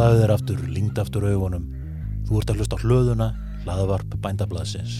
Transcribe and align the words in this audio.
Slaðu 0.00 0.20
þér 0.22 0.30
aftur, 0.32 0.60
lingd 0.72 0.96
aftur 0.96 1.24
augunum. 1.28 1.64
Þú 2.24 2.38
ert 2.40 2.50
að 2.54 2.60
hlusta 2.62 2.76
á 2.80 2.80
hlöðuna, 2.80 3.26
hlaðavarp 3.66 4.14
bændablaðsins. 4.24 4.94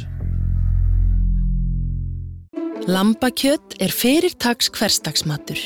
Lambakjött 2.84 3.78
er 3.80 3.94
fyrirtags 3.96 4.68
hverstagsmatur. 4.76 5.62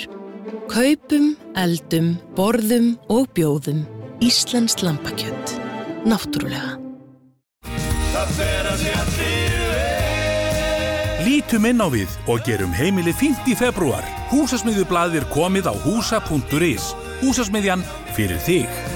Kaupum, 0.71 1.33
eldum, 1.59 2.15
borðum 2.39 2.95
og 3.11 3.27
bjóðum 3.35 3.83
Íslensk 4.23 4.87
lambakjött. 4.87 5.59
Náttúrulega. 6.07 6.79
Lítum 11.27 11.67
inn 11.67 11.83
á 11.83 11.91
við 11.91 12.19
og 12.31 12.47
gerum 12.47 12.71
heimili 12.71 13.11
fínt 13.11 13.51
í 13.51 13.59
februar. 13.59 14.07
Húsasmiðjublaðir 14.31 15.27
komið 15.35 15.73
á 15.73 15.75
húsa.is. 15.75 16.93
Húsasmiðjan 17.19 17.83
fyrir 18.15 18.39
þig. 18.39 18.94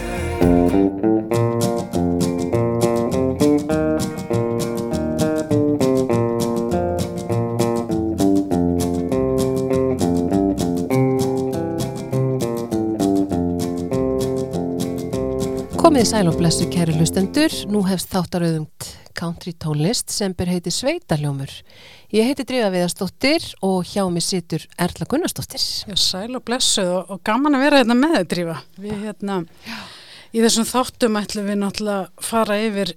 Blessu 16.49 16.65
kæri 16.73 16.95
hlustendur, 16.97 17.53
nú 17.69 17.83
hefst 17.85 18.09
þáttarauðumt 18.09 18.87
country 19.19 19.51
tónlist 19.61 20.09
sem 20.09 20.33
ber 20.33 20.49
heiti 20.49 20.71
Sveitaljómur. 20.73 21.51
Ég 22.09 22.25
heiti 22.25 22.47
Drífa 22.49 22.71
Viðarsdóttir 22.73 23.45
og 23.69 23.83
hjá 23.85 24.07
mig 24.09 24.25
situr 24.25 24.63
Erla 24.81 25.05
Gunnarsdóttir. 25.11 25.61
Já, 25.61 25.93
sæl 26.01 26.39
og 26.39 26.47
blessuð 26.49 26.89
og, 26.95 27.11
og 27.13 27.21
gaman 27.29 27.59
að 27.59 27.65
vera 27.67 27.81
hérna 27.83 27.97
með 27.99 28.15
þið, 28.15 28.25
Drífa. 28.31 28.55
Við 28.81 29.03
hérna, 29.03 29.37
í 30.33 30.47
þessum 30.47 30.69
þáttum 30.71 31.21
ætlum 31.21 31.51
við 31.53 31.61
náttúrulega 31.67 32.31
fara 32.31 32.59
yfir 32.65 32.95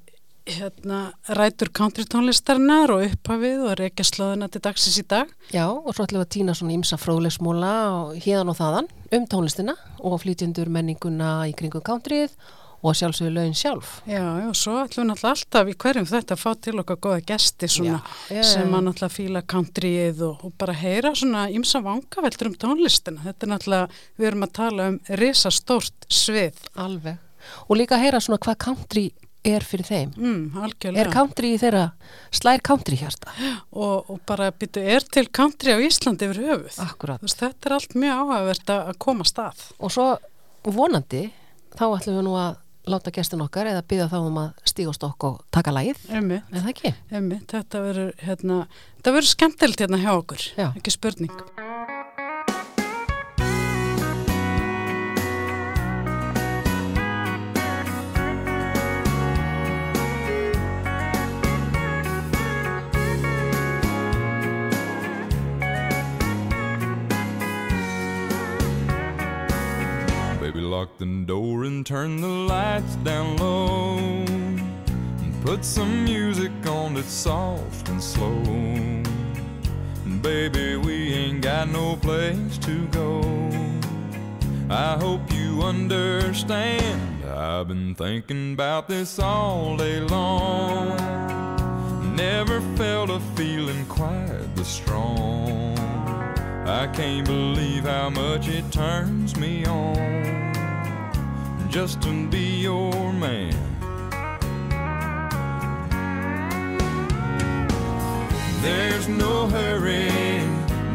hérna 0.47 1.01
rætur 1.41 1.73
country 1.75 2.07
tónlistarinnar 2.07 2.95
og 2.95 3.03
upphafið 3.09 3.67
og 3.67 3.75
reykja 3.81 4.07
slóðuna 4.07 4.47
til 4.47 4.63
dagsins 4.63 5.01
í 5.03 5.05
dag. 5.11 5.35
Já, 5.51 5.65
og 5.67 5.91
svo 5.91 6.07
ætlum 6.07 6.23
við 6.23 6.29
að 6.29 6.33
týna 6.37 6.55
svona 6.55 6.77
ímsa 6.77 7.01
fróðlegsmóla 7.03 7.75
híðan 8.15 8.55
og 8.55 8.61
þaðan 8.63 8.89
um 9.11 9.29
tónlistina 9.35 9.75
og 9.99 10.21
flytjendur 10.23 10.71
menninguna 10.71 11.41
í 11.51 11.57
kringum 11.59 11.83
countryið 11.83 12.39
og 12.81 12.95
sjálfsögur 12.97 13.33
lögin 13.35 13.57
sjálf. 13.57 14.01
Já, 14.09 14.23
og 14.49 14.55
svo 14.57 14.79
ætlum 14.81 15.05
við 15.05 15.09
náttúrulega 15.11 15.33
alltaf 15.35 15.71
í 15.71 15.75
hverjum 15.83 16.07
þetta 16.09 16.35
að 16.35 16.41
fá 16.41 16.51
til 16.65 16.75
okkar 16.81 16.99
góða 17.05 17.23
gesti 17.31 17.69
svona 17.69 17.99
Já, 18.01 18.37
já, 18.37 18.43
sem 18.51 18.67
já. 18.67 18.75
að 18.77 18.85
náttúrulega 18.87 19.15
fíla 19.15 19.41
countryið 19.53 20.23
og, 20.27 20.45
og 20.47 20.53
bara 20.61 20.77
heyra 20.81 21.13
svona 21.15 21.47
ímsa 21.53 21.83
vangaveldur 21.85 22.51
um 22.51 22.55
tónlistina. 22.65 23.25
Þetta 23.27 23.47
er 23.47 23.53
náttúrulega, 23.53 24.05
við 24.17 24.31
erum 24.31 24.47
að 24.47 24.55
tala 24.57 24.87
um 24.93 25.01
risastórt 25.21 26.07
svið. 26.09 26.63
Alveg. 26.75 27.19
Og 27.67 27.77
líka 27.77 27.97
að 27.97 28.07
heyra 28.07 28.23
svona 28.23 28.41
hvað 28.41 28.57
country 28.65 29.05
er 29.47 29.65
fyrir 29.65 29.87
þeim. 29.87 30.11
Mm, 30.17 30.41
algjörlega. 30.61 31.01
Er 31.01 31.13
country 31.13 31.53
í 31.55 31.59
þeirra, 31.61 31.85
slær 32.33 32.61
country 32.65 32.97
hjarta? 32.99 33.33
og, 33.71 34.09
og 34.11 34.19
bara 34.29 34.51
byrju, 34.53 34.83
er 34.95 35.05
til 35.09 35.27
country 35.33 35.73
á 35.73 35.79
Íslandi 35.81 36.29
yfir 36.29 36.43
höfuð. 36.45 36.81
Veist, 37.23 37.39
þetta 37.41 37.69
er 37.69 37.77
allt 37.77 37.95
mjög 37.97 38.19
áhugavert 38.21 38.73
að 38.75 38.91
koma 39.01 39.25
að 39.25 39.31
stað. 39.31 39.63
Og 39.81 39.93
svo 39.93 40.07
vonandi, 40.67 41.23
þá 41.73 41.85
ætlum 41.87 42.19
við 42.19 42.27
nú 42.27 42.35
að 42.37 42.59
láta 42.87 43.11
gestin 43.13 43.41
okkar 43.43 43.67
eða 43.69 43.83
byggja 43.87 44.07
þá 44.11 44.17
um 44.25 44.37
að 44.41 44.53
stíga 44.65 44.89
á 44.89 44.93
stokk 44.97 45.23
og 45.27 45.41
taka. 45.53 45.99
Emmi, 46.09 46.41
Er 46.51 46.61
það 46.63 46.71
ekki? 46.73 46.93
emmi, 47.11 47.41
þetta 47.51 47.83
verður 47.85 48.13
hérna, 48.25 48.67
skemmtilegt 49.35 49.79
hérna 49.85 50.01
hjá 50.01 50.11
okkur, 50.17 50.47
Já. 50.57 50.71
ekki 50.75 50.91
spurning. 50.91 51.31
Turn 71.91 72.21
the 72.21 72.27
lights 72.27 72.95
down 73.03 73.35
low. 73.35 73.97
And 73.97 75.43
put 75.43 75.65
some 75.65 76.05
music 76.05 76.53
on 76.65 76.93
that's 76.93 77.11
soft 77.11 77.89
and 77.89 78.01
slow. 78.01 78.41
Baby, 80.21 80.77
we 80.77 81.13
ain't 81.13 81.41
got 81.41 81.67
no 81.67 81.97
place 81.97 82.57
to 82.59 82.87
go. 82.99 83.19
I 84.69 84.95
hope 85.01 85.33
you 85.33 85.63
understand. 85.63 87.25
I've 87.25 87.67
been 87.67 87.93
thinking 87.93 88.53
about 88.53 88.87
this 88.87 89.19
all 89.19 89.75
day 89.75 89.99
long. 89.99 90.95
Never 92.15 92.61
felt 92.77 93.09
a 93.09 93.19
feeling 93.35 93.85
quite 93.87 94.55
this 94.55 94.69
strong. 94.69 95.77
I 96.65 96.87
can't 96.93 97.27
believe 97.27 97.83
how 97.83 98.09
much 98.09 98.47
it 98.47 98.71
turns 98.71 99.35
me 99.35 99.65
on 99.65 100.50
just 101.71 102.01
to 102.01 102.27
be 102.27 102.59
your 102.59 103.13
man. 103.13 103.55
There's 108.61 109.07
no 109.07 109.47
hurry, 109.47 110.09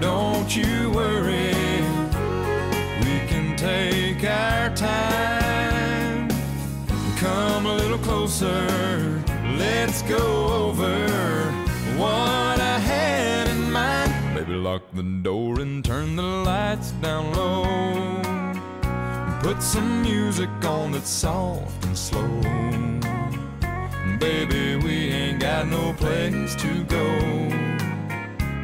don't 0.00 0.54
you 0.54 0.90
worry. 0.90 1.54
We 3.00 3.26
can 3.26 3.56
take 3.56 4.22
our 4.24 4.68
time. 4.76 6.28
Come 7.16 7.64
a 7.64 7.74
little 7.74 7.98
closer, 7.98 9.24
let's 9.56 10.02
go 10.02 10.68
over 10.68 10.94
what 11.96 12.60
I 12.60 12.78
had 12.78 13.48
in 13.48 13.72
mind. 13.72 14.12
Baby, 14.34 14.52
lock 14.52 14.82
the 14.92 15.02
door 15.02 15.58
and 15.58 15.82
turn 15.82 16.16
the 16.16 16.22
lights 16.22 16.90
down 17.00 17.32
low. 17.32 18.25
Put 19.46 19.62
some 19.62 20.02
music 20.02 20.50
on 20.64 20.90
that's 20.90 21.08
soft 21.08 21.84
and 21.84 21.96
slow. 21.96 22.40
Baby, 24.18 24.74
we 24.84 25.10
ain't 25.10 25.38
got 25.38 25.68
no 25.68 25.92
place 25.92 26.56
to 26.56 26.82
go. 26.82 27.06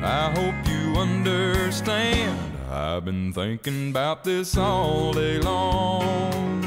I 0.02 0.32
hope 0.34 0.56
you 0.66 0.98
understand. 0.98 2.36
I've 2.68 3.04
been 3.04 3.32
thinking 3.32 3.90
about 3.90 4.24
this 4.24 4.56
all 4.56 5.12
day 5.12 5.38
long. 5.38 6.62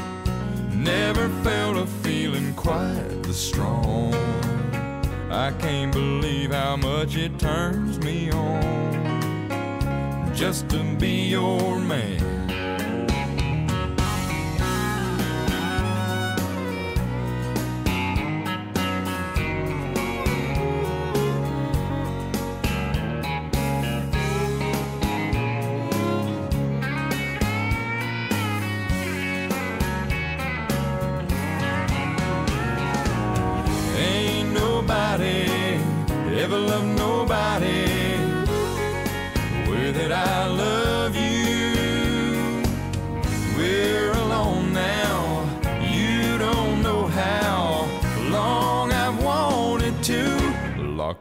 Never 0.72 1.28
felt 1.44 1.76
a 1.76 1.86
feeling 1.86 2.54
quite 2.54 3.22
this 3.22 3.38
strong. 3.38 4.14
I 5.30 5.52
can't 5.58 5.92
believe 5.92 6.52
how 6.52 6.76
much 6.76 7.18
it 7.18 7.38
turns 7.38 7.98
me 7.98 8.30
on 8.30 10.32
just 10.34 10.70
to 10.70 10.82
be 10.96 11.28
your 11.28 11.78
man. 11.78 12.45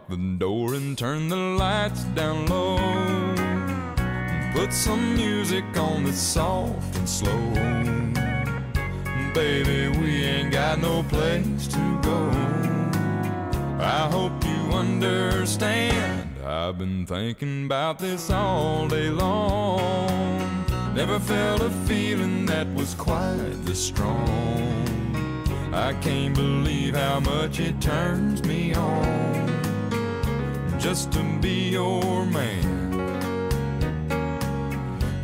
The 0.10 0.18
door 0.38 0.76
and 0.76 0.98
turn 0.98 1.30
the 1.30 1.36
lights 1.36 2.04
down 2.16 2.46
low. 2.46 2.78
Put 4.54 4.72
some 4.72 5.16
music 5.16 5.66
on 5.78 6.04
that's 6.04 6.18
soft 6.18 6.96
and 6.96 7.10
slow. 7.10 7.50
Baby, 9.34 9.98
we 9.98 10.24
ain't 10.24 10.52
got 10.52 10.80
no 10.80 11.04
place 11.04 11.68
to 11.68 12.00
go. 12.04 12.30
I 13.80 14.08
hope 14.12 14.32
you 14.44 14.74
understand. 14.74 16.30
I've 16.46 16.78
been 16.78 17.06
thinking 17.06 17.66
about 17.66 17.98
this 17.98 18.30
all 18.30 18.88
day 18.88 19.10
long. 19.10 20.66
Never 20.94 21.20
felt 21.20 21.62
a 21.62 21.70
feeling 21.88 22.46
that 22.46 22.72
was 22.76 22.94
quite 22.94 23.66
this 23.66 23.84
strong. 23.84 24.86
I 25.74 25.94
can't 25.94 26.36
believe 26.36 26.96
how 26.96 27.20
much 27.20 27.60
it 27.60 27.82
turns 27.82 28.44
me 28.44 28.74
on 28.74 29.55
just 30.86 31.12
to 31.12 31.24
be 31.42 31.70
your 31.70 32.28
man. 32.28 32.94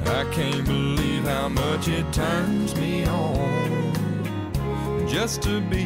I 0.07 0.23
can't 0.33 0.65
believe 0.65 1.23
how 1.25 1.49
much 1.49 1.87
it 1.87 2.11
turns 2.11 2.75
me 2.75 3.05
on 3.05 3.93
just 5.07 5.43
to 5.43 5.61
be 5.61 5.83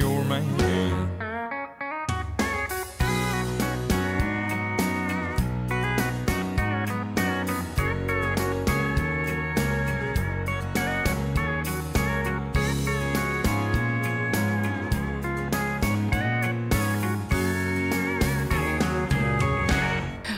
your 0.00 0.24
man. 0.24 0.77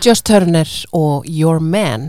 Just 0.00 0.24
Turner 0.24 0.68
og 0.96 1.26
Your 1.28 1.58
Man 1.60 2.06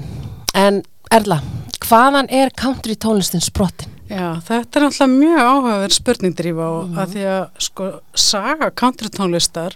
en 0.55 0.77
Erla, 1.11 1.41
hvaðan 1.83 2.29
er 2.31 2.53
country 2.55 2.93
tónlistin 2.95 3.41
sprottin? 3.43 3.89
Já, 4.07 4.37
þetta 4.47 4.79
er 4.79 4.85
alltaf 4.85 5.09
mjög 5.11 5.39
áhugaverð 5.41 5.95
spurningdrífa 5.97 6.67
og 6.71 6.99
að 7.01 7.15
því 7.15 7.25
að 7.33 7.41
sko 7.65 7.87
saga 8.15 8.69
country 8.79 9.11
tónlistar 9.11 9.75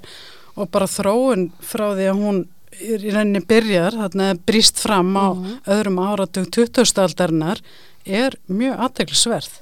og 0.56 0.70
bara 0.72 0.88
þróun 0.88 1.50
frá 1.60 1.90
því 1.90 2.06
að 2.08 2.22
hún 2.22 2.40
í 2.80 3.12
rauninni 3.12 3.42
byrjar, 3.50 3.98
þarna 4.00 4.30
er 4.32 4.40
brýst 4.48 4.80
fram 4.80 5.12
á 5.20 5.36
öðrum 5.76 6.00
áratug 6.00 6.48
20. 6.56 6.88
aldarinnar 7.04 7.60
er 8.06 8.38
mjög 8.48 8.86
aðteglisverð. 8.88 9.58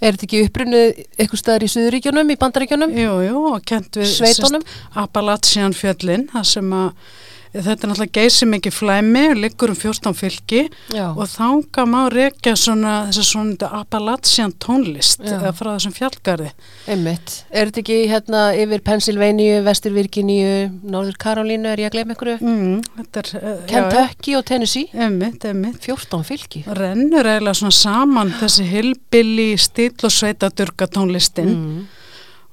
Er 0.00 0.14
þetta 0.14 0.28
ekki 0.28 0.44
upprunnið 0.46 1.02
eitthvað 1.18 1.42
staðar 1.42 1.66
í 1.66 1.72
Suðuríkjunum, 1.74 2.30
í 2.30 2.38
Bandaríkjunum? 2.40 2.94
Jú, 2.94 3.18
jú, 3.26 3.42
og 3.50 3.66
kent 3.66 3.98
við 3.98 4.14
Sveitunum? 4.14 4.62
sérst 4.62 5.02
Appalachian 5.02 5.76
fjöllin, 5.76 6.28
það 6.30 6.46
sem 6.54 6.72
að 6.78 7.18
þetta 7.54 7.74
er 7.86 7.90
náttúrulega 7.90 8.14
geysi 8.20 8.46
mikið 8.46 8.74
flæmi 8.76 9.22
liggur 9.38 9.72
um 9.72 9.78
14 9.78 10.14
fylki 10.14 10.62
Já. 10.94 11.08
og 11.10 11.26
þanga 11.30 11.84
má 11.90 12.00
rekja 12.12 12.54
svona 12.58 12.94
þess 13.08 13.22
að 13.22 13.28
svona 13.30 13.70
Appalachian 13.80 14.52
tónlist 14.62 15.24
Já. 15.24 15.34
eða 15.38 15.52
frá 15.58 15.70
þessum 15.74 15.94
fjallgarði. 15.96 16.50
Einmitt. 16.86 17.36
Er 17.50 17.70
þetta 17.70 17.82
ekki 17.82 17.98
hérna 18.10 18.42
yfir 18.54 18.84
Pennsylvania, 18.86 19.60
Vestur 19.66 19.94
Virginíu, 19.96 20.70
Norður 20.82 21.18
Karolínu, 21.24 21.70
er 21.72 21.84
ég 21.84 21.90
að 21.90 21.96
gleyma 21.98 22.16
ykkur? 22.16 22.32
Mm, 22.40 22.82
er, 23.00 23.30
eh, 23.34 23.48
já, 23.66 23.82
Kentucky 23.90 24.36
og 24.38 24.44
Tennessee? 24.46 24.88
Emmitt, 24.94 25.44
emmitt. 25.44 25.80
14 25.82 26.24
fylki. 26.24 26.64
Rennur 26.66 27.24
eiginlega 27.26 27.54
svona 27.54 27.74
saman 27.74 28.34
þessi 28.40 28.66
hilbili 28.70 29.52
stíl 29.58 29.96
og 30.04 30.10
sveitadurga 30.14 30.86
tónlistin 30.86 31.50
Mm. 31.50 31.86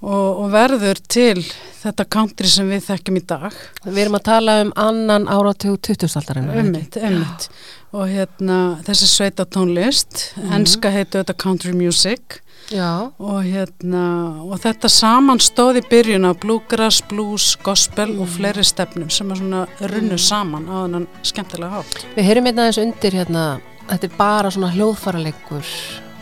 Og, 0.01 0.43
og 0.43 0.49
verður 0.53 1.01
til 1.09 1.41
þetta 1.81 2.05
country 2.13 2.49
sem 2.51 2.69
við 2.69 2.85
þekkjum 2.89 3.19
í 3.19 3.23
dag. 3.29 3.61
Við 3.85 4.01
erum 4.05 4.19
að 4.19 4.27
tala 4.29 4.57
um 4.65 4.73
annan 4.77 5.29
áratug 5.31 5.79
20-aldarinn. 5.87 6.51
Emmitt, 6.63 6.99
emmitt. 7.01 7.49
Og 7.95 8.09
hérna 8.11 8.57
þessi 8.85 9.07
sveitatónlist, 9.13 10.33
mm 10.35 10.57
enska 10.57 10.91
heitu 10.91 11.21
þetta 11.21 11.37
country 11.39 11.73
music 11.75 12.41
Já, 12.67 13.13
og 13.15 13.45
hérna 13.47 14.03
og 14.43 14.57
þetta 14.59 14.89
saman 14.91 15.39
stóð 15.39 15.79
í 15.79 15.83
byrjun 15.87 16.27
af 16.27 16.39
bluegrass, 16.43 16.99
blues, 17.07 17.53
gospel 17.63 18.17
og 18.19 18.27
fleiri 18.33 18.65
stefnum 18.67 19.07
sem 19.13 19.31
er 19.31 19.39
svona 19.39 19.61
runnu 19.93 20.17
saman 20.19 20.67
á 20.67 20.83
þennan 20.83 21.05
skemmtilega 21.23 21.77
hátt. 21.77 22.01
við 22.17 22.27
heyrum 22.27 22.49
hérna 22.49 22.65
aðeins 22.65 22.81
undir 22.83 23.15
hérna, 23.15 23.43
þetta 23.87 24.09
er 24.09 24.17
bara 24.17 24.51
svona 24.51 24.73
hljóðfaraleikur. 24.75 25.71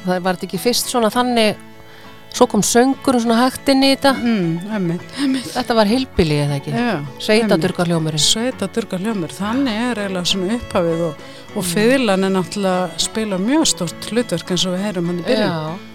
Það 0.05 0.21
var 0.27 0.37
þetta 0.37 0.47
ekki 0.51 0.61
fyrst 0.67 0.93
svona 0.93 1.09
þannig, 1.09 1.57
svo 2.35 2.47
kom 2.51 2.63
söngur 2.65 3.15
og 3.15 3.23
svona 3.23 3.39
hægt 3.45 3.69
inn 3.71 3.85
í 3.85 3.93
þetta. 3.93 4.11
Mm. 4.19 4.91
Þetta 5.53 5.77
var 5.77 5.89
hilbili 5.89 6.41
eða 6.43 6.59
ekki? 6.59 6.75
Já, 6.75 6.99
Sveitadurga 7.23 7.87
hljómurinn. 7.87 8.25
Sveita 8.25 8.69
durga 8.75 8.99
hljómur, 8.99 9.33
þannig 9.35 9.81
er 9.87 10.03
eiginlega 10.03 10.31
svona 10.33 10.59
upphafið 10.59 11.03
og, 11.09 11.25
og 11.55 11.67
fyrirlan 11.71 12.27
er 12.27 12.35
náttúrulega 12.35 13.03
spila 13.07 13.41
mjög 13.41 13.67
stórt 13.71 14.09
hlutverk 14.11 14.55
eins 14.55 14.67
og 14.67 14.75
við 14.75 14.87
heyrum 14.89 15.11
hann 15.13 15.21
í 15.23 15.27
byrjun. 15.29 15.91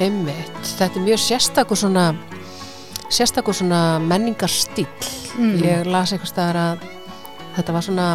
Einmitt. 0.00 0.58
Þetta 0.78 0.98
er 1.00 1.06
mjög 1.06 1.22
sérstakur 1.22 1.76
svona, 1.80 2.06
sérstakur 3.10 3.56
svona 3.56 3.98
menningarstíl. 4.02 4.86
Ég 5.62 5.86
las 5.86 6.12
eitthvað 6.12 6.32
staðar 6.32 6.58
að 6.64 6.86
þetta 7.56 7.74
var 7.76 7.86
svona 7.86 8.08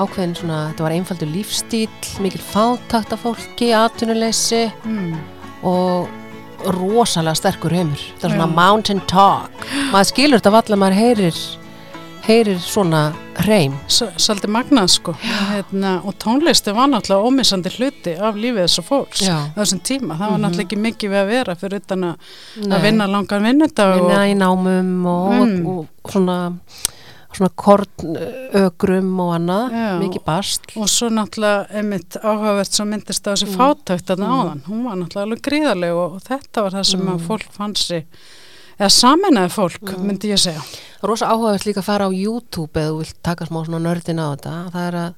ákveðin 0.00 0.34
svona, 0.38 0.58
þetta 0.70 0.84
var 0.86 0.94
einfaldur 0.96 1.30
lífstíl, 1.34 1.88
mikil 2.24 2.40
fátakt 2.40 3.12
af 3.12 3.20
fólki, 3.24 3.70
atvinnuleysi 3.76 4.70
Mm. 4.84 5.14
og 5.62 6.08
rosalega 6.66 7.34
sterkur 7.36 7.72
heimur. 7.72 7.96
Þetta 8.18 8.24
er 8.28 8.36
svona 8.36 8.48
Já. 8.48 8.54
mountain 8.54 9.00
talk. 9.06 9.50
Maður 9.92 10.08
skilur 10.12 10.40
þetta 10.40 10.52
valla 10.52 10.76
maður 10.76 10.98
heyrir, 11.00 11.36
heyrir 12.30 12.60
svona 12.62 13.00
hreim. 13.40 13.74
Svolítið 13.90 14.52
magnað 14.54 14.92
sko 14.92 15.14
hérna, 15.18 15.96
og 16.06 16.14
tónlisti 16.22 16.74
var 16.76 16.90
náttúrulega 16.92 17.26
ómissandi 17.26 17.72
hluti 17.74 18.14
af 18.14 18.38
lífið 18.38 18.62
þessu 18.66 18.84
fólks 18.86 19.24
á 19.26 19.50
þessum 19.56 19.82
tíma. 19.86 20.18
Það 20.20 20.32
var 20.34 20.42
náttúrulega 20.44 20.66
ekki 20.68 20.80
mikið 20.84 21.12
við 21.14 21.20
að 21.22 21.32
vera 21.34 21.56
fyrir 21.58 21.82
utan 21.82 22.06
að, 22.10 22.30
að 22.68 22.86
vinna 22.86 23.10
langan 23.10 23.46
vinnudag 23.48 23.94
vinna 23.96 24.20
og, 24.20 24.30
í 24.30 24.38
námum 24.38 24.96
og, 25.10 25.28
Mm. 25.40 25.66
og, 25.66 25.86
svona 26.10 26.38
svona 27.30 27.50
kornögrum 27.62 29.10
og 29.22 29.28
annað, 29.36 29.70
Já. 29.70 29.90
mikið 30.00 30.24
bast 30.26 30.72
og 30.74 30.88
svo 30.90 31.08
náttúrulega 31.14 31.78
einmitt 31.78 32.16
áhugavert 32.18 32.74
sem 32.74 32.90
myndist 32.90 33.26
á 33.26 33.30
þessi 33.30 33.46
mm. 33.46 33.56
fátækt 33.58 34.10
þarna 34.10 34.30
áðan. 34.34 34.62
Hún 34.66 34.84
var 34.88 34.98
náttúrulega 34.98 35.26
alveg 35.28 35.42
gríðarleg 35.46 35.94
og, 35.94 36.16
og 36.18 36.24
þetta 36.26 36.64
var 36.66 36.78
það 36.78 36.88
sem 36.90 37.12
að 37.12 37.26
fólk 37.28 37.52
fann 37.54 37.76
sig 37.78 38.06
eða 38.80 38.90
saminnaði 38.96 39.52
fólk 39.54 39.94
myndi 40.00 40.32
ég 40.32 40.42
segja. 40.42 40.64
Rosa 41.02 41.30
áhugavert 41.32 41.64
líka 41.68 41.80
að 41.82 41.88
fara 41.88 42.08
á 42.08 42.10
YouTube 42.12 42.74
eða 42.80 42.90
þú 42.92 42.98
vilt 43.02 43.18
taka 43.24 43.46
smá 43.48 43.60
svona 43.64 43.80
nördin 43.86 44.20
á 44.20 44.26
þetta 44.34 44.54
það 44.74 44.86
er 44.88 44.98
að 45.00 45.14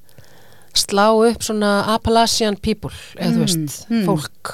slá 0.83 1.07
upp 1.29 1.43
svona 1.45 1.71
Appalachian 1.95 2.57
people 2.57 2.93
eða 3.19 3.33
þú 3.35 3.43
veist, 3.47 3.81
mm. 3.91 4.05
fólk 4.09 4.53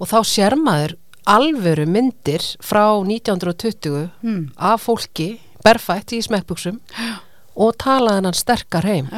og 0.00 0.08
þá 0.08 0.18
sér 0.24 0.56
maður 0.56 0.94
alvöru 1.28 1.84
myndir 1.86 2.40
frá 2.64 2.84
1920 3.04 4.08
Mm. 4.22 4.50
af 4.56 4.86
fólki 4.86 5.40
berfætt 5.64 6.14
í 6.16 6.22
smekkbuxum 6.24 6.78
og 7.60 7.74
talaði 7.76 8.24
hann 8.24 8.36
sterkar 8.38 8.86
heim. 8.88 9.08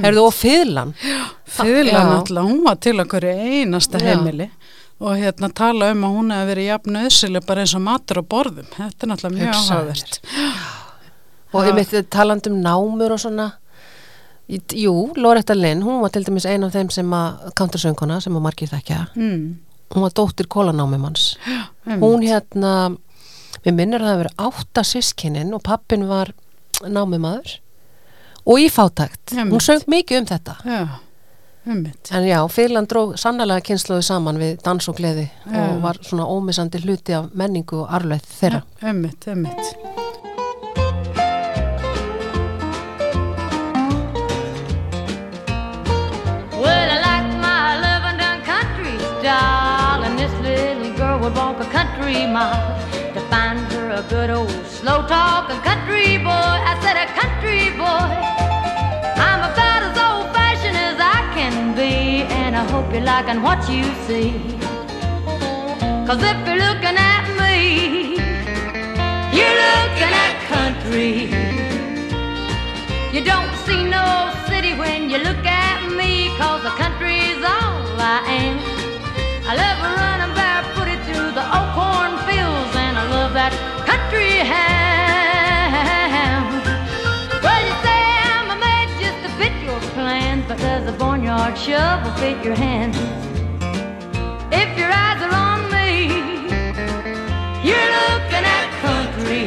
Herðu 0.00 0.22
og 0.30 0.32
Fyðla 0.32 0.86
Já. 1.92 2.06
náttúrulega, 2.08 2.46
hún 2.48 2.62
var 2.64 2.78
til 2.80 2.96
okkur 3.02 3.26
einasta 3.28 3.98
heimili 4.00 4.46
og 5.00 5.18
hérna 5.20 5.50
tala 5.52 5.90
um 5.92 6.06
að 6.08 6.16
hún 6.16 6.32
hefði 6.32 6.48
verið 6.52 6.68
jafn 6.70 6.96
nöðsileg 6.96 7.46
bara 7.46 7.64
eins 7.64 7.74
og 7.76 7.84
matur 7.84 8.22
á 8.22 8.24
borðum. 8.24 8.68
Þetta 8.76 9.06
er 9.06 9.10
náttúrulega 9.12 9.36
mjög 9.36 9.60
áhugavert. 9.60 10.18
og 11.52 11.60
Já. 11.62 11.68
einmitt 11.68 12.10
talandi 12.10 12.50
um 12.50 12.58
námur 12.64 13.12
og 13.12 13.20
svona. 13.20 13.50
Jú, 14.48 15.12
Loretta 15.18 15.54
Lynn, 15.54 15.82
hún 15.82 16.00
var 16.00 16.12
til 16.14 16.24
dæmis 16.24 16.46
ein 16.46 16.64
af 16.64 16.72
þeim 16.72 16.90
sem 16.94 17.10
að 17.10 17.52
countersönguna 17.58 18.20
sem 18.22 18.36
að 18.36 18.44
margir 18.44 18.68
þekkja. 18.70 19.06
Mm. 19.16 19.56
hún 19.94 20.02
var 20.02 20.10
dóttir 20.10 20.48
kólanámimanns 20.50 21.36
hún 21.86 22.24
hérna 22.26 22.96
við 23.64 23.74
minnir 23.74 24.02
að 24.02 24.06
það 24.06 24.12
hafi 24.12 24.22
verið 24.22 24.42
átta 24.48 24.82
sískinin 24.86 25.54
og 25.54 25.62
pappin 25.66 26.06
var 26.08 26.32
námimaður 26.82 27.58
og 28.46 28.60
í 28.62 28.66
fátækt. 28.70 29.34
Hún 29.34 29.62
söng 29.62 29.86
mikið 29.90 30.20
um 30.20 30.26
þetta. 30.28 30.54
Já, 30.62 30.80
einmitt. 31.66 32.10
en 32.12 32.26
já, 32.28 32.48
Fyrirland 32.48 32.88
dróg 32.88 33.16
sannlega 33.18 33.60
kynsluði 33.60 34.02
saman 34.02 34.38
við 34.38 34.58
dans 34.64 34.88
og 34.88 34.96
gleði 34.96 35.28
Já. 35.46 35.60
og 35.68 35.82
var 35.82 35.98
svona 36.02 36.26
ómissandi 36.26 36.78
hluti 36.84 37.12
af 37.16 37.30
menningu 37.34 37.82
og 37.84 37.90
arfleð 37.90 38.26
þeirra 38.40 38.62
Einmitt, 38.82 39.28
einmitt. 39.28 39.76
Well, 46.62 46.88
I 46.90 46.98
like 47.08 47.28
my 47.40 47.80
loving 47.86 48.18
down 48.18 48.40
country 48.44 48.98
style, 49.20 50.02
and 50.04 50.18
this 50.18 50.32
little 50.42 50.92
girl 50.96 51.18
would 51.20 51.34
walk 51.36 51.60
a 51.60 51.68
country 51.70 52.26
mile 52.26 52.78
to 53.14 53.20
find 53.32 53.60
her 53.72 53.90
a 54.00 54.02
good 54.08 54.30
old 54.30 54.50
slow 54.66 55.06
talking 55.06 55.60
country 55.62 56.18
boy. 56.18 56.54
I 56.70 56.74
said 56.82 56.96
a 56.96 57.06
country 57.20 57.70
boy. 57.76 58.25
Hope 62.70 62.92
you're 62.92 63.02
liking 63.02 63.42
what 63.42 63.60
you 63.70 63.84
see. 64.06 64.32
Cause 66.06 66.22
if 66.22 66.38
you're 66.46 66.62
looking 66.66 66.96
at 67.14 67.26
me, 67.40 68.16
you're 69.36 69.56
looking 69.66 70.12
at 70.24 70.34
country. 70.52 71.12
You 73.14 73.24
don't 73.24 73.54
see 73.64 73.84
no 73.84 74.04
city 74.48 74.74
when 74.74 75.08
you 75.10 75.18
look 75.18 75.45
but 90.56 90.62
does 90.62 90.84
the 90.90 90.98
barnyard 90.98 91.56
shovel 91.58 92.12
fit 92.14 92.42
your 92.44 92.54
hands? 92.54 92.96
If 94.52 94.78
your 94.78 94.90
eyes 94.90 95.20
are 95.22 95.34
on 95.34 95.70
me, 95.70 96.08
you're 97.66 97.90
looking 98.00 98.44
at 98.58 98.68
country. 98.80 99.44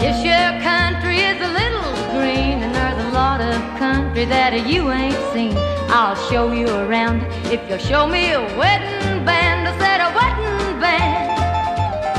Yes, 0.00 0.18
your 0.24 0.60
country 0.62 1.18
is 1.20 1.40
a 1.40 1.52
little 1.60 1.92
green, 2.12 2.62
and 2.62 2.74
there's 2.74 3.04
a 3.06 3.10
lot 3.10 3.40
of 3.40 3.54
country 3.78 4.24
that 4.26 4.66
you 4.66 4.90
ain't 4.90 5.14
seen. 5.32 5.56
I'll 5.88 6.16
show 6.30 6.52
you 6.52 6.68
around 6.68 7.22
if 7.52 7.60
you'll 7.68 7.78
show 7.78 8.06
me 8.06 8.32
a 8.32 8.40
wedding 8.56 9.11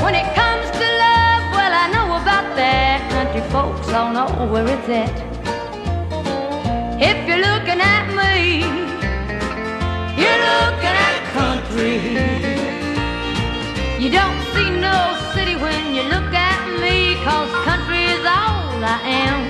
When 0.04 0.14
it 0.14 0.28
comes 0.34 0.66
to 0.70 0.86
love, 1.04 1.42
well, 1.56 1.72
I 1.72 1.86
know 1.94 2.08
about 2.20 2.46
that. 2.60 3.00
Country 3.10 3.40
folks 3.50 3.88
all 3.88 4.12
know 4.12 4.28
where 4.52 4.68
it's 4.68 4.88
at. 4.88 5.16
If 7.00 7.26
you're 7.26 7.40
looking 7.50 7.80
at 7.80 8.04
me, 8.12 8.68
you're 10.20 10.42
looking 10.52 10.96
at 11.08 11.16
country. 11.32 11.96
You 14.02 14.10
don't 14.10 14.40
see 14.52 14.68
no 14.88 15.16
city 15.32 15.56
when 15.56 15.94
you 15.96 16.02
look 16.14 16.30
at 16.36 16.60
me, 16.82 17.16
cause 17.24 17.48
country 17.64 18.04
is 18.04 18.20
all 18.20 18.76
I 18.84 19.00
am. 19.24 19.40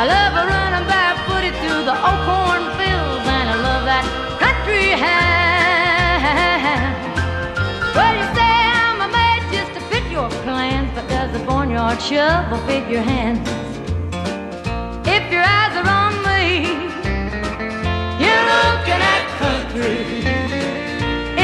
I 0.00 0.02
love 0.14 0.32
a 0.32 0.44
running 0.48 0.86
barefooted 0.88 1.54
through 1.60 1.84
the 1.84 1.96
old 2.08 2.20
cornfields, 2.24 3.26
and 3.36 3.46
I 3.52 3.56
love 3.68 3.84
that 3.84 4.04
country 4.40 4.96
ham. 4.96 5.28
Well, 7.94 8.27
your 10.18 10.30
plans, 10.42 10.90
but 10.96 11.06
does 11.08 11.30
the 11.32 11.38
barnyard 11.46 12.00
shovel 12.02 12.58
fit 12.66 12.84
your 12.90 13.02
hands? 13.02 13.46
If 15.16 15.24
your 15.34 15.44
eyes 15.56 15.74
are 15.80 15.90
on 16.02 16.14
me, 16.26 16.42
you're 18.22 18.44
looking 18.54 19.02
at 19.14 19.24
country. 19.42 19.98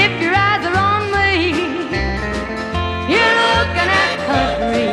If 0.02 0.12
your 0.22 0.34
eyes 0.46 0.64
are 0.70 0.78
on 0.90 1.02
me, 1.14 1.30
you're 3.12 3.36
looking 3.44 3.90
at 4.02 4.12
country. 4.32 4.90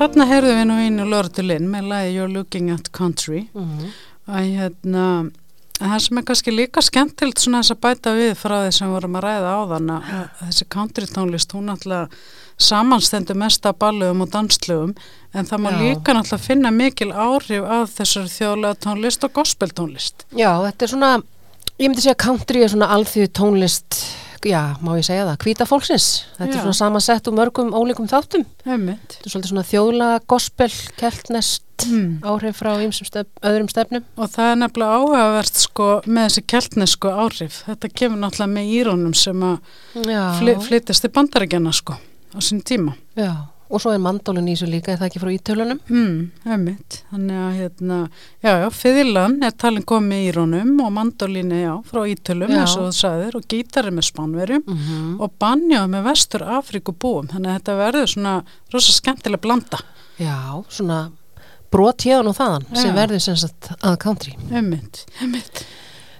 Þarna 0.00 0.30
heyrðum 0.32 0.60
við 0.62 0.68
nú 0.72 0.80
einu 0.88 1.10
Lordulinn 1.12 1.68
með 1.76 1.92
lagi 1.92 2.16
You're 2.16 2.32
Looking 2.32 2.72
at 2.72 2.92
Country 2.96 3.46
að 4.24 4.54
hérna 4.56 5.08
að 5.20 5.32
það 5.80 5.98
sem 6.04 6.20
er 6.20 6.26
kannski 6.28 6.54
líka 6.54 6.82
skemmtilegt 6.84 7.42
svona 7.42 7.62
þess 7.62 7.74
að 7.74 7.82
bæta 7.82 8.14
við 8.14 8.32
frá 8.38 8.56
því 8.62 8.72
sem 8.76 8.88
við 8.88 8.96
vorum 8.96 9.18
að 9.18 9.26
ræða 9.26 9.52
áðan 9.58 9.92
að 9.96 10.08
að 10.14 10.42
þessi 10.44 10.66
country 10.74 11.08
tónlist 11.10 11.54
hún 11.56 11.72
alltaf 11.72 12.18
samanstendur 12.62 13.38
mest 13.38 13.66
af 13.66 13.78
ballugum 13.82 14.22
og 14.22 14.30
danslugum 14.30 14.92
en 15.34 15.48
það 15.48 15.62
má 15.64 15.70
Já. 15.72 15.78
líka 15.82 16.14
náttúrulega 16.14 16.44
finna 16.44 16.70
mikil 16.70 17.10
áhrif 17.10 17.64
af 17.66 17.94
þessari 17.96 18.30
þjóðlega 18.30 18.80
tónlist 18.86 19.26
og 19.26 19.34
gospel 19.34 19.74
tónlist 19.74 20.26
Já, 20.30 20.52
þetta 20.62 20.86
er 20.86 20.92
svona, 20.92 21.10
ég 21.80 21.88
myndi 21.88 22.04
segja 22.04 22.20
country 22.22 22.62
er 22.62 22.70
svona 22.70 22.92
alþjóð 22.94 23.32
tónlist, 23.34 23.98
já, 24.44 24.76
má 24.84 24.94
ég 24.98 25.04
segja 25.06 25.24
það, 25.28 25.38
hvíta 25.44 25.66
fólksins. 25.68 26.06
Þetta 26.38 26.50
Já. 26.52 26.56
er 26.56 26.64
svona 26.64 26.78
samansett 26.78 27.28
úr 27.30 27.36
mörgum 27.38 27.70
ólíkum 27.76 28.08
þáttum. 28.10 28.44
Einmitt. 28.66 29.16
Þetta 29.16 29.26
er 29.28 29.34
svolítið 29.34 29.52
svona 29.52 29.66
þjóðlega 29.70 30.20
gospel, 30.26 30.70
keltnest, 31.00 31.62
Mm. 31.84 32.20
áhrif 32.22 32.60
frá 32.62 32.70
stef, 32.92 33.26
öðrum 33.42 33.68
stefnum. 33.68 34.04
Og 34.16 34.28
það 34.30 34.52
er 34.52 34.56
nefnilega 34.62 34.94
áhugavert 34.94 35.54
sko 35.58 36.00
með 36.06 36.28
þessi 36.28 36.42
keltnesku 36.46 37.08
áhrif. 37.10 37.64
Þetta 37.66 37.90
kemur 37.92 38.18
náttúrulega 38.22 38.52
með 38.54 38.70
írónum 38.78 39.14
sem 39.14 39.40
að 39.40 39.58
fly, 40.38 40.54
flytast 40.68 41.02
til 41.02 41.10
bandarækjana 41.10 41.72
sko 41.74 41.94
á 42.34 42.38
sín 42.40 42.62
tíma. 42.62 42.94
já. 43.16 43.48
Og 43.72 43.80
svo 43.80 43.94
er 43.94 44.00
mandólin 44.02 44.48
í 44.50 44.54
þessu 44.54 44.68
líka, 44.68 44.92
er 44.92 44.98
það 45.00 45.08
ekki 45.08 45.20
frá 45.22 45.30
ítölunum? 45.32 45.78
Mm, 45.88 46.18
einmitt. 46.52 46.98
Þannig 47.10 47.38
að 47.40 47.54
hérna, 47.60 47.98
já, 48.44 48.50
já, 48.60 48.66
fiðilan 48.76 49.38
er 49.48 49.54
talin 49.64 49.86
komið 49.88 50.20
í 50.20 50.28
írónum 50.28 50.74
og 50.84 50.92
mandolínu, 50.98 51.60
já, 51.62 51.72
frá 51.88 52.02
ítölum 52.12 52.52
eins 52.52 52.76
og 52.76 52.90
þú 52.90 52.98
sagðir 52.98 53.38
og 53.40 53.48
gítari 53.50 53.94
með 53.94 54.08
spánverjum 54.10 54.66
Mm 54.68 55.02
og 55.24 55.32
banjað 55.40 55.86
með 55.92 56.06
vestur 56.08 56.42
Afríku 56.58 56.92
búum. 56.92 57.28
Þannig 57.30 57.50
að 57.50 57.58
þetta 57.58 57.74
verður 57.78 58.08
svona 58.10 58.32
rosa 58.74 58.92
skemmtileg 58.92 59.40
blanda. 59.40 59.78
Já, 60.18 60.64
svona 60.68 60.98
brot 61.72 62.04
hérðan 62.06 62.30
og 62.30 62.36
þaðan 62.38 62.66
sem 62.74 62.90
Já. 62.90 62.96
verður 62.98 63.22
sem 63.24 63.38
sagt 63.40 63.70
að 63.80 63.96
country. 64.04 64.34
Einmitt, 64.50 65.04
einmitt. 65.22 65.64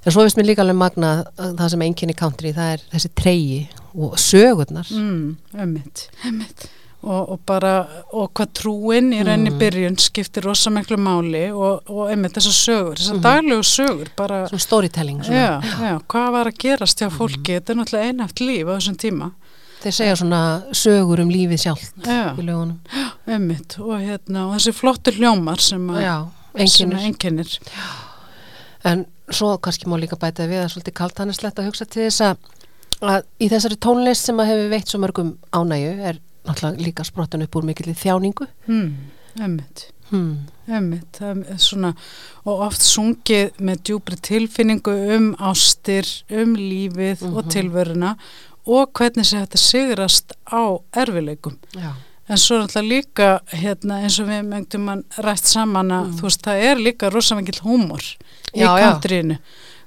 En 0.05 0.13
svo 0.13 0.25
veist 0.25 0.39
mér 0.39 0.51
líka 0.51 0.65
alveg 0.65 0.77
magna 0.79 1.13
að 1.41 1.57
það 1.61 1.75
sem 1.75 1.85
einkenni 1.87 2.17
country, 2.19 2.55
það 2.57 2.73
er 2.75 2.87
þessi 2.93 3.11
treyji 3.17 3.61
og 3.95 4.17
sögurnar. 4.21 4.91
Mm, 4.93 5.37
einmitt, 5.57 6.09
einmitt. 6.25 6.67
Og, 7.05 7.33
og 7.35 7.41
bara, 7.45 7.71
og 8.17 8.31
hvað 8.33 8.53
trúin 8.57 9.11
í 9.13 9.19
rauninni 9.27 9.51
Mm. 9.53 9.59
byrjun 9.61 9.97
skiptir 10.01 10.47
rosa 10.47 10.71
miklu 10.73 10.97
máli 10.97 11.43
og, 11.53 11.83
og 11.93 12.09
einmitt 12.09 12.33
þessar 12.39 12.55
sögur, 12.57 12.97
þessar 12.97 13.19
daglegu 13.27 13.65
sögur, 13.69 14.09
bara, 14.17 14.39
Svona 14.49 14.63
storytelling. 14.65 15.19
Svona. 15.27 15.43
já, 15.61 15.75
já, 15.91 15.99
hvað 16.09 16.31
var 16.33 16.49
að 16.49 16.57
gerast 16.65 17.03
hjá 17.05 17.11
fólki, 17.13 17.59
þetta 17.59 17.75
er 17.75 17.79
náttúrulega 17.83 18.09
einhæft 18.15 18.41
líf 18.41 18.65
á 18.65 18.75
þessum 18.79 18.97
tíma. 19.05 19.29
Þeir 19.85 19.97
segja 19.99 20.17
svona 20.17 20.41
sögur 20.73 21.21
um 21.21 21.29
lífið 21.35 21.61
sjálft 21.67 22.09
Já, 22.09 22.33
í 22.41 22.47
lögunum. 22.49 22.81
einmitt, 23.37 23.77
og 23.85 23.99
hérna, 24.01 24.47
og 24.49 24.57
þessi 24.57 24.73
flottu 24.81 25.13
hljómar 25.19 25.61
sem 25.61 25.85
að, 25.93 26.01
Já, 26.07 26.17
einkennir. 26.57 27.59
En 28.85 29.05
svo 29.33 29.55
kannski 29.61 29.89
má 29.89 29.97
líka 30.01 30.17
bæta 30.21 30.47
við 30.49 30.63
að 30.65 30.71
svolítið 30.75 30.97
kaltannislegt 31.01 31.61
að 31.61 31.69
hugsa 31.69 31.85
til 31.89 32.07
þess 32.09 32.21
að, 32.31 32.37
að 33.05 33.25
í 33.45 33.49
þessari 33.53 33.77
tónlist 33.81 34.29
sem 34.29 34.41
að 34.41 34.51
hefur 34.53 34.73
veitt 34.73 34.89
svo 34.93 35.01
mörgum 35.05 35.35
ánægju 35.57 35.93
er 36.11 36.19
náttúrulega 36.45 36.85
líka 36.85 37.05
sprottan 37.07 37.45
upp 37.45 37.57
úr 37.57 37.67
mikilvæg 37.69 37.99
þjáningu. 38.01 38.49
Hmm, 38.67 38.95
einmitt. 39.41 39.89
Hmm. 40.11 40.47
Er 40.69 41.59
svona 41.59 41.95
og 42.45 42.61
oft 42.67 42.85
sungið 42.85 43.57
með 43.61 43.83
djúpri 43.89 44.19
tilfinningu 44.21 44.95
um 45.17 45.31
ástir, 45.41 46.09
um 46.31 46.55
lífið 46.57 47.25
og 47.33 47.49
tilveruna 47.53 48.15
og 48.65 48.93
hvernig 48.97 49.29
sé 49.29 49.43
þetta 49.43 49.61
sigrast 49.61 50.37
á 50.49 50.81
erfileikum. 50.97 51.57
Já. 51.77 51.93
En 52.25 52.41
svo 52.41 52.57
er 52.57 52.65
alltaf 52.65 52.87
líka 52.87 53.29
hérna, 53.53 53.99
eins 54.01 54.17
og 54.23 54.31
við 54.31 54.47
mögtum 54.49 54.87
mann 54.89 55.03
rætt 55.21 55.45
saman 55.45 55.93
að 55.93 56.15
þú 56.17 56.29
veist 56.29 56.47
það 56.47 56.63
er 56.71 56.81
líka 56.81 57.11
rosa 57.13 57.37
mikill 57.37 57.61
húmor 57.67 58.07
í 58.55 58.63
Já, 58.63 58.71
já. 58.81 58.89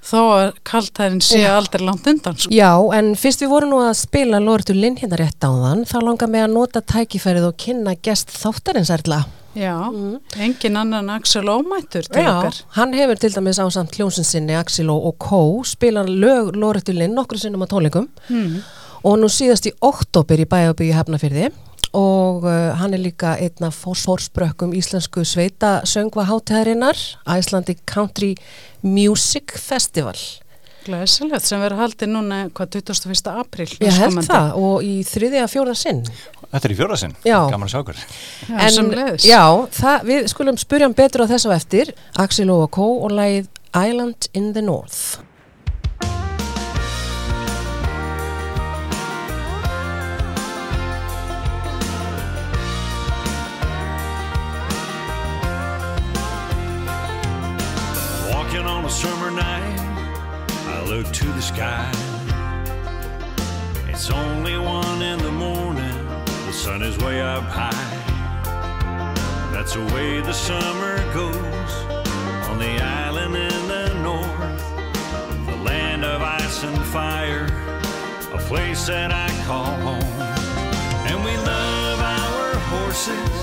Þó 0.04 0.20
að 0.38 0.54
kaltærin 0.64 1.22
sé 1.22 1.42
Já. 1.42 1.56
aldrei 1.58 1.84
langt 1.86 2.08
undan 2.08 2.38
sko. 2.38 2.52
Já, 2.54 2.72
en 2.98 3.16
fyrst 3.16 3.42
við 3.42 3.50
vorum 3.50 3.70
nú 3.74 3.80
að 3.84 3.96
spila 4.00 4.40
Lortu 4.40 4.74
Linn 4.74 4.96
hérna 4.98 5.18
rétt 5.20 5.42
á 5.44 5.50
þann, 5.52 5.86
þá 5.86 5.98
langar 6.04 6.30
mig 6.30 6.42
að 6.46 6.54
nota 6.54 6.82
tækifærið 6.82 7.48
og 7.50 7.58
kynna 7.58 7.96
gest 8.02 8.30
þáttarins 8.30 8.90
erla. 8.94 9.26
Já, 9.58 9.74
engin 10.38 10.78
annan 10.78 11.10
Axel 11.10 11.50
Ómættur 11.50 12.06
til 12.06 12.22
okkar. 12.30 12.54
hann 12.78 12.94
hefur 12.94 13.18
til 13.18 13.32
dæmis 13.34 13.58
ásamt 13.58 13.96
hljónsinsinni 13.98 14.54
Axel 14.54 14.90
og 14.94 15.18
Kó 15.18 15.64
spilar 15.66 16.06
lög 16.06 16.54
Lortu 16.56 16.94
Linn 16.94 17.16
nokkru 17.16 17.40
sinnum 17.42 17.64
á 17.66 17.68
tónleikum 17.68 18.08
Mm. 18.30 18.62
og 19.04 19.18
nú 19.18 19.26
síðast 19.26 19.66
í 19.66 19.74
oktober 19.82 20.38
í 20.38 20.46
bæjabíu 20.46 20.94
hefnafyrði 20.94 21.52
og 21.96 22.44
uh, 22.48 22.74
hann 22.80 22.96
er 22.96 23.02
líka 23.02 23.36
einn 23.40 23.68
af 23.68 23.78
fórsprökkum 23.86 24.74
íslensku 24.78 25.24
sveita 25.28 25.82
söngva 25.88 26.26
hátíðarinnar 26.28 27.00
Icelandic 27.38 27.86
Country 27.88 28.34
Music 28.84 29.56
Festival 29.62 30.18
Glæsilegt 30.88 31.44
sem 31.44 31.60
verður 31.60 31.82
haldið 31.84 32.12
núna 32.14 32.40
hvað 32.56 32.78
21. 32.80 33.32
apríl 33.42 33.68
ég 33.84 33.92
held 33.92 34.16
næstkomandi. 34.16 34.28
það 34.32 34.60
og 34.64 34.86
í 34.88 34.94
þriðja 35.08 35.48
fjóða 35.52 35.76
sinn 35.76 36.04
Þetta 36.48 36.64
er 36.64 36.72
í 36.72 36.76
fjóra 36.80 36.96
sinn, 36.96 37.14
gaman 37.28 37.66
að 37.68 37.72
sjá 37.74 37.80
okkur. 37.82 37.98
Já, 38.48 38.70
sem 38.72 38.92
leiðis. 38.94 39.26
já, 39.28 39.42
það, 39.76 40.06
við 40.08 40.28
skulum 40.32 40.60
spyrja 40.62 40.88
hann 40.88 40.96
betur 40.96 41.26
á 41.28 41.32
þess 41.34 41.44
á 41.44 41.52
eftir 41.58 41.92
Axel 42.24 42.48
og 42.56 42.70
Kó 42.72 42.86
og 43.04 43.12
lagið 43.12 43.50
Island 43.76 44.30
in 44.32 44.54
the 44.56 44.64
North 44.64 45.20
a 58.88 58.90
summer 58.90 59.30
night, 59.30 59.80
I 60.70 60.82
look 60.88 61.12
to 61.12 61.26
the 61.26 61.42
sky. 61.42 61.92
It's 63.90 64.10
only 64.10 64.58
one 64.58 65.02
in 65.02 65.20
the 65.20 65.32
morning, 65.32 65.98
the 66.46 66.54
sun 66.54 66.82
is 66.82 66.98
way 67.00 67.20
up 67.20 67.44
high. 67.44 67.92
That's 69.52 69.74
the 69.74 69.84
way 69.94 70.22
the 70.22 70.32
summer 70.32 70.96
goes 71.14 71.72
on 72.48 72.60
the 72.60 72.82
island 72.82 73.36
in 73.36 73.68
the 73.68 73.94
north, 74.08 74.64
the 75.48 75.58
land 75.66 76.06
of 76.06 76.22
ice 76.22 76.64
and 76.64 76.82
fire, 76.86 77.48
a 78.34 78.38
place 78.48 78.88
that 78.88 79.12
I 79.12 79.28
call 79.46 79.74
home. 79.88 80.18
And 81.10 81.18
we 81.26 81.36
love 81.36 82.00
our 82.00 82.56
horses, 82.72 83.36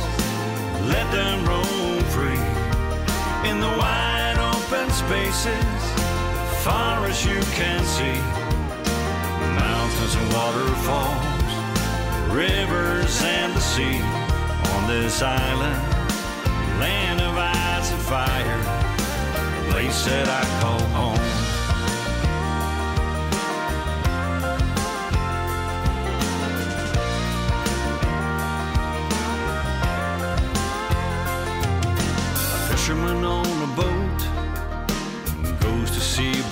let 0.89 1.07
them 1.13 1.45
roam 1.45 2.03
free 2.15 2.45
in 3.51 3.61
the 3.61 3.73
wide 3.79 4.34
open 4.67 4.91
spaces, 4.91 5.93
far 6.63 7.07
as 7.07 7.25
you 7.25 7.41
can 7.53 7.83
see. 7.85 8.21
Mountains 9.61 10.15
and 10.15 10.33
waterfalls, 10.33 11.53
rivers 12.33 13.23
and 13.23 13.55
the 13.55 13.61
sea 13.61 14.01
on 14.75 14.89
this 14.89 15.23
island, 15.23 15.83
land 16.81 17.21
of 17.21 17.37
ice 17.37 17.93
and 17.93 18.03
fire, 18.03 18.61
a 19.61 19.63
place 19.73 20.05
that 20.07 20.29
I 20.29 20.43
call 20.61 20.81
home. 20.97 21.14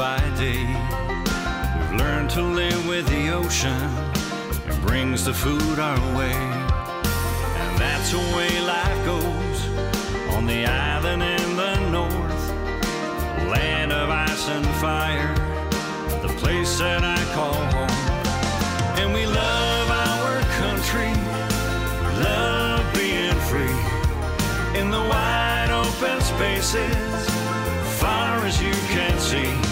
By 0.03 0.19
day. 0.37 0.67
We've 1.79 2.01
learned 2.01 2.29
to 2.31 2.43
live 2.43 2.89
with 2.89 3.07
the 3.07 3.29
ocean. 3.29 3.81
It 4.69 4.79
brings 4.85 5.25
the 5.27 5.33
food 5.33 5.79
our 5.79 6.03
way. 6.19 6.39
And 7.63 7.73
that's 7.79 8.11
the 8.11 8.25
way 8.37 8.51
life 8.77 9.01
goes 9.13 9.59
on 10.35 10.45
the 10.47 10.67
island 10.67 11.23
in 11.23 11.49
the 11.63 11.75
north. 11.97 12.45
Land 13.55 13.93
of 13.93 14.11
ice 14.11 14.49
and 14.49 14.67
fire, 14.83 15.35
the 16.21 16.35
place 16.43 16.81
that 16.81 17.05
I 17.05 17.21
call 17.37 17.61
home. 17.77 18.01
And 19.01 19.15
we 19.15 19.25
love 19.25 19.89
our 20.09 20.35
country, 20.63 21.13
love 22.29 22.83
being 22.93 23.39
free 23.51 23.81
in 24.81 24.91
the 24.91 25.05
wide 25.13 25.71
open 25.71 26.21
spaces, 26.21 27.23
far 28.01 28.45
as 28.45 28.61
you 28.61 28.75
can 28.95 29.17
see. 29.21 29.72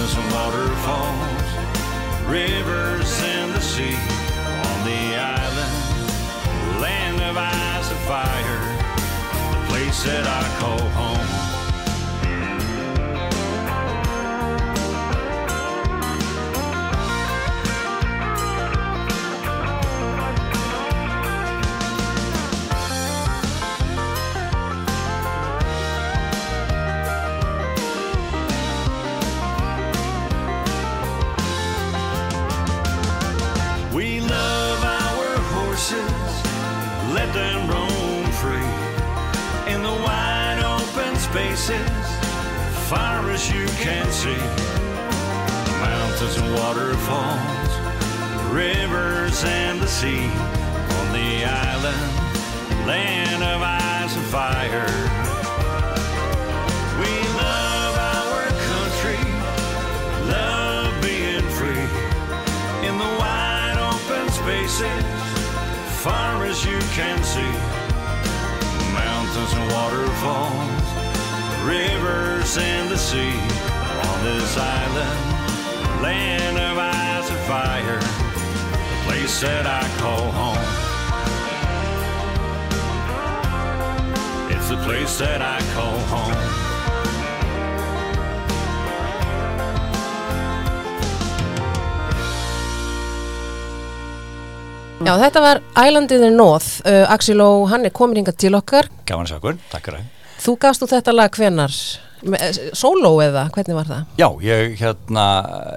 Mountains 0.00 0.16
and 0.16 0.32
waterfalls, 0.32 2.26
rivers 2.26 3.20
and 3.22 3.52
the 3.52 3.60
sea. 3.60 3.94
On 3.94 4.84
the 4.86 5.14
island, 5.14 6.80
land 6.80 7.20
of 7.20 7.36
ice 7.36 7.90
and 7.90 8.00
fire, 8.08 8.62
the 9.52 9.68
place 9.68 10.02
that 10.04 10.26
I 10.26 10.58
call 10.58 10.78
home. 10.78 11.39
Let 37.12 37.32
them 37.34 37.68
roam 37.68 38.24
free 38.40 38.70
in 39.72 39.82
the 39.82 39.96
wide 40.04 40.62
open 40.64 41.16
spaces, 41.16 41.90
far 42.88 43.30
as 43.30 43.50
you 43.52 43.66
can 43.84 44.06
see. 44.12 44.36
Mountains 45.80 46.36
and 46.38 46.54
waterfalls, 46.54 47.72
rivers 48.52 49.42
and 49.44 49.80
the 49.80 49.88
sea 49.88 50.26
on 50.98 51.12
the 51.12 51.44
island, 51.44 52.86
land 52.86 53.42
of 53.42 53.60
ice 53.62 54.16
and 54.16 54.26
fire. 54.26 55.29
Far 66.02 66.44
as 66.46 66.64
you 66.64 66.78
can 66.96 67.22
see. 67.22 67.52
Mountains 68.94 69.52
and 69.52 69.70
waterfalls, 69.70 70.88
rivers 71.62 72.56
and 72.56 72.88
the 72.90 72.96
sea 72.96 73.36
on 74.08 74.24
this 74.24 74.56
island, 74.56 76.02
land 76.02 76.56
of 76.56 76.78
ice 76.78 77.28
and 77.28 77.40
fire, 77.40 78.00
the 78.00 79.04
place 79.04 79.42
that 79.42 79.66
I 79.66 79.84
call 80.00 80.32
home. 80.32 80.56
It's 84.56 84.70
the 84.70 84.78
place 84.78 85.18
that 85.18 85.42
I 85.42 85.60
call 85.74 85.98
home. 86.08 86.69
Já, 95.00 95.14
þetta 95.16 95.40
var 95.40 95.58
Island 95.80 96.10
in 96.12 96.20
the 96.20 96.28
North, 96.28 96.82
uh, 96.84 97.06
Axel 97.08 97.40
og 97.40 97.70
hann 97.72 97.86
er 97.88 97.92
komin 97.96 98.18
hingað 98.20 98.36
til 98.42 98.56
okkar. 98.58 98.84
Sjá 99.08 99.38
okkur, 99.38 99.56
takk 99.72 99.86
fyrir. 99.88 100.02
Þú 100.40 100.54
gafst 100.60 100.82
þú 100.84 100.88
þetta 100.90 101.14
lag 101.14 101.36
hvenar? 101.40 101.76
Eh, 102.36 102.58
Sóló 102.76 103.14
eða, 103.24 103.46
hvernig 103.54 103.78
var 103.78 103.88
það? 103.88 104.10
Já, 104.20 104.26
ég 104.44 104.74
hérna, 104.80 105.24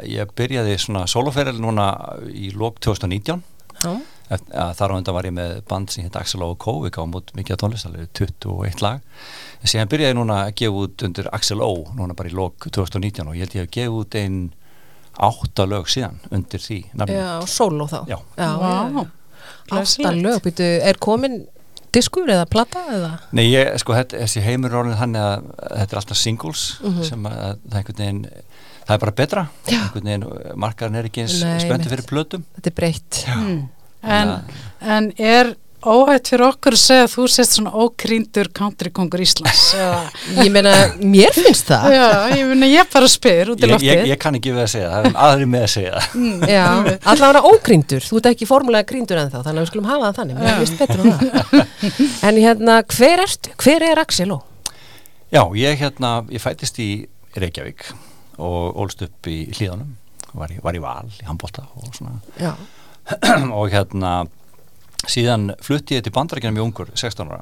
ég 0.04 0.34
byrjaði 0.36 0.76
svona 0.84 1.06
soloferil 1.08 1.56
núna 1.64 1.86
í 2.28 2.50
lók 2.52 2.82
2019 2.84 3.40
Já. 3.80 3.94
Þar 4.76 4.92
á 4.92 4.98
undan 4.98 5.16
var 5.16 5.28
ég 5.28 5.36
með 5.36 5.54
band 5.72 5.92
sem 5.94 6.04
heit 6.04 6.16
Axel 6.20 6.44
og 6.44 6.58
Co. 6.60 6.82
Við 6.84 6.96
gáum 6.98 7.16
út 7.16 7.32
mikið 7.38 7.60
tónlistalegu, 7.64 8.10
21 8.20 8.84
lag 8.84 9.00
en 9.64 9.72
síðan 9.72 9.92
byrjaði 9.92 10.12
ég 10.12 10.20
núna 10.20 10.42
að 10.50 10.56
gefa 10.60 10.84
út 10.84 11.06
undir 11.08 11.30
Axel 11.32 11.64
O. 11.64 11.72
núna 11.96 12.16
bara 12.18 12.32
í 12.32 12.36
lók 12.36 12.68
2019 12.68 13.30
og 13.30 13.38
ég 13.40 13.46
held 13.48 13.56
ég 13.60 13.68
að 13.70 13.74
gefa 13.78 14.02
út 14.04 14.20
einn 14.20 14.40
átta 15.20 15.66
lög 15.70 15.86
síðan 15.92 16.20
undir 16.32 16.60
því 16.60 16.80
nafni. 16.94 17.16
Já, 17.16 17.42
Sóló 17.46 17.88
þá. 17.88 18.00
Já. 18.10 18.18
Já, 18.38 18.50
Vá, 18.58 18.72
já. 18.90 19.06
Átta 19.64 19.76
glæsilegt. 19.76 20.22
lög, 20.24 20.42
býtu, 20.44 20.64
er 20.84 20.98
komin 21.00 21.46
diskur 21.94 22.28
eða 22.28 22.46
plata 22.50 22.82
eða? 22.90 23.12
Nei, 23.32 23.46
ég, 23.54 23.78
sko, 23.80 23.94
þetta, 23.94 24.18
þessi 24.24 24.42
heimur 24.42 24.74
orðin 24.74 24.98
þannig 24.98 25.22
að 25.22 25.44
þetta 25.78 25.94
er 25.94 26.00
alltaf 26.02 26.18
singles 26.18 26.64
Mhm. 26.82 27.04
sem 27.04 27.24
að 27.24 27.38
það 27.70 27.76
er 27.76 27.78
einhvern 27.78 27.98
veginn 27.98 28.24
það 28.88 28.94
er 28.96 28.98
bara 29.00 29.12
betra, 29.12 29.48
Já. 29.68 29.78
einhvern 29.80 30.04
veginn 30.04 30.58
margarinn 30.60 30.96
er 30.96 31.04
ekki 31.06 31.22
eins 31.22 31.44
einmitt. 31.44 31.88
fyrir 31.88 32.06
plötum 32.10 32.44
Þetta 32.58 32.68
er 32.68 32.76
breytt. 32.76 33.26
Mm. 33.28 33.70
En, 34.04 34.44
en 34.82 35.14
er 35.18 35.56
óhætt 35.90 36.30
fyrir 36.32 36.44
okkur 36.48 36.76
að 36.78 36.82
segja 36.84 37.04
að 37.06 37.12
þú 37.14 37.24
sést 37.34 37.56
svona 37.58 37.72
ókrýndur 37.84 38.50
countrykongur 38.56 39.24
Íslands? 39.24 39.64
Ég 40.44 40.50
meina, 40.54 40.72
mér 41.02 41.34
finnst 41.36 41.68
það. 41.72 41.96
Já, 41.98 42.06
ég 42.38 42.52
finna 42.54 42.70
ég 42.72 42.90
bara 42.94 43.10
spyr 43.12 43.52
út 43.54 43.60
í 43.60 43.68
ég, 43.68 43.70
ég, 43.70 43.74
loftið. 43.76 44.04
ég 44.14 44.22
kann 44.24 44.38
ekki 44.40 44.54
við 44.56 44.64
að 44.64 44.70
segja 44.74 44.90
það, 44.94 45.04
það 45.04 45.10
er 45.12 45.20
aðri 45.28 45.50
með 45.54 45.66
að 45.68 45.72
segja 45.76 45.94
það 45.98 46.10
Mm. 46.14 46.44
Já, 46.56 46.64
allavega 47.14 47.42
ókrýndur, 47.50 48.04
þú 48.06 48.20
ert 48.20 48.28
ekki 48.34 48.48
formulega 48.50 48.88
krýndur 48.90 49.20
ennþá, 49.24 49.42
þannig 49.48 49.60
að 49.60 49.66
við 49.66 49.72
skulum 49.72 49.88
hafa 49.90 50.10
það 50.10 50.18
þannig, 50.20 50.36
mér 50.44 50.60
finnst 50.62 50.78
betur 50.84 51.04
um 51.04 51.12
það. 51.14 51.24
En 52.30 52.40
hérna, 52.44 52.76
hver 52.94 53.24
ertu? 53.26 53.54
Hver 53.64 53.86
er 53.90 54.02
Axel 54.04 54.30
Ó? 54.36 54.38
Já, 55.34 55.42
ég 55.58 55.82
hérna, 55.82 56.12
ég 56.30 56.44
fættist 56.44 56.78
í 56.84 56.90
Reykjavík 57.40 57.88
og 58.44 58.78
ólst 58.84 59.02
upp 59.06 59.30
í 59.30 59.40
hlíðanum 59.54 59.96
var 60.38 60.54
í, 60.54 60.60
var 60.66 60.78
í 60.78 60.82
val, 60.82 61.10
í 61.10 61.26
handbólta 61.28 61.66
og 61.78 61.90
svona 61.98 62.16
Já. 62.42 62.54
og 63.58 63.68
hérna 63.74 64.14
síðan 65.10 65.52
flutti 65.64 65.98
ég 65.98 66.04
til 66.06 66.14
bandarækjunum 66.16 66.60
í 66.62 66.64
ungur 66.64 66.92
16 66.96 67.28
ára 67.28 67.42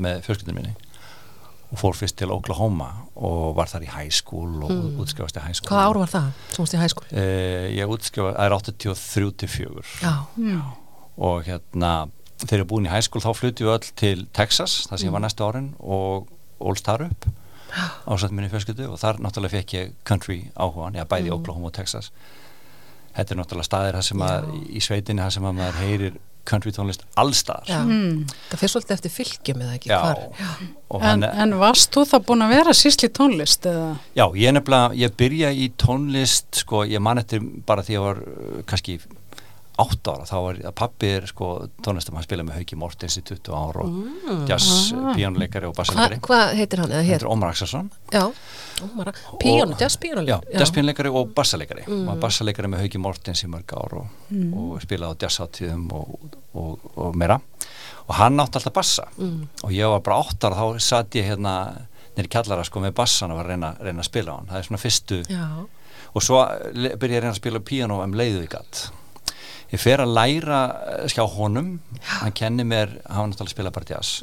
með 0.00 0.22
fjölskyldinu 0.26 0.56
minni 0.56 0.74
og 1.72 1.80
fór 1.80 1.96
fyrst 1.96 2.16
til 2.20 2.28
Oklahoma 2.32 2.88
og 3.16 3.54
var 3.56 3.68
þar 3.70 3.84
í 3.86 3.90
high 3.94 4.12
school 4.12 4.62
og 4.64 4.70
Mm. 4.72 4.80
mm. 4.92 5.00
útskrifast 5.04 5.36
í 5.36 5.44
high 5.44 5.56
school 5.56 5.68
Hvaða 5.72 5.88
ár 5.88 5.98
var 6.02 6.10
það? 6.12 6.26
Svo 6.52 6.62
varst 6.64 6.74
í 6.76 6.80
hæskóli. 6.82 7.12
Eh, 7.12 7.68
ég 7.78 7.88
útskrifa, 7.88 8.32
það 8.36 8.44
er 8.44 8.56
83 8.56 9.32
til 9.36 9.48
4 9.48 9.84
Já. 10.02 10.12
Mm. 10.36 10.62
og 11.18 11.44
hérna 11.44 11.92
þegar 12.42 12.64
ég 12.64 12.68
búin 12.68 12.86
í 12.86 12.90
high 12.92 13.00
school 13.04 13.22
þá 13.24 13.32
flutti 13.36 13.64
við 13.64 13.72
öll 13.76 13.92
til 13.96 14.26
Texas 14.32 14.86
þar 14.88 14.98
sem 14.98 15.08
ég 15.08 15.12
var 15.12 15.20
Mm. 15.20 15.26
næstu 15.28 15.44
árin 15.48 15.70
og 15.80 16.28
ólst 16.60 16.84
þar 16.84 17.06
upp 17.10 17.26
ásett 18.06 18.30
minni 18.32 18.50
fjölskyldu 18.52 18.88
og 18.92 18.98
þar 19.00 19.16
náttúrulega 19.20 19.50
fekk 19.62 19.70
ég 19.74 19.92
country 20.04 20.50
áhugan, 20.56 20.92
já 20.94 21.04
bæði 21.04 21.28
Mm. 21.30 21.36
Oklahoma 21.40 21.66
og 21.66 21.72
Texas 21.72 22.10
þetta 23.16 23.30
er 23.32 23.36
náttúrulega 23.40 23.64
staðir 23.68 23.94
þar 23.96 24.02
sem 24.02 24.18
að 24.20 24.44
í 24.76 24.80
sveitinni 24.80 25.22
þar 25.22 25.30
sem 25.32 25.42
að 25.44 25.54
maður 25.56 25.80
heyrir 25.80 26.12
country 26.48 26.72
tónlist 26.74 27.04
allstaðar 27.20 27.68
Já. 27.70 27.78
Mm. 27.86 28.24
Það 28.50 28.60
fyrir 28.62 28.72
svolítið 28.74 28.94
eftir 28.96 29.12
fylgjum 29.14 29.62
eða 29.64 29.76
ekki 29.78 29.92
hvar. 29.92 30.22
og 30.92 31.00
En, 31.02 31.06
hann, 31.06 31.24
en 31.44 31.54
varst 31.60 31.92
þú 31.94 32.04
þá 32.10 32.16
búin 32.28 32.44
að 32.46 32.54
vera 32.56 32.74
sísli 32.76 33.08
tónlist 33.14 33.66
eða? 33.70 33.90
já, 34.18 34.24
ég 34.42 34.56
nefnilega, 34.56 34.92
ég 35.04 35.14
byrja 35.22 35.52
í 35.54 35.68
tónlist 35.80 36.62
sko, 36.64 36.82
ég 36.88 37.00
man 37.04 37.22
eftir 37.22 37.40
bara 37.66 37.84
því 37.86 37.94
að 37.94 37.98
ég 37.98 38.06
var 38.08 38.22
uh, 38.26 38.62
kannski 38.68 38.98
8 39.82 40.12
ára, 40.12 40.24
þá 40.28 40.34
var 40.44 40.58
pappi 40.78 41.08
er 41.16 41.26
sko 41.30 41.48
tónlistum, 41.84 42.14
hann 42.18 42.24
spilaði 42.26 42.48
með 42.48 42.58
Hauki 42.60 42.78
Mortens 42.80 43.16
í 43.18 43.22
20 43.28 43.52
ára 43.58 43.84
og 43.84 44.48
jazz, 44.48 44.66
Ah. 44.92 45.12
píjónuleikari 45.16 45.66
og 45.68 45.74
Hva, 45.74 45.82
bassalegari 45.82 46.20
hvað 46.26 46.54
heitir 46.60 46.82
hann? 46.82 46.90
Þetta 46.96 47.14
er 47.20 47.28
Ómar 47.32 47.50
Axelsson. 47.52 47.90
Já, 48.12 48.24
Ómar, 48.86 49.12
píónu, 49.42 49.76
jazz 49.78 49.96
píónu 50.02 50.24
Já, 50.28 50.38
jazzpíjónuleikari 50.54 51.10
og 51.12 51.34
bassalegari 51.34 51.84
Mm. 51.86 52.08
og 52.08 52.20
bassalegari 52.20 52.68
með 52.72 52.84
Hauki 52.86 52.98
Mortens 52.98 53.44
í 53.44 53.48
mörg 53.50 53.72
ár 53.76 53.94
og, 54.00 54.06
og 54.54 54.80
spilaði 54.82 55.14
á 55.14 55.20
jazzáttíðum 55.26 55.92
og, 55.92 56.18
og, 56.54 56.78
og 56.96 57.14
meira. 57.16 57.40
Og 58.08 58.14
hann 58.18 58.36
átti 58.40 58.58
alltaf 58.58 58.72
bassa. 58.74 59.04
Mm. 59.18 59.48
og 59.64 59.70
ég 59.70 59.88
var 59.88 60.00
bara 60.00 60.18
8 60.24 60.48
ára, 60.50 60.56
þá 60.56 60.80
satt 60.80 61.10
ég 61.14 61.24
hérna 61.30 61.86
nýri 62.16 62.28
kjallara 62.28 62.64
sko 62.64 62.80
með 62.80 62.92
bassan 62.94 63.30
og 63.32 63.38
var 63.38 63.46
að 63.46 63.54
reyna, 63.54 63.76
reyna 63.80 64.02
að 64.02 64.10
spila 64.10 64.32
á 64.32 64.36
hann, 64.36 64.46
það 64.50 64.58
er 64.58 64.66
svona 64.68 64.82
fyrstu 64.82 65.22
Já, 65.30 65.46
og 66.14 66.20
svo 66.22 66.42
le- 66.74 66.96
byrja 67.00 67.14
ég 67.16 67.20
að 67.20 67.22
reyna 67.24 67.32
að 67.32 67.40
spila 67.40 67.60
píano 67.60 68.02
um 68.04 68.12
leiðu 68.12 68.42
í 68.44 68.48
gatt 68.52 68.90
ég 69.72 69.80
fer 69.80 70.02
að 70.02 70.12
læra 70.16 70.60
eh, 70.96 71.06
skjá 71.12 71.24
honum. 71.36 71.78
Hann 72.20 72.34
kenni 72.36 72.66
mér, 72.68 72.98
hann 73.08 73.24
var 73.24 73.32
náttúrulega 73.32 73.48
að 73.50 73.54
spila 73.56 73.72
bara 73.74 73.88
jazz. 73.94 74.22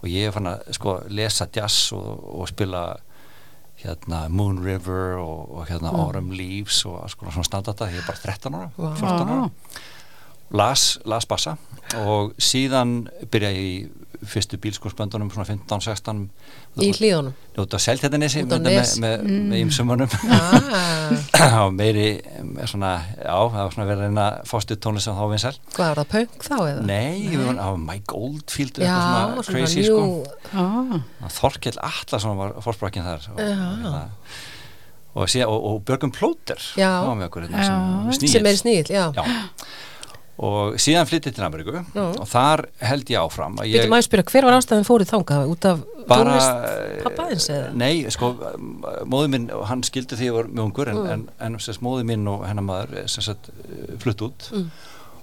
Og 0.00 0.08
ég 0.08 0.28
er 0.28 0.34
fann 0.34 0.48
að 0.50 0.66
sko 0.76 0.96
lesa 1.12 1.46
jazz 1.54 1.92
og, 1.96 2.10
og 2.40 2.50
spila 2.50 2.84
hérna 3.80 4.26
Moon 4.28 4.58
River 4.60 5.16
og, 5.20 5.54
og 5.56 5.70
hérna 5.70 5.92
Autumn 5.94 6.34
Leaves 6.36 6.82
og 6.88 7.00
konar 7.16 7.32
svona 7.32 7.48
standarta 7.48 7.88
ég 7.88 8.02
er 8.02 8.08
bara 8.08 8.20
13 8.20 8.58
ára, 8.58 8.68
Vá. 8.76 8.90
14 8.98 9.32
ára. 9.34 9.48
Las, 10.50 10.98
las 11.06 11.28
bassa. 11.30 11.56
Og 12.02 12.34
síðan 12.42 13.04
byrja 13.30 13.52
ég 13.54 13.66
í 13.70 13.99
fyrstu 14.26 14.58
bílskórsböndunum 14.60 15.30
svona 15.32 15.46
15-16 15.48 16.20
í 16.84 16.90
hlíðunum? 16.96 17.34
Út 17.60 17.76
á 17.76 17.78
Seltjarnesi 17.80 18.42
Út 18.44 18.52
á 18.52 18.58
með, 18.60 18.76
Nes. 18.76 18.92
með, 19.00 19.14
með, 19.24 19.40
með 19.50 19.62
ymsumunum 19.64 20.14
ah, 20.36 21.56
og 21.64 21.72
meiri 21.76 22.06
svona, 22.68 22.92
já, 23.16 23.32
það 23.32 23.58
var 23.60 23.74
svona 23.76 23.88
verið 23.88 24.02
að 24.02 24.04
reyna 24.06 24.26
fástu 24.50 24.76
tónlist 24.76 25.08
sem 25.08 25.16
þá 25.18 25.24
vinsæl. 25.32 25.54
Hvað 25.74 25.90
var 25.90 26.00
það, 26.02 26.10
punk 26.14 26.46
þá 26.46 26.54
eða? 26.58 26.84
Nei, 26.90 27.16
ég 27.32 27.44
var 27.48 27.60
á 27.60 27.68
Mike 27.88 28.20
Oldfield 28.20 28.80
Já, 28.80 28.86
eitthvað 28.86 29.02
svona, 29.08 29.44
svona 29.48 29.58
crazy 29.58 29.84
sko. 29.88 30.06
Ah, 30.52 31.28
Þorkell 31.40 31.76
Atlasson 31.90 32.40
var 32.40 32.56
fórsprakkin 32.64 33.06
þar 33.06 33.28
og, 33.34 33.44
hérna, 33.44 34.06
og, 35.14 35.24
og, 35.26 35.54
og 35.72 35.84
Björgum 35.88 36.12
Plóter 36.14 36.60
hérna, 36.76 37.64
Já. 37.64 38.16
sem, 38.18 38.28
sem 38.36 38.50
er 38.52 38.60
sníl, 38.60 38.84
já, 38.84 39.08
Já. 39.16 39.24
Og 40.40 40.76
síðan 40.80 41.08
flyttið 41.10 41.34
til 41.36 41.44
Ameríku 41.44 41.74
og 42.00 42.28
þar 42.30 42.62
held 42.88 43.10
ég 43.12 43.20
áfram 43.20 43.58
að 43.60 43.74
Býtum 43.74 43.96
að 43.98 44.04
spyrja, 44.06 44.24
hver 44.32 44.46
var 44.48 44.56
ástæðan 44.56 44.86
fórið 44.88 45.10
þangað 45.12 45.50
út 45.52 45.66
af 45.68 45.82
tónlist 46.10 47.02
pappaðins 47.04 47.48
eða? 47.52 47.66
nei, 47.76 47.92
sko, 48.14 48.30
móði 49.04 49.28
minn 49.34 49.48
hann 49.68 49.82
skildi 49.86 50.16
því 50.16 50.24
að 50.24 50.30
ég 50.30 50.38
var 50.38 50.48
mjög 50.54 50.64
ungur 50.70 50.92
en, 50.94 51.00
Mm. 51.00 51.10
en, 51.12 51.28
en 51.40 51.58
móði 51.84 52.06
minn 52.08 52.26
og 52.32 52.46
hennar 52.48 52.64
maður 52.66 53.04
sem 53.12 53.22
sagt, 53.28 53.50
eh, 53.68 53.92
flutt 54.02 54.24
út 54.26 54.48
Mm. 54.52 54.70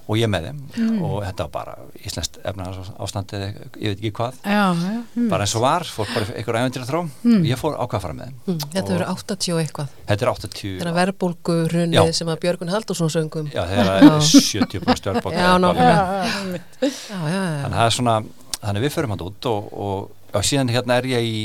Og 0.08 0.16
ég 0.20 0.30
með 0.32 0.46
þeim. 0.48 0.60
Og 1.04 1.18
þetta 1.26 1.46
var 1.46 1.52
bara 1.52 1.74
íslenskt 2.08 2.38
efnaðars 2.48 2.92
ástandið 3.04 3.44
ég 3.44 3.92
veit 3.92 3.98
ekki 3.98 4.12
hvað, 4.16 4.38
já, 4.44 4.62
já, 4.80 4.94
mm. 5.04 5.28
bara 5.32 5.44
eins 5.48 5.56
og 5.60 5.64
var 5.66 5.86
fór 5.92 6.12
bara 6.14 6.30
einhver 6.32 6.60
ævendir 6.62 6.84
að 6.86 6.92
þró 6.92 7.02
og 7.04 7.48
ég 7.50 7.60
fór 7.60 7.76
ákvað 7.76 7.98
að 8.00 8.06
fara 8.06 8.18
með 8.18 8.30
þeim. 8.30 8.38
Mm, 8.48 8.60
þetta 8.76 8.84
Og- 8.84 8.92
verður 8.94 9.12
80 9.14 9.54
og 9.54 9.62
eitthvað. 9.64 9.96
Þetta 10.08 10.28
er 10.28 10.32
80 10.32 10.76
Þegar 10.80 10.98
verðbólgu 10.98 11.58
Já. 11.58 11.68
hrunið 11.74 12.14
sem 12.16 12.32
að 12.32 12.40
Björgun 12.46 12.72
Haldursson 12.72 13.12
söngum. 13.14 13.50
Já, 13.52 13.64
það 13.68 13.92
er 13.98 14.22
70 14.32 14.86
bara 14.86 14.98
stjórnbók 15.02 15.34
Já, 15.36 15.50
nákvæmlega. 15.60 16.06
já, 16.24 16.88
já, 16.88 16.92
já, 17.08 17.18
já. 17.28 17.42
þannig 17.64 17.74
að 17.74 17.82
það 17.82 17.90
er 17.90 17.98
svona 17.98 18.16
þannig 18.62 18.86
við 18.88 18.96
förum 18.96 19.14
hann 19.14 19.26
út 19.28 19.50
og, 19.52 19.68
og, 19.74 20.16
og 20.34 20.48
síðan 20.48 20.72
hérna 20.74 20.98
er 21.02 21.10
ég 21.12 21.28
í, 21.28 21.44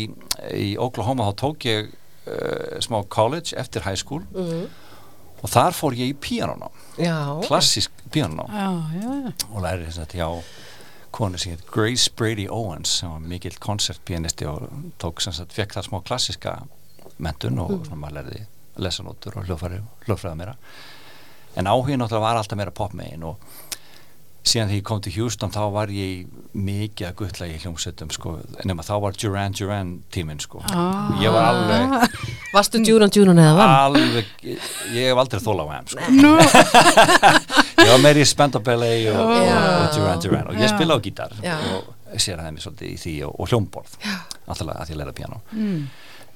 í 0.54 0.68
Oklahoma 0.80 1.28
þá 1.30 1.34
tók 1.42 1.66
ég 1.68 1.90
uh, 2.26 2.78
smá 2.84 3.02
college 3.08 3.56
eftir 3.58 3.84
high 3.86 3.98
school. 3.98 4.22
Mm. 4.32 4.68
Og 5.42 5.50
þar 5.50 5.74
fór 5.74 5.96
ég 5.98 6.12
í 6.12 6.18
píanóna 6.22 6.68
já. 6.98 7.16
klassísk 7.46 7.90
já, 8.52 8.68
og 9.50 9.62
lærið 9.64 9.86
þess 9.88 9.98
að 10.04 10.14
hjá 10.18 10.28
konu 11.12 11.38
sem 11.38 11.52
heit 11.52 11.66
Grace 11.68 12.08
Brady 12.16 12.46
Owens 12.48 12.88
sem 13.00 13.10
var 13.10 13.20
mikill 13.20 13.58
koncertpianisti 13.60 14.46
og 14.48 14.68
tók 15.02 15.20
sem 15.20 15.32
sagt, 15.36 15.52
fekk 15.52 15.74
þar 15.76 15.88
smá 15.88 16.00
klassíska 16.08 16.54
mentun 17.18 17.58
og 17.58 17.70
Mm. 17.70 17.84
svona 17.86 18.00
maður 18.06 18.16
lærði 18.22 18.46
lesanótur 18.78 19.36
og 19.36 19.44
hljófræða 20.06 20.34
meira 20.36 20.54
en 21.56 21.66
áhugin 21.68 22.00
náttúrulega 22.00 22.20
var 22.20 22.36
alltaf 22.40 22.56
meira 22.56 22.70
popmegin 22.70 23.22
og 23.28 23.36
síðan 24.42 24.70
þegar 24.72 24.78
ég 24.78 24.86
kom 24.88 25.00
til 25.04 25.12
Houston 25.16 25.52
þá 25.54 25.60
var 25.74 25.90
ég 25.94 26.26
mikið 26.52 27.06
að 27.08 27.14
guttla 27.20 27.46
í 27.46 27.58
hljómsveitum 27.62 28.10
sko, 28.14 28.32
nema 28.66 28.82
þá 28.86 28.92
var 29.04 29.14
Duran 29.18 29.54
Duran 29.56 29.92
tíminn 30.12 30.42
sko. 30.42 30.62
Ah. 30.66 31.12
ég 31.22 31.30
var 31.32 31.46
alveg 31.52 32.16
Varstu 32.52 32.82
Djúran 32.82 33.12
Djúran 33.14 33.38
eða 33.38 33.54
vann? 33.60 33.74
alveg, 33.86 34.32
ég, 34.42 34.68
ég 34.96 35.08
hef 35.12 35.22
aldrei 35.22 35.42
þóla 35.44 35.64
á 35.64 35.68
ham 35.76 35.88
sko. 35.92 36.10
Nú, 36.18 36.34
ég 37.86 37.92
var 37.94 38.02
meiri 38.02 38.24
í 38.24 38.28
Spend 38.28 38.58
Up 38.58 38.70
LA 38.74 38.92
og, 39.14 39.22
og, 39.22 39.48
og 39.48 39.96
Duran 39.96 40.24
Duran. 40.26 40.50
Og 40.52 40.60
ég 40.60 40.74
spila 40.74 40.98
á 40.98 41.04
gítar 41.04 41.36
Já. 41.42 41.56
og 41.78 42.18
sér 42.18 42.40
að 42.40 42.48
það 42.48 42.56
mér 42.56 42.66
svolítið 42.66 42.90
í 42.90 42.98
því 43.06 43.14
og, 43.28 43.36
og 43.38 43.52
hljómborð 43.52 43.98
alltaf 44.02 44.72
að 44.74 44.88
því 44.88 44.96
að 44.96 45.00
læra 45.04 45.14
piano. 45.16 45.38
Mm. 45.54 45.84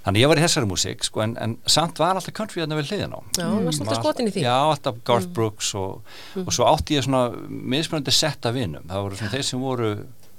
Þannig 0.07 0.23
ég 0.23 0.31
var 0.31 0.39
í 0.39 0.45
þessari 0.45 0.69
músík 0.71 1.03
sko, 1.07 1.23
en, 1.25 1.35
en 1.43 1.57
samt 1.67 1.99
var 2.01 2.17
alltaf 2.17 2.35
country 2.37 2.63
þarna 2.63 2.79
við 2.79 2.93
hliðin 2.93 3.17
á. 3.19 3.21
Já, 3.37 3.47
varstu 3.67 3.85
alltaf 3.85 4.01
skotin 4.01 4.31
í 4.31 4.35
því? 4.37 4.45
já, 4.47 4.55
alltaf 4.71 5.03
Garth 5.09 5.33
Brooks 5.35 5.73
og, 5.79 6.15
og 6.45 6.53
svo 6.55 6.69
átti 6.71 6.97
ég 6.97 7.05
svona 7.07 7.25
mismunandi 7.51 8.15
sett 8.15 8.47
af 8.47 8.55
vinum. 8.57 8.87
Það 8.87 9.05
voru 9.09 9.19
svona 9.21 9.35
þeir 9.35 9.47
sem 9.51 9.67
voru 9.67 9.91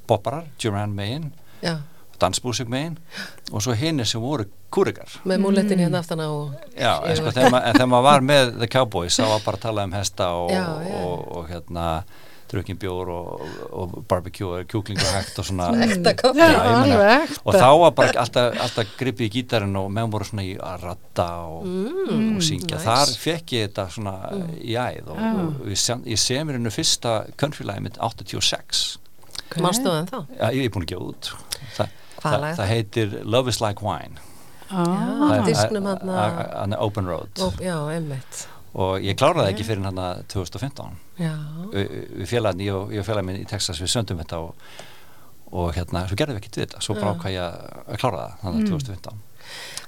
bopparar, 0.07 0.47
Duran 0.63 0.95
megin 0.95 1.31
Já, 1.59 1.75
dansbúsik 2.21 2.69
megin 2.71 2.95
og 3.51 3.61
svo 3.65 3.75
hinnir 3.77 4.07
sem 4.09 4.21
voru 4.23 4.47
kúrikar. 4.73 5.11
Með 5.27 5.43
múlettin 5.43 5.79
hérna 5.83 6.01
aftan 6.01 6.23
á 6.23 6.27
og... 6.27 6.55
Já, 6.73 6.93
en 7.03 7.19
sko, 7.19 7.33
þegar, 7.35 7.51
ma 7.53 7.61
en 7.67 7.75
þegar 7.77 7.91
maður 7.91 8.07
var 8.07 8.25
með 8.31 8.53
The 8.57 8.69
Cowboys 8.71 9.19
þá 9.19 9.25
var 9.33 9.43
bara 9.45 9.59
að 9.59 9.65
tala 9.67 9.85
um 9.87 9.95
hesta 9.95 10.31
og, 10.39 10.49
Já, 10.51 10.65
já. 10.87 10.95
og, 11.03 11.27
og 11.37 11.51
hérna 11.51 11.85
drukkin 12.51 12.77
bjór 12.79 13.09
og, 13.11 13.41
og 13.75 13.95
barbecue 14.07 14.47
og 14.61 14.67
kjúklingur 14.71 15.09
hægt 15.15 15.39
og 15.41 15.45
svona. 15.49 15.67
Alveg 15.73 16.07
ekta. 16.07 17.41
og 17.45 17.53
þá 17.57 17.67
var 17.81 17.91
bara 17.97 18.13
alltaf, 18.23 18.57
alltaf 18.65 18.93
gripið 18.99 19.27
í 19.27 19.31
gítarinn 19.37 19.75
og 19.79 19.89
meðan 19.91 20.13
voru 20.13 20.27
svona 20.29 20.45
í 20.47 20.53
að 20.57 20.85
ratta 20.87 21.27
og, 21.47 21.65
Mm, 21.67 22.37
og 22.37 22.43
syngja, 22.45 22.77
nice. 22.77 22.85
þar 22.85 23.11
fekk 23.23 23.53
ég 23.57 23.67
þetta 23.67 23.87
svona 23.91 24.13
í 24.63 24.75
æð 24.79 25.09
og, 25.11 25.17
Já. 25.19 25.31
og 25.41 25.67
ég, 25.73 25.77
sem, 25.77 26.03
ég 26.07 26.21
sé 26.21 26.39
mér 26.43 26.57
hennu 26.59 26.71
fyrsta 26.73 27.17
countrylægi 27.37 27.83
mitt 27.83 27.97
86 27.99 28.97
Manstu 29.63 29.87
það 29.89 29.99
ennþá? 30.03 30.19
Já, 30.39 30.47
ég 30.53 30.65
er 30.65 30.71
búin 30.75 30.83
að 30.83 30.89
gefa 30.91 31.05
út. 31.11 31.29
Þa, 31.77 31.85
það, 32.21 32.47
það 32.57 32.67
heitir 32.71 33.13
Love 33.23 33.49
is 33.53 33.61
like 33.63 33.81
wine. 33.85 34.17
Ah, 34.67 34.83
Það 34.83 35.47
er- 35.47 35.77
að- 35.79 36.51
að- 36.51 36.75
Open 36.83 37.05
Road. 37.07 37.29
Ó, 37.39 37.47
Já, 37.63 37.77
einmitt 37.95 38.47
og 38.77 39.05
ég 39.05 39.17
kláraði 39.17 39.53
ekki 39.53 39.65
fyrir 39.67 39.87
hann 39.87 40.01
2015 40.29 40.99
Já, 41.17 41.33
við, 41.73 41.95
við 42.21 42.29
félagin, 42.29 42.65
ég 42.67 42.77
og, 42.77 42.93
ég 42.93 43.01
og 43.01 43.07
félagin 43.07 43.31
minn 43.31 43.41
í 43.41 43.49
Texas 43.49 43.81
við 43.81 43.93
söndum 43.93 44.21
þetta 44.21 44.41
og, 44.45 44.73
og 45.51 45.71
hérna, 45.77 46.05
svo 46.09 46.19
gerðum 46.19 46.37
við 46.37 46.43
ekkert 46.43 46.59
við 46.59 46.67
þetta. 46.67 46.83
Svo 46.85 46.97
bara 46.99 47.15
ákvað 47.15 47.37
ég 47.37 47.63
að 47.87 48.01
klára 48.03 48.23
það 48.23 48.43
þannig 48.43 48.69
2015 48.73 49.23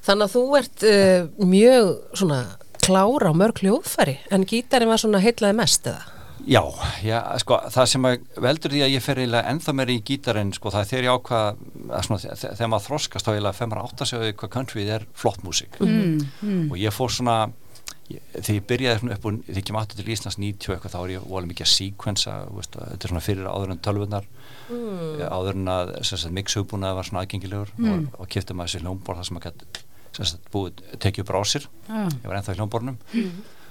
þannig 0.06 0.25
að 0.25 0.36
þú 0.36 0.43
ert 0.60 0.86
uh, 0.88 1.49
mjög 1.49 1.89
svona 2.15 2.39
klára 2.80 3.34
á 3.34 3.34
mörg 3.36 3.60
hljóðfæri 3.63 4.15
en 4.34 4.47
gítarinn 4.47 4.91
var 4.91 5.02
svona 5.02 5.21
heitlaði 5.23 5.60
mest 5.60 5.89
eða? 5.91 6.15
Já, 6.49 6.62
já, 7.04 7.17
sko, 7.43 7.58
það 7.69 7.88
sem 7.91 8.06
að 8.08 8.13
veldur 8.41 8.73
því 8.73 8.82
að 8.86 8.93
ég 8.93 9.04
fer 9.04 9.19
eiginlega 9.19 9.52
ennþá 9.52 9.73
meira 9.75 9.91
í 9.93 9.99
gítarinn 10.08 10.54
sko, 10.56 10.71
það 10.73 10.82
er 10.82 10.88
þegar 10.89 11.06
ég 11.06 11.17
ákvað 11.17 11.49
að 11.99 12.23
þegar 12.39 12.71
maður 12.71 12.86
þroskast 12.86 13.28
þá 13.28 13.32
eiginlega 13.34 13.58
femur 13.58 13.82
átt 13.84 14.04
að 14.04 14.10
segja 14.13 14.38
hvað 14.39 14.54
countryð 14.56 14.91
er 14.95 15.06
flott 15.19 15.43
músík. 15.45 15.75
Mm, 15.84 16.23
mm. 16.39 16.63
og 16.71 16.80
ég 16.80 16.95
fór 16.95 17.12
svona 17.13 17.36
þegar 18.10 18.56
ég 18.56 18.65
byrjaði 18.69 19.12
upp 19.13 19.26
og 19.30 19.36
þegar 19.45 19.60
ég 19.60 19.65
kem 19.67 19.78
aftur 19.80 20.00
til 20.00 20.13
Íslands 20.13 20.38
90 20.41 20.74
eitthvað 20.76 20.93
þá 20.95 21.00
er 21.02 21.12
ég 21.13 21.28
volið 21.30 21.52
mikið 21.52 21.65
að 21.65 21.74
að 22.82 22.88
þetta 22.93 23.06
er 23.06 23.12
svona 23.13 23.26
fyrir 23.26 23.50
áður 23.50 23.74
en 23.74 23.82
tölvunar 23.86 24.26
mm. 24.69 25.22
áður 25.30 25.60
en 25.60 25.72
að 25.76 25.93
mix-hugbúnaði 26.39 26.98
var 26.98 27.10
svona 27.10 27.24
aðgengilegur 27.26 27.74
og, 27.78 28.10
og 28.17 28.32
kipti 28.34 28.58
maður 28.58 28.74
sér 28.74 28.86
hljómborð 28.88 29.22
þar 29.22 29.30
sem 29.30 29.38
maður 29.38 29.54
gæti 29.54 29.86
búið, 30.54 30.82
tekið 31.00 31.24
upp 31.24 31.34
rásir 31.36 31.69
Já. 31.86 32.02
ég 32.10 32.26
var 32.26 32.39
ennþá 32.39 32.56
í 32.56 32.60
hljómborðnum 32.60 32.98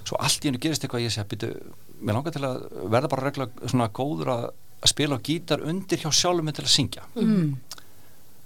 svo 0.09 0.20
allt 0.22 0.44
í 0.44 0.48
hennu 0.48 0.62
gerist 0.62 0.87
eitthvað 0.87 1.05
ég 1.05 1.12
sé 1.12 1.24
að 1.24 1.33
byrju 1.35 1.53
mér 1.98 2.14
langar 2.16 2.33
til 2.37 2.44
að 2.46 2.62
verða 2.94 3.11
bara 3.12 3.27
regla 3.27 3.48
svona 3.66 3.90
góður 3.90 4.31
að, 4.37 4.44
að 4.79 4.92
spila 4.92 5.18
á 5.18 5.24
gítar 5.27 5.64
undir 5.66 5.98
hjá 5.98 6.12
sjálfum 6.14 6.46
mig 6.46 6.55
til 6.57 6.64
að 6.64 6.74
syngja 6.77 7.09
Mm. 7.18 7.57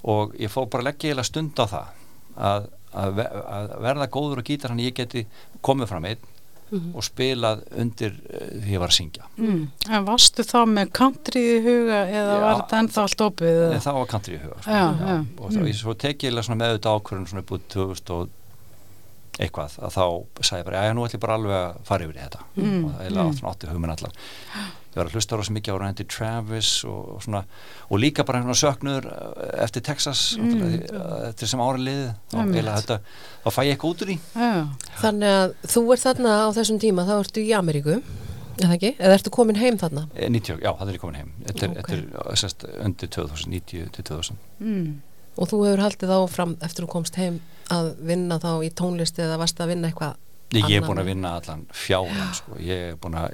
og 0.09 0.33
ég 0.41 0.51
fór 0.51 0.71
bara 0.73 0.83
að 0.83 0.89
leggja 0.89 1.13
að, 2.93 3.09
að, 3.09 3.17
ve- 3.19 3.31
að 3.57 3.73
verða 3.89 4.09
góður 4.19 4.43
á 4.43 4.49
gítar 4.51 4.73
hann 4.75 4.83
ég 4.85 4.95
geti 5.01 5.27
komið 5.65 5.91
fram 5.93 6.05
einn 6.13 6.29
og 6.73 7.05
spilað 7.05 7.67
undir 7.77 8.15
uh, 8.17 8.45
því 8.63 8.71
ég 8.73 8.81
var 8.81 8.89
að 8.89 8.97
syngja 8.97 9.27
Mm. 9.37 9.65
En 9.93 10.07
varstu 10.09 10.45
þá 10.49 10.61
með 10.73 10.93
country 10.97 11.43
í 11.43 11.59
huga 11.67 11.99
eða 12.09 12.37
Já. 12.37 12.41
var 12.47 12.55
þetta 12.63 12.79
ennþá 12.83 13.03
allt 13.03 13.25
opið? 13.27 13.59
eða? 13.67 13.81
það 13.85 13.99
var 13.99 14.07
country 14.15 14.35
í 14.39 14.41
huga 14.41 14.57
sko. 14.63 14.71
Já, 14.79 14.87
já. 15.03 15.17
og 15.43 15.53
þá, 15.53 15.75
svo 15.83 15.95
tek 16.07 16.25
ég 16.25 16.33
með 16.63 16.73
auðvitað 16.73 16.97
ákvörðun 17.03 17.29
svona 17.33 17.45
úr 17.53 17.67
2000 17.77 18.15
og 18.17 18.39
eitthvað 19.43 19.77
að 19.85 19.95
þá 19.99 20.05
sagði 20.45 20.61
ég 20.63 20.67
bara, 20.71 20.81
já 20.89 20.93
nú 20.97 21.05
ætlum 21.07 21.17
ég 21.19 21.25
bara 21.27 21.37
alveg 21.41 21.59
að 21.59 21.77
fara 21.89 22.05
yfir 22.09 22.17
í 22.17 22.23
þetta 22.25 22.41
Mm, 22.57 22.83
og 22.85 22.91
það 22.97 23.07
mm. 23.27 23.29
átti 23.33 23.47
átti 23.53 23.71
hugminn 23.73 23.93
allar 23.95 24.17
ég 24.93 24.99
var 25.01 25.09
að 25.09 25.15
hlusta 25.17 25.37
rosa 25.41 25.55
mikið 25.57 25.73
á 25.73 25.81
Randy 25.81 26.05
Travis 26.05 26.71
og, 26.85 27.15
og 27.15 27.23
svona, 27.25 27.41
og 27.89 28.01
líka 28.03 28.25
bara 28.29 28.43
hérna 28.43 28.57
söknur 28.59 29.07
eftir 29.65 29.85
Texas 29.87 30.35
mm. 30.37 30.75
eftir 31.31 31.49
sem 31.49 31.63
ári 31.65 31.87
liði 31.87 32.11
þá, 32.29 32.99
þá 33.45 33.49
fæ 33.49 33.63
ég 33.65 33.73
eitthvað 33.73 33.95
út 33.95 34.05
úr 34.05 34.13
í 34.13 34.19
Já, 34.37 34.51
Þannig 35.01 35.39
að 35.39 35.55
þú 35.75 35.85
ert 35.95 36.05
þarna 36.05 36.35
á 36.45 36.49
þessum 36.59 36.83
tíma 36.83 37.07
þá 37.09 37.15
ertu 37.23 37.45
í 37.47 37.55
Ameríku 37.57 37.97
Er 38.61 38.69
það 38.69 38.75
ekki? 38.77 38.91
Eða 39.01 39.15
ertu 39.17 39.31
komin 39.33 39.57
heim 39.59 39.79
þarna? 39.81 40.03
Eh, 40.13 40.29
90, 40.29 40.61
já, 40.61 40.71
það 40.77 40.91
er 40.91 40.99
ég 40.99 41.03
komin 41.03 41.17
heim 41.23 41.31
Þetta 41.47 41.65
er, 41.65 41.71
Ok. 41.73 41.89
þetta 41.89 42.27
er 42.35 42.41
sest, 42.43 42.67
undir 42.85 43.09
2000, 43.17 43.55
90 43.57 43.89
til 43.97 44.05
2000 44.13 44.43
Mm. 44.63 45.01
Og 45.41 45.49
þú 45.49 45.63
hefur 45.65 45.81
haldið 45.81 46.11
áfram 46.13 46.53
eftir 46.61 46.85
þú 46.85 46.91
komst 46.93 47.17
heim 47.17 47.41
að 47.73 47.95
vinna 48.05 48.37
þá 48.39 48.51
í 48.63 48.69
tónlist 48.77 49.17
eða 49.19 49.39
varst 49.41 49.63
að 49.65 49.73
vinna 49.73 49.89
eitthvað 49.89 50.19
Ég, 50.53 50.67
ég 50.69 50.83
er 50.83 50.85
búin 50.85 51.01
að 51.01 51.09
vinna 51.09 51.31
allan 51.39 51.63
fjáran 51.73 52.35
sko. 52.37 52.59
ég 52.61 52.91
er 52.93 52.99
búin 53.01 53.17
að 53.17 53.33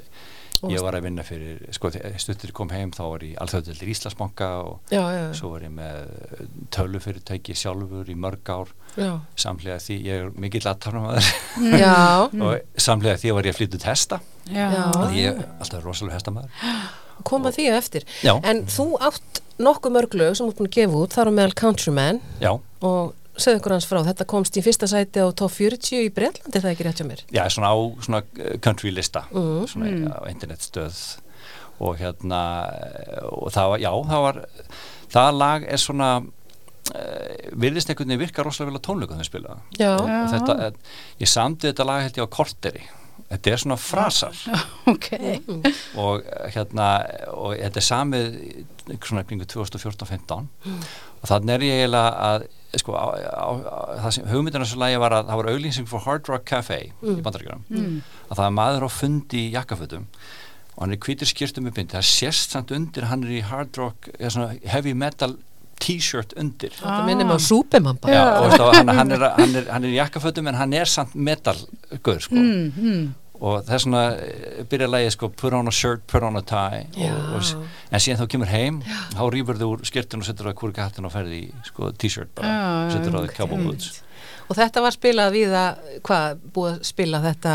ég 0.67 0.81
var 0.83 0.97
að 0.97 1.05
vinna 1.07 1.23
fyrir, 1.23 1.61
sko, 1.75 1.91
stuttur 2.19 2.51
kom 2.55 2.69
heim 2.73 2.91
þá 2.91 3.01
var 3.05 3.23
ég 3.23 3.37
alþjóðildir 3.39 3.91
Íslandsbanka 3.93 4.49
og 4.65 4.91
Já, 4.91 4.99
já, 5.01 5.19
já. 5.23 5.33
svo 5.39 5.51
var 5.53 5.63
ég 5.63 5.71
með 5.71 6.49
tölufyrirtæki 6.75 7.55
sjálfur 7.57 8.09
í 8.11 8.15
mörg 8.19 8.51
ár 8.51 8.73
Já. 8.99 9.11
samlega 9.39 9.79
því, 9.83 9.97
ég 10.09 10.23
er 10.25 10.31
mikill 10.35 10.65
aðtarnamaður 10.69 11.29
Já. 11.83 11.95
og 12.45 12.79
samlega 12.79 13.19
því 13.21 13.35
var 13.37 13.47
ég 13.49 13.55
að 13.55 13.61
flytja 13.61 13.79
út 13.79 13.87
hesta. 13.89 14.19
Að 14.49 15.15
ég 15.19 15.29
er 15.35 15.45
alltaf 15.61 15.83
rosalega 15.85 16.17
hestamæður 16.19 16.67
Koma 17.27 17.51
því 17.51 17.65
eftir. 17.75 18.05
Já. 18.23 18.31
En 18.47 18.61
þú 18.71 18.93
átt 19.03 19.41
nokkuð 19.59 19.91
mörg 19.91 20.13
lög 20.15 20.37
sem 20.39 20.47
þú 20.47 20.53
ert 20.53 20.59
búin 20.61 20.69
að 20.69 20.75
gefa 20.77 20.99
út, 21.03 21.15
þar 21.17 21.29
á 21.29 21.31
meðal 21.35 21.55
Countryman 21.59 22.21
Já, 22.39 22.51
og 22.87 23.09
segðu 23.43 23.59
ykkur 23.61 23.75
hans 23.77 23.87
frá, 23.89 23.99
þetta 24.07 24.25
komst 24.29 24.57
í 24.59 24.63
fyrsta 24.65 24.87
sæti 24.91 25.23
á 25.23 25.27
top 25.35 25.51
40 25.55 26.03
í 26.05 26.11
Breitlandi, 26.13 26.55
er 26.57 26.61
það 26.65 26.73
ekki 26.75 26.87
rétt 26.87 27.01
hjá 27.01 27.07
mér? 27.09 27.23
já, 27.33 27.43
svona 27.49 27.71
á 27.73 27.77
svona 28.05 28.21
eh, 28.37 28.57
country 28.59 28.91
lista 28.91 29.25
Mhm. 29.31 29.65
svona 29.67 29.85
Mm. 29.89 30.07
á 30.13 30.19
internetstöð 30.31 30.99
og 31.79 31.97
hérna 31.97 32.41
eh, 32.73 33.23
og 33.31 33.51
það 33.55 33.69
var, 33.69 33.79
já, 33.79 33.91
það 34.11 34.21
var 34.27 34.45
það 35.09 35.37
lag 35.39 35.63
er 35.73 35.77
svona 35.77 36.09
uh, 36.19 37.49
virðist 37.59 37.89
einhvern 37.89 38.07
veginn 38.09 38.19
virka 38.23 38.43
rosalega 38.45 38.71
vel 38.71 38.79
á 38.81 38.87
tónleikum 38.87 39.17
þegar 39.19 39.25
spila 39.29 39.49
það. 39.49 39.59
Já. 39.79 39.91
og, 39.95 40.09
og 40.09 40.31
þetta, 40.33 40.55
eh, 40.65 40.71
ég 41.23 41.27
samdi 41.29 41.67
þetta 41.71 41.85
lag 41.85 42.01
held 42.05 42.17
ég 42.19 42.25
á 42.29 42.35
korteri 42.35 42.83
þetta 43.29 43.51
er 43.51 43.61
svona 43.61 43.77
frasar 43.77 44.37
Ok. 44.93 45.09
og 46.01 46.23
eh, 46.25 46.51
hérna 46.55 46.87
og 47.33 47.55
þetta 47.57 47.81
er 47.81 47.87
samið 47.89 48.39
svona 49.05 49.23
kringu 49.27 49.45
2014-15 49.45 50.47
og 51.21 51.27
þannig 51.29 51.53
er 51.57 51.65
ég 51.67 51.81
eiginlega 51.83 52.13
að 52.29 52.47
sko, 52.77 52.93
á, 52.93 53.05
á, 53.17 53.49
á, 53.49 53.79
það 54.03 54.11
sem 54.13 54.27
hugmyndina 54.29 54.65
svo 54.69 54.77
lagi 54.79 54.97
var 55.01 55.11
að 55.11 55.25
það 55.31 55.39
var 55.41 55.49
auglýsing 55.53 55.87
for 55.89 55.99
Hard 56.05 56.27
Rock 56.29 56.45
Café 56.45 56.91
Mm. 57.01 57.17
í 57.17 57.21
bandaríkjunum 57.25 57.63
Mm. 57.69 58.01
að 58.29 58.37
það 58.37 58.45
er 58.45 58.55
maður 58.59 58.85
á 58.85 58.89
fundi 58.93 59.41
í 59.49 59.53
jakkafötum 59.55 60.05
og 60.77 60.81
hann 60.85 60.93
er 60.93 60.97
hvítur 60.97 61.27
skýrtum 61.27 61.65
með 61.65 61.73
bindi 61.79 61.97
það 61.97 62.05
sést 62.05 62.51
samt 62.51 62.71
undir 62.71 63.03
hann 63.09 63.23
er 63.23 63.29
í 63.29 63.41
Hard 63.41 63.75
Rock 63.77 64.09
eða 64.19 64.29
svona 64.31 64.59
heavy 64.69 64.93
metal 64.93 65.37
t-shirt 65.79 66.33
undir 66.37 66.69
Þetta 66.75 67.05
minnir 67.07 67.25
mig 67.25 67.39
á 67.39 67.41
Súpimann 67.41 67.97
bara. 68.01 68.13
Já, 68.13 68.23
og 68.43 68.75
hann, 68.75 68.87
hann, 68.87 69.11
er, 69.11 69.29
hann, 69.39 69.55
er, 69.55 69.65
hann 69.71 69.83
er 69.85 69.89
í 69.89 69.95
jakkafötum 69.95 70.47
en 70.47 70.55
hann 70.55 70.73
er 70.73 70.85
samt 70.85 71.15
metal 71.15 71.55
guður 72.03 72.21
sko 72.21 72.35
Mm, 72.35 72.71
mm. 72.77 73.13
Og 73.39 73.63
það 73.65 73.73
er 73.77 73.83
svona 73.85 74.03
eh, 74.19 74.63
byrja 74.69 74.87
lægi 74.91 75.11
sko 75.15 75.29
put 75.31 75.53
on 75.55 75.67
a 75.71 75.71
shirt, 75.71 76.01
put 76.11 76.23
on 76.27 76.35
a 76.39 76.41
tie 76.43 76.81
Já. 76.99 77.13
og, 77.15 77.39
og, 77.39 77.67
en 77.91 78.03
síðan 78.03 78.19
þá 78.19 78.27
kemur 78.35 78.51
heim 78.51 78.81
þá 79.15 79.23
rýfur 79.31 79.59
þau 79.61 79.69
úr 79.77 79.83
skirtun 79.87 80.23
og 80.23 80.27
setur 80.27 80.49
það 80.51 80.57
kúrika 80.59 80.87
hattin 80.89 81.07
og 81.07 81.13
ferði 81.15 81.43
í 81.45 81.51
sko 81.69 81.91
t-shirt 81.95 82.33
bara, 82.35 82.51
Já, 82.51 82.95
setur 82.97 83.11
það 83.15 83.19
í 83.19 83.21
einmitt, 83.23 83.37
cowboy 83.39 83.65
boots 83.69 84.03
Og 84.49 84.57
þetta 84.57 84.81
var 84.81 84.95
spilað 84.95 85.35
við 85.35 85.51
að, 85.53 85.83
hvað, 86.07 86.39
búið 86.55 86.71
að 86.73 86.79
spila 86.89 87.19
þetta, 87.21 87.51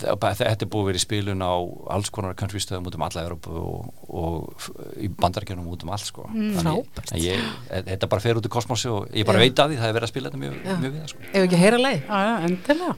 þetta 0.00 0.50
er 0.64 0.68
búið 0.68 0.82
að 0.82 0.88
vera 0.90 1.00
í 1.00 1.02
spilun 1.02 1.44
á 1.44 1.52
alls 1.96 2.10
konar 2.12 2.34
country 2.36 2.60
stöðum 2.60 2.90
út 2.90 2.96
um 2.98 3.04
alla 3.06 3.22
Európu 3.24 3.54
og, 3.56 3.88
og 4.08 4.66
í 5.00 5.08
bandarækjunum 5.16 5.70
út 5.72 5.84
um 5.86 5.92
allt 5.96 6.04
sko 6.08 6.28
Mm. 6.30 6.52
Þannig- 6.60 7.00
en 7.12 7.18
ég, 7.24 7.40
e- 7.70 7.82
þetta 7.88 8.06
bara 8.12 8.20
fer 8.22 8.36
út 8.38 8.46
í 8.46 8.52
kosmosi 8.52 8.88
og 8.92 9.08
ég 9.16 9.26
bara 9.26 9.40
Já. 9.40 9.48
veit 9.48 9.58
að 9.64 9.72
því 9.72 9.80
það 9.80 9.88
er 9.88 9.96
verið 9.96 10.06
að 10.06 10.12
spila 10.12 10.30
þetta 10.30 10.42
mjög, 10.44 10.60
mjög 10.84 10.92
við 10.94 11.08
sko. 11.08 11.18
ef 11.32 11.42
ekki 11.42 11.56
að 11.56 11.64
heyra 11.64 11.78
leið? 11.80 12.00
Já, 12.06 12.18
já, 12.28 12.34
endilega. 12.50 12.94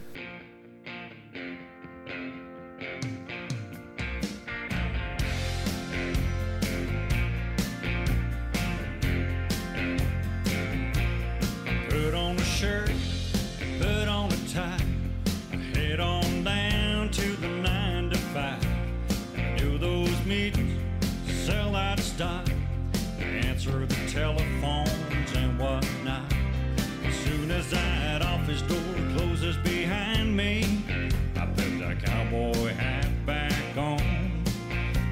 Shirt, 12.44 12.90
put 13.78 14.08
on 14.08 14.32
a 14.32 14.48
tie, 14.48 14.84
head 15.74 16.00
on 16.00 16.44
down 16.44 17.10
to 17.10 17.36
the 17.36 17.48
nine 17.48 18.10
to 18.10 18.18
five. 18.18 18.64
Do 19.56 19.78
those 19.78 20.24
meetings, 20.24 20.80
sell 21.46 21.76
out 21.76 22.00
stock, 22.00 22.48
answer 23.20 23.86
the 23.86 23.94
telephones 24.08 25.32
and 25.36 25.58
whatnot. 25.58 26.32
As 27.04 27.14
soon 27.14 27.50
as 27.50 27.70
that 27.70 28.22
office 28.22 28.62
door 28.62 28.94
closes 29.14 29.56
behind 29.58 30.36
me, 30.36 30.82
I 31.36 31.46
put 31.46 31.78
the 31.78 31.96
cowboy 32.04 32.74
hat 32.74 33.10
back 33.24 33.76
on. 33.76 34.44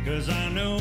Cause 0.05 0.29
I 0.29 0.49
know 0.51 0.79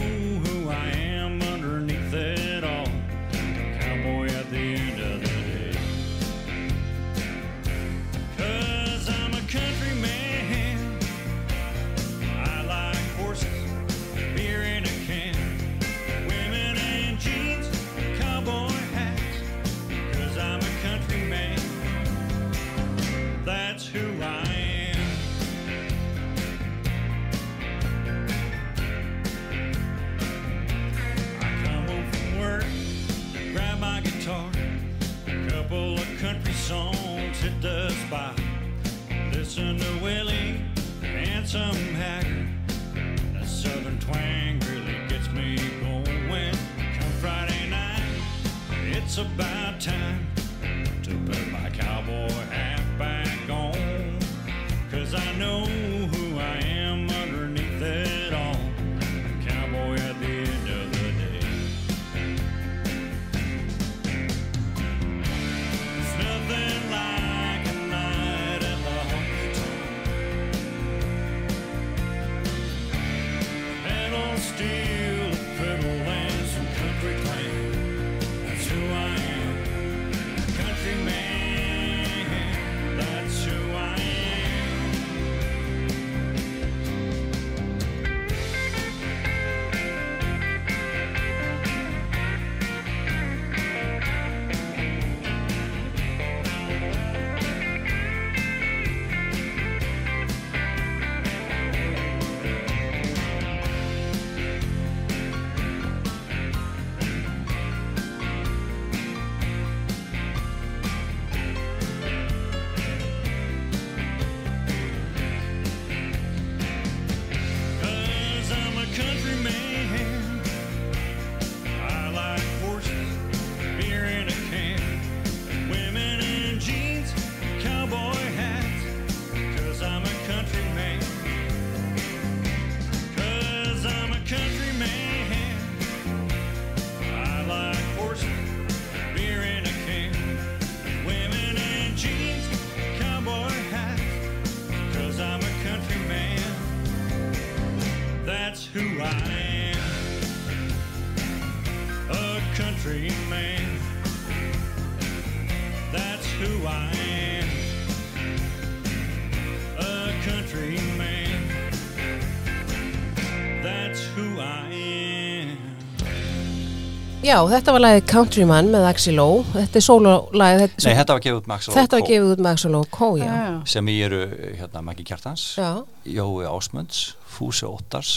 Já, 167.29 167.37
þetta 167.45 167.73
var 167.75 167.81
lagið 167.83 168.05
Countryman 168.09 168.69
með 168.73 168.85
Axel 168.89 169.19
O. 169.21 169.27
Þetta 169.53 169.77
er 169.77 169.83
sólulagið. 169.85 170.61
Þetta, 170.63 170.85
Nei, 170.87 170.95
þetta 170.97 171.13
var 171.15 171.21
gefið 171.25 171.37
út 171.39 171.49
með 171.51 171.55
Axel 171.59 171.75
þetta 171.75 171.99
var 171.99 172.05
gefið 172.07 172.29
út 172.33 172.39
með 172.45 172.51
Axel 172.55 172.77
O. 172.79 172.81
Kó, 172.95 173.07
já. 173.19 173.33
Sem 173.69 173.91
í 173.91 173.97
eru 174.07 174.21
hérna 174.57 174.81
Maggi 174.87 175.05
Kjartans 175.05 175.43
Já. 175.59 175.69
Jói 176.09 176.47
Ásmunds, 176.49 177.01
Fúsi 177.29 177.67
Óttars 177.69 178.15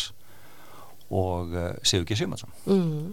og 1.13 1.53
uh, 1.53 1.67
Sigur 1.85 2.07
G. 2.09 2.17
Sigmarsson 2.17 2.49
Mm. 2.65 3.13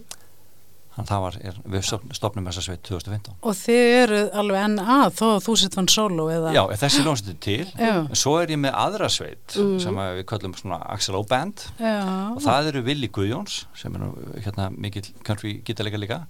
Þannig 1.00 1.08
að 1.08 1.12
það 1.14 1.22
var, 1.24 1.38
er, 1.50 1.58
við 1.74 1.86
stofnum 2.20 2.50
þessa 2.50 2.64
sveit 2.66 2.84
2015 2.84 3.34
Og 3.48 3.56
þið 3.56 3.90
eru 4.04 4.20
alveg 4.44 4.64
enn 4.68 4.78
að 4.84 5.16
þó 5.20 5.26
að 5.32 5.44
þú 5.48 5.56
sitt 5.64 5.78
fann 5.80 5.88
solo 5.94 6.28
eða? 6.34 6.54
Já, 6.54 6.62
þessi 6.84 7.04
ljónsitur 7.06 7.38
til 7.48 7.66
Já. 7.80 7.94
en 8.04 8.16
svo 8.20 8.36
er 8.44 8.52
ég 8.54 8.60
með 8.60 8.76
aðra 8.84 9.10
sveit 9.10 9.56
sem 9.56 10.00
að 10.04 10.18
við 10.20 10.26
köllum 10.34 10.56
svona 10.60 10.82
Axel 10.94 11.16
O. 11.16 11.24
Band 11.30 11.66
Já. 11.80 11.96
og 12.36 12.42
það 12.44 12.72
eru 12.74 12.84
Willi 12.90 13.10
Guðjóns 13.16 13.62
sem 13.80 13.96
er 13.96 14.10
hérna 14.44 14.70
mikill 14.76 15.08
country 15.24 15.62
gítarleika 15.64 16.02
líka 16.04 16.22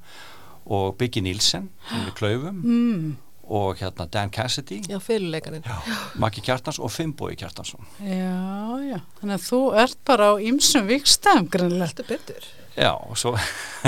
og 0.69 0.93
Biggie 0.99 1.23
Nielsen 1.25 1.69
sem 1.89 2.03
er 2.05 2.11
í 2.11 2.15
klaufum 2.19 2.61
Mm. 2.61 3.15
og 3.49 3.79
hérna 3.79 4.05
Dan 4.11 4.29
Cassidy 4.29 4.81
Já, 4.85 4.99
fyrirleikarinn. 5.01 5.63
Maggi 6.21 6.41
Kjartans 6.45 6.77
og 6.77 6.91
Finnbói 6.93 7.33
Kjartansson 7.39 7.81
Já, 8.05 8.77
já. 8.85 8.99
Þannig 9.21 9.33
að 9.39 9.47
þú 9.47 9.61
ert 9.81 9.97
bara 10.05 10.27
á 10.29 10.33
ýmsum 10.37 10.85
vikstæðum 10.91 11.47
grannlegt. 11.49 11.97
Þetta 11.97 12.07
betur. 12.11 12.45
Já, 12.79 12.93
og 12.95 13.17
svo 13.19 13.33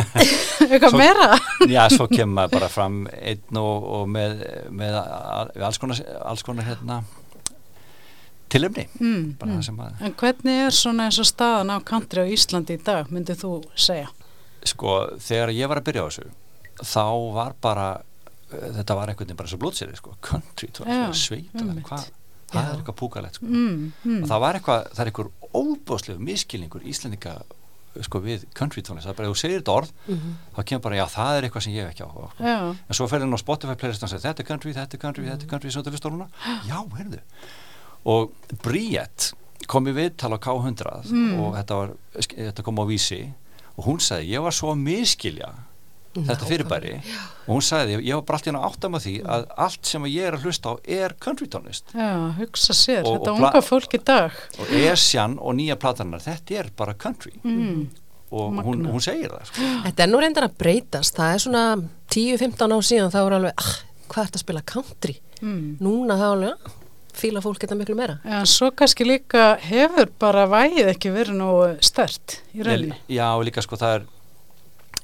Eitthvað 0.72 0.98
meira? 1.00 1.28
Já, 1.72 1.86
svo 1.94 2.08
kemur 2.12 2.34
maður 2.42 2.56
bara 2.58 2.70
fram 2.72 3.02
einn 3.16 3.60
og, 3.62 3.86
og 3.98 4.10
með, 4.12 4.42
með 4.76 4.98
al- 5.00 5.52
alls 5.70 5.80
konar, 5.82 6.02
alls 6.28 6.44
konar 6.48 6.68
hérna 6.68 7.02
tilumni 8.52 8.88
Mm, 9.00 9.36
mm. 9.40 9.80
En 10.04 10.14
hvernig 10.20 10.58
er 10.68 10.76
svona 10.76 11.08
eins 11.08 11.20
og 11.24 11.28
staðan 11.30 11.72
á 11.72 11.78
country 11.88 12.26
á 12.26 12.28
Íslandi 12.28 12.76
í 12.76 12.82
dag, 12.84 13.08
myndið 13.12 13.40
þú 13.46 13.52
segja? 13.80 14.10
sko, 14.68 14.98
þegar 15.18 15.50
ég 15.56 15.70
var 15.72 15.80
að 15.82 15.88
byrja 15.88 16.04
á 16.04 16.08
þessu 16.12 16.28
þá 16.86 17.06
var 17.34 17.56
bara 17.64 17.86
uh, 18.02 18.68
þetta 18.76 18.98
var 19.00 19.10
einhvern 19.10 19.26
veginn 19.32 19.40
bara 19.40 19.50
svo 19.50 19.58
blótsýri 19.62 19.96
sko, 19.98 20.14
country, 20.22 20.70
sveit 21.18 21.56
einmitt. 21.58 21.88
hvað 21.88 22.12
það 22.52 22.68
er 22.68 22.76
eitthvað 22.76 22.98
púkalegt 23.00 23.40
sko. 23.40 23.48
Mm, 23.48 23.88
mm. 24.04 24.20
og 24.22 24.28
það 24.30 24.44
var 24.44 24.60
eitthvað, 24.60 24.86
það 24.92 25.02
er 25.06 25.10
eitthvað 25.12 25.32
óbúslegu 25.62 26.24
miskilningur 26.28 26.86
íslendinga 26.92 27.34
sko 28.02 28.20
við 28.24 28.46
country 28.54 28.82
tónlist, 28.82 29.06
það 29.08 29.12
er 29.12 29.18
bara 29.18 29.28
ef 29.30 29.34
þú 29.36 29.40
segir 29.42 29.62
þetta 29.62 29.76
orð 29.76 29.92
Mhm. 30.08 30.36
þá 30.56 30.64
kemur 30.66 30.82
bara, 30.82 30.96
já 30.96 31.06
það 31.12 31.38
er 31.38 31.44
eitthvað 31.50 31.64
sem 31.64 31.74
ég 31.74 31.84
hef 31.84 31.92
ekki 31.92 32.06
á 32.06 32.10
sko. 32.12 32.32
En 32.90 32.96
svo 32.96 33.08
fer 33.10 33.20
hann 33.20 33.34
á 33.36 33.40
Spotify 33.40 33.76
playlist 33.76 34.04
og 34.04 34.10
segir 34.10 34.24
þetta 34.32 34.40
er 34.40 34.48
country, 34.48 34.74
þetta 34.74 34.94
er 34.94 34.98
country, 35.02 35.26
þetta 35.26 35.44
er 35.44 35.50
country 35.52 35.70
svo 35.72 35.84
til 35.84 35.92
listónuna, 35.94 36.28
já, 36.70 36.78
heyrðu 36.98 37.20
og 38.06 38.32
Bríett 38.64 39.34
kom 39.68 39.86
í 39.88 39.94
viðtal 39.94 40.34
á 40.34 40.40
K100 40.40 41.12
Mm. 41.12 41.40
og 41.40 41.54
þetta, 41.56 41.76
var, 41.76 41.90
þetta 42.18 42.64
kom 42.64 42.76
á 42.82 42.86
vísi 42.88 43.34
og 43.78 43.86
hún 43.86 44.00
sagði, 44.00 44.30
ég 44.36 44.42
var 44.42 44.52
svo 44.52 44.72
að 44.74 44.82
miskilja 44.82 45.52
þetta 46.16 46.48
fyrirbæri 46.50 46.94
og 47.48 47.54
hún 47.56 47.64
sagði, 47.64 48.00
ég 48.04 48.16
var 48.18 48.26
bara 48.28 48.38
allt 48.40 48.48
í 48.48 48.52
hann 48.52 48.62
átt 48.68 48.88
að 48.90 48.98
því 49.06 49.14
að 49.36 49.46
allt 49.66 49.86
sem 49.92 50.04
ég 50.12 50.28
er 50.28 50.36
að 50.38 50.44
hlusta 50.48 50.72
á 50.72 50.74
er 51.00 51.16
country 51.24 51.48
tónlist 51.48 51.94
já, 51.96 52.10
hugsa 52.40 52.74
sér, 52.76 53.04
Og- 53.06 53.16
þetta 53.22 53.32
og 53.32 53.40
unga 53.40 53.62
fólk 53.64 53.96
í 53.96 54.02
dag. 54.04 54.32
og 54.60 54.72
Esjan 54.82 55.38
og 55.40 55.56
nýja 55.56 55.76
platanar, 55.80 56.20
þetta 56.20 56.60
er 56.60 56.70
bara 56.76 56.94
country 56.94 57.32
Mm. 57.44 57.88
og 58.32 58.54
hún, 58.64 58.86
hún 58.88 59.02
segir 59.04 59.30
það 59.32 59.46
sko. 59.50 59.62
Þetta 59.88 60.04
er 60.04 60.08
nú 60.08 60.20
reyndar 60.22 60.46
að 60.48 60.54
breytast. 60.58 61.16
Það 61.18 61.34
er 61.34 61.42
svona 61.44 61.64
10-15 62.10 62.72
ár 62.76 62.86
síðan 62.88 63.12
þá 63.12 63.18
er 63.26 63.34
alveg, 63.36 63.54
ah, 63.60 63.72
hvað 64.08 64.22
er 64.22 64.30
þetta 64.30 64.40
að 64.40 64.46
spila 64.46 64.62
country? 64.72 65.16
Mm. 65.42 65.66
Núna 65.84 66.16
þá 66.16 66.28
alveg, 66.30 66.54
ah, 66.70 66.78
fíla 67.12 67.42
fólk 67.44 67.60
þetta 67.60 67.76
miklu 67.76 67.96
meira. 68.00 68.20
Já, 68.24 68.38
en 68.40 68.48
svo 68.48 68.70
kannski 68.72 69.04
líka 69.08 69.58
hefur 69.60 70.08
bara 70.20 70.46
vægið 70.48 70.94
ekki 70.94 71.12
verið 71.12 71.36
nógu 71.42 71.74
stert 71.84 72.38
í 72.56 72.64
rauninni. 72.64 72.96
Já, 73.12 73.28
og 73.36 73.44
líka 73.50 73.62
sko 73.66 73.76
það 73.76 73.96
er 74.00 74.06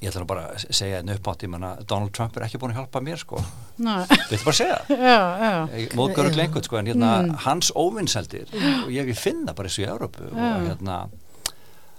ég 0.01 0.10
ætla 0.12 0.25
bara 0.29 0.43
að 0.53 0.65
segja 0.77 0.99
einn 1.01 1.10
uppátt 1.15 1.41
ég 1.45 1.49
menna 1.49 1.71
Donald 1.89 2.12
Trump 2.13 2.36
er 2.38 2.45
ekki 2.45 2.60
búin 2.62 2.73
að 2.75 2.81
hjálpa 2.83 3.01
mér 3.01 3.17
sko 3.21 3.39
Nei, 3.81 4.03
við 4.29 4.43
bara 4.45 4.53
að 4.53 4.60
segja 4.60 4.79
það 4.88 5.05
já, 5.07 5.21
já. 5.41 5.88
móðgörur 5.97 6.33
Já. 6.33 6.38
lengur 6.41 6.63
sko 6.67 6.77
en 6.81 6.91
hérna 6.91 7.13
Mm. 7.23 7.36
hans 7.47 7.71
óvinnseldir 7.75 8.51
og 8.86 8.91
ég, 8.93 9.10
finna 9.17 9.53
bara 9.57 9.69
þessu 9.71 9.86
í 9.86 9.89
Európu 9.89 10.27
og 10.29 10.67
hérna 10.69 10.99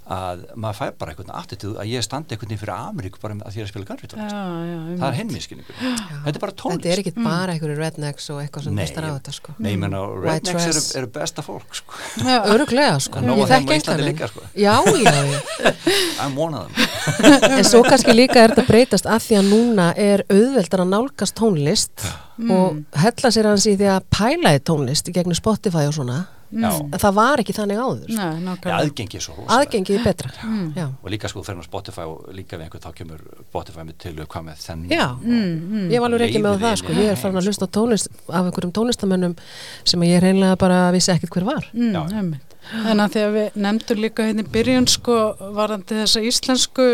að 0.08 0.42
maður 0.56 0.76
fær 0.78 0.92
bara 1.00 1.12
einhvern 1.12 1.32
attitúð 1.36 1.74
að 1.82 1.90
ég 1.90 2.04
standi 2.06 2.36
veginn 2.40 2.60
fyrir 2.60 2.72
Ameríku 2.72 3.20
bara 3.20 3.34
með 3.36 3.48
að 3.48 3.56
því 3.56 3.60
að 3.64 3.68
spila 3.68 3.88
country 3.90 4.08
Já, 4.08 4.14
tónlist 4.16 4.24
já, 4.24 4.78
það 4.78 4.78
er 4.78 4.94
einmitt. 4.96 5.18
heimískinningur 5.18 5.74
þetta 6.24 6.32
er 6.32 6.42
bara 6.44 6.54
tónlist 6.62 6.78
Þetta 6.78 6.94
er 6.94 7.02
ekkit 7.02 7.18
bara 7.26 7.56
einhverju 7.56 7.76
rednecks 7.76 8.28
og 8.32 8.40
eitthvað 8.40 8.64
sem 8.68 8.78
hlustar 8.80 9.04
á 9.04 9.10
þetta 9.18 9.34
sko. 9.36 9.54
Nei, 9.58 9.70
ég 9.74 9.82
menna, 9.82 10.00
rednecks 10.24 10.68
eru, 10.70 10.82
eru 11.02 11.10
besta 11.18 11.44
fólk 11.44 11.76
sko. 11.76 11.98
Já, 12.24 12.38
Öruglega 12.54 12.96
sko. 13.04 13.20
Það 13.20 13.28
er 13.28 13.42
að 13.44 13.52
þeim 13.52 13.68
þekki 13.68 13.76
á 13.76 13.78
Íslandi 13.82 14.08
líka, 14.08 14.30
sko. 14.32 14.46
Já, 14.56 14.74
já, 14.88 15.18
já. 15.28 15.74
I'm 16.24 16.40
one 16.40 16.56
of 16.56 16.72
them 16.72 17.52
En 17.58 17.68
svo 17.68 17.82
kannski 17.84 18.14
líka 18.16 18.40
er 18.40 18.54
þetta 18.54 18.66
breytast 18.68 19.06
að 19.10 19.20
því 19.26 19.38
að 19.42 19.52
núna 19.52 19.90
er 19.98 20.24
auðveldar 20.32 20.84
að 20.86 20.90
nálgast 20.94 21.36
tónlist 21.38 22.08
og 22.48 22.80
hella 23.02 23.30
sér 23.34 23.48
hans 23.50 23.66
í 23.68 23.76
því 23.76 23.88
að 23.98 24.08
pæla 24.14 24.56
í 24.56 24.60
tónlist 24.64 25.08
í 25.10 25.14
gegnum 25.16 25.36
Spotify 25.36 25.84
og 25.90 25.96
svona. 25.96 26.18
Já, 26.48 26.68
En 26.80 26.98
það 27.02 27.14
var 27.18 27.40
ekki 27.42 27.54
þannig 27.56 27.78
áður. 27.82 28.08
Nei, 28.08 28.16
Já, 28.16 28.28
nákvæmlega. 28.44 28.78
aðgengi 28.80 29.18
er 29.18 29.24
svo 29.26 29.44
Aðgengið 29.52 29.98
er 29.98 30.04
betra. 30.04 30.30
Já. 30.76 30.86
og 31.02 31.10
líka 31.12 31.28
sko 31.28 31.42
þegar 31.44 31.60
á 31.60 31.68
Spotify 31.68 32.06
og 32.08 32.28
líka 32.32 32.56
við 32.56 32.64
einhver 32.68 32.80
þá 32.80 32.90
kemur 32.96 33.20
Spotify 33.50 33.84
með 33.84 33.98
til 33.98 34.14
hvað 34.24 34.44
með 34.48 34.62
þenn 34.64 34.84
Já, 34.90 35.06
Mm, 35.18 35.88
ég 35.92 36.00
var 36.00 36.08
alveg 36.10 36.28
ekki 36.30 36.42
með 36.42 36.60
það 36.62 36.76
sko, 36.80 36.92
ég 36.96 37.10
er 37.12 37.16
farin 37.20 37.36
að 37.36 37.48
hlusta 37.50 37.66
á 37.68 37.74
tónlist 37.76 38.08
af 38.28 38.44
einhverjum 38.48 38.72
tónlistamönnum 38.72 39.36
sem 39.84 40.00
ég 40.08 40.22
reynilega 40.22 40.56
bara 40.56 40.90
vissi 40.92 41.12
ekkert 41.12 41.30
hver 41.36 41.44
var. 41.44 41.68
Mm, 41.74 41.92
Já, 41.92 42.02
já. 42.08 42.40
En 42.88 43.00
að 43.00 43.12
því 43.14 43.20
að 43.24 43.32
við 43.36 43.54
nefndum 43.64 44.00
líka 44.02 44.24
hérna 44.28 44.42
í 44.44 44.48
byrjun 44.52 44.86
sko 44.88 45.14
varandi 45.56 45.94
þessa 46.02 46.20
íslensku 46.20 46.88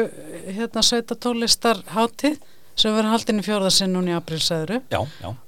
hérna 0.54 0.82
sveita 0.86 1.14
tónlistar 1.18 1.80
hátíð 1.94 2.36
sem 2.76 2.94
verður 2.94 3.10
haldin 3.12 3.40
í 3.40 3.44
fjórðasinn 3.46 3.92
núna 3.94 4.12
í 4.12 4.16
aprilsæðuru 4.18 4.80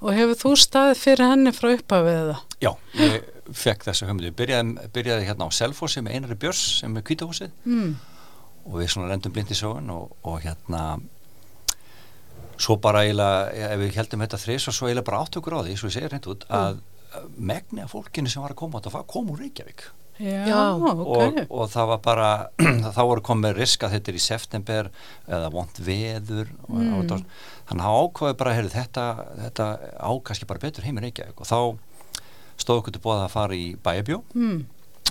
og 0.01 0.13
hefur 0.15 0.39
þú 0.43 0.53
staðið 0.63 1.01
fyrir 1.03 1.31
henni 1.33 1.53
frá 1.57 1.69
upphafið 1.75 2.19
eða? 2.21 2.37
já, 2.63 2.71
ég 3.01 3.17
fekk 3.53 3.85
þessa 3.89 4.07
höfmyndu, 4.09 4.33
byrjaði, 4.39 4.87
byrjaði 4.95 5.27
hérna 5.29 5.47
á 5.47 5.51
Selfossi 5.55 6.03
með 6.03 6.17
Einari 6.19 6.39
Björs 6.43 6.63
sem 6.81 6.97
er 6.97 7.05
kvítahúsið 7.07 7.51
Mm. 7.67 7.97
og 8.67 8.79
við 8.81 8.89
svona 8.95 9.11
rendum 9.13 9.33
blind 9.35 9.51
í 9.51 9.59
sjóun 9.59 9.91
og, 9.95 10.17
og 10.27 10.41
hérna 10.43 10.99
svo 12.59 12.79
bara 12.81 13.03
eiginlega, 13.05 13.71
ef 13.75 13.79
við 13.83 13.99
heldum 14.01 14.23
þetta 14.25 14.41
þris 14.41 14.67
og 14.71 14.75
svo 14.75 14.89
eiginlega 14.89 15.07
bara 15.11 15.23
áttökur 15.27 15.59
á 15.59 15.61
því, 15.67 15.77
svo 15.77 15.91
ég 15.91 15.97
segir 15.99 16.15
reynd 16.15 16.27
út 16.33 16.47
að 16.49 16.79
mm. 16.81 17.31
megni 17.53 17.85
af 17.85 17.93
fólkinu 17.93 18.31
sem 18.33 18.43
var 18.43 18.55
að 18.55 18.61
koma 18.63 18.81
á 18.81 18.85
þetta 18.87 19.05
kom 19.13 19.31
úr 19.35 19.43
Reykjavík 19.45 19.87
Já, 20.19 20.47
Já. 20.49 20.61
ok. 20.81 21.09
og, 21.09 21.41
og 21.51 21.69
það 21.73 21.87
var 21.93 21.99
bara 22.05 22.29
þá 22.97 23.01
voru 23.05 23.25
komið 23.27 23.57
risk 23.59 23.83
að 23.85 23.97
þetta 23.97 24.13
er 24.13 24.17
í 24.21 24.23
september 24.25 24.89
eða 25.29 25.51
vond 25.53 25.83
veður 25.85 26.49
og, 26.69 26.77
Mm. 26.77 26.95
og, 26.99 27.27
þannig 27.69 27.85
að 27.91 27.99
ákvaði 28.07 28.37
bara 28.41 28.55
heyrðu, 28.57 28.73
þetta, 28.77 29.05
þetta 29.43 29.67
á 30.01 30.11
kannski 30.25 30.47
bara 30.49 30.63
betur 30.63 30.87
heimur 30.87 31.03
Reykjavík 31.05 31.41
og 31.43 31.47
þá 31.51 31.59
stóð 32.63 32.81
okkur 32.81 32.95
til 32.97 33.03
bóða 33.05 33.27
að 33.27 33.35
fara 33.37 33.55
í 33.59 33.67
bæjabjó 33.77 34.23
Mm. 34.35 34.65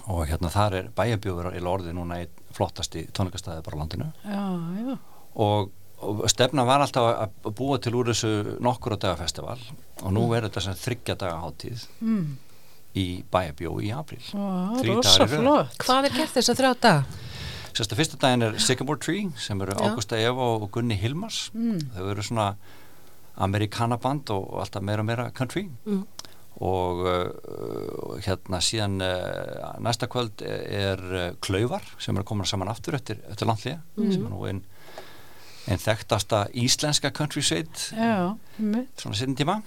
og 0.08 0.26
hérna 0.30 0.50
þar 0.54 0.74
er 0.80 0.90
bæjabjóður 0.98 1.54
í 1.58 1.62
orðið 1.62 1.94
núna 1.98 2.20
einn 2.24 2.34
flottasti 2.56 3.06
tónleikastæði 3.14 3.64
bara 3.66 3.78
á 3.78 3.82
landinu 3.82 4.08
Já, 4.24 4.44
já. 4.80 4.98
og, 5.36 5.70
og 6.02 6.24
stefna 6.32 6.64
var 6.66 6.82
alltaf 6.86 7.28
að 7.28 7.54
búa 7.58 7.78
til 7.82 7.94
úr 8.00 8.10
þessu 8.14 8.58
nokkur 8.64 8.96
á 8.96 9.04
dagafestival 9.06 9.60
og 10.04 10.12
nú 10.16 10.26
er 10.36 10.48
þetta 10.48 10.62
sem 10.66 10.74
þryggja 10.82 11.16
daga 11.20 11.42
hátíð 11.44 11.86
Mm. 12.02 12.38
Í 12.96 13.24
bæjabjó 13.32 13.76
í 13.84 13.92
april 13.96 14.22
í 14.24 14.88
röð. 14.88 15.36
flott. 15.36 15.78
Hvað 15.84 16.06
er 16.10 16.16
gert 16.20 16.34
þess 16.38 16.50
að 16.54 16.60
þrjá 16.62 16.74
daga? 16.82 17.04
Sérsta 17.76 17.96
fyrsta 18.00 18.18
daginn 18.22 18.46
er 18.48 18.54
Sycamore 18.64 19.00
Tree 19.04 19.26
sem 19.38 19.60
eru. 19.62 19.74
Ágústa 19.84 20.16
Eva 20.18 20.46
og 20.56 20.70
Gunni 20.72 20.96
Hilmars 20.96 21.50
Mm. 21.54 21.80
þau 21.96 22.10
eru 22.14 22.24
svona 22.24 22.56
amerikanaband 23.38 24.30
og, 24.32 24.46
og 24.54 24.62
alltaf 24.64 24.82
meira 24.86 25.04
og 25.04 25.10
meira 25.10 25.26
country 25.36 25.66
Mm. 25.86 26.06
og 26.64 27.02
uh, 27.04 28.16
hérna 28.24 28.62
síðan 28.64 29.02
uh, 29.04 29.74
næsta 29.84 30.08
kvöld 30.08 30.40
er 30.48 31.02
uh, 31.04 31.26
Klaufar 31.44 31.84
sem 32.00 32.16
eru 32.16 32.24
komin 32.24 32.48
saman 32.48 32.72
aftur 32.72 32.96
eftir, 32.96 33.20
eftir 33.30 33.50
landlíða 33.50 33.82
sem 33.98 34.24
er 34.24 34.32
nú 34.32 34.46
einn 34.48 34.64
ein 35.68 35.82
þekktasta 35.82 36.46
íslenska 36.54 37.10
country 37.12 37.42
sveit 37.44 37.90
Já, 37.92 38.38
mitt. 38.60 38.88
svona 39.02 39.18
sinn 39.20 39.36
tíma 39.36 39.60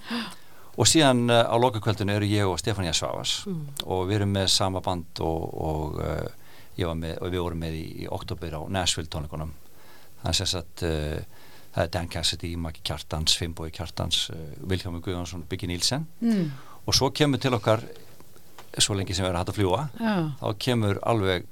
og 0.79 0.87
síðan 0.87 1.25
uh, 1.29 1.43
á 1.51 1.55
lokakvöldinu 1.59 2.13
eru 2.15 2.27
ég 2.31 2.47
og 2.47 2.59
Stefania 2.61 2.93
Svavas 2.95 3.41
og 3.85 4.05
við 4.07 4.21
erum 4.21 4.31
með 4.37 4.47
sama 4.53 4.79
band 4.85 5.19
og, 5.19 5.43
og 5.59 5.99
uh, 5.99 6.27
ég 6.79 6.87
var 6.87 6.95
með, 6.95 7.17
og 7.19 7.33
við 7.33 7.43
vorum 7.43 7.59
með 7.65 7.75
í, 7.75 7.85
í 8.05 8.07
oktober 8.07 8.55
á 8.55 8.61
Nashville 8.71 9.09
tónleikunum. 9.11 9.51
Sess 10.31 10.55
að 10.55 10.83
uh, 10.87 11.19
það 11.75 11.83
er 11.83 11.91
Dan 11.93 12.07
Cassidy, 12.11 12.53
Maggi 12.57 12.81
Kjartans, 12.87 13.35
Finnbói 13.39 13.69
Kjartans 13.75 14.29
uh, 14.33 14.39
Viljámi 14.71 15.01
Guðjónsson, 15.05 15.43
Biggi 15.51 15.67
Nílsen 15.69 16.07
Mm. 16.21 16.49
og 16.87 16.95
svo 16.95 17.11
kemur 17.11 17.39
til 17.43 17.53
okkar 17.53 17.83
svo 18.79 18.95
lengi 18.95 19.13
sem 19.13 19.25
við 19.25 19.29
erum 19.33 19.39
hægt 19.43 19.51
að 19.51 19.57
fljúa 19.59 19.83
Já, 19.99 20.15
þá 20.39 20.47
kemur 20.65 20.99
alveg 21.09 21.45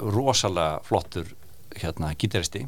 rosalega 0.00 0.80
flottur 0.86 1.26
hérna 1.76 2.12
gítaristi 2.18 2.66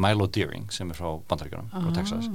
Milo 0.00 0.26
Deering 0.32 0.70
sem 0.72 0.90
er 0.90 0.96
frá 0.98 1.10
Bandaríkjunum 1.28 1.68
frá 1.74 1.90
Texas 1.96 2.28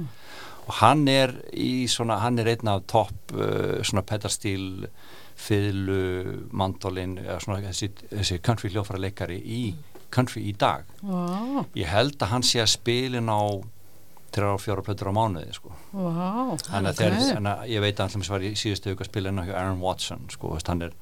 og 0.66 0.72
hann 0.80 1.06
er 1.10 1.34
í 1.54 1.86
svona, 1.90 2.18
hann 2.24 2.40
er 2.42 2.50
einn 2.54 2.70
af 2.72 2.86
topp 2.90 3.34
uh, 3.36 3.78
svona 3.86 4.02
pedalstíl 4.06 4.88
fiðlu, 5.36 6.46
mandolin 6.56 7.18
eða 7.20 7.38
svona 7.44 7.60
þessi, 7.68 7.90
þessi 8.08 8.40
country 8.44 8.70
hljófara 8.72 9.00
leikari 9.02 9.36
í 9.38 9.62
country 10.14 10.46
í 10.48 10.54
dag 10.56 10.86
Vá, 11.02 11.64
ég 11.76 11.90
held 11.90 12.16
að 12.22 12.32
hann 12.32 12.46
sé 12.46 12.62
að 12.62 12.72
spilin 12.72 13.28
á 13.28 13.40
þrjár 14.36 14.54
og 14.56 14.62
fjóra 14.62 14.84
plötur 14.84 15.10
á 15.12 15.14
mánuði 15.16 15.52
sko. 15.56 15.72
vá. 15.92 16.56
þannig 16.66 16.90
að 16.92 17.48
að 17.52 17.68
ég 17.72 17.84
veit 17.84 18.00
að 18.00 18.16
hann 18.16 18.26
var 18.28 18.44
í 18.44 18.54
síðustu 18.58 18.92
auka 18.92 19.06
spilin 19.08 19.40
á 19.40 19.44
Aaron 19.48 19.80
Watson 19.80 20.26
sko, 20.32 20.56
er, 20.56 20.96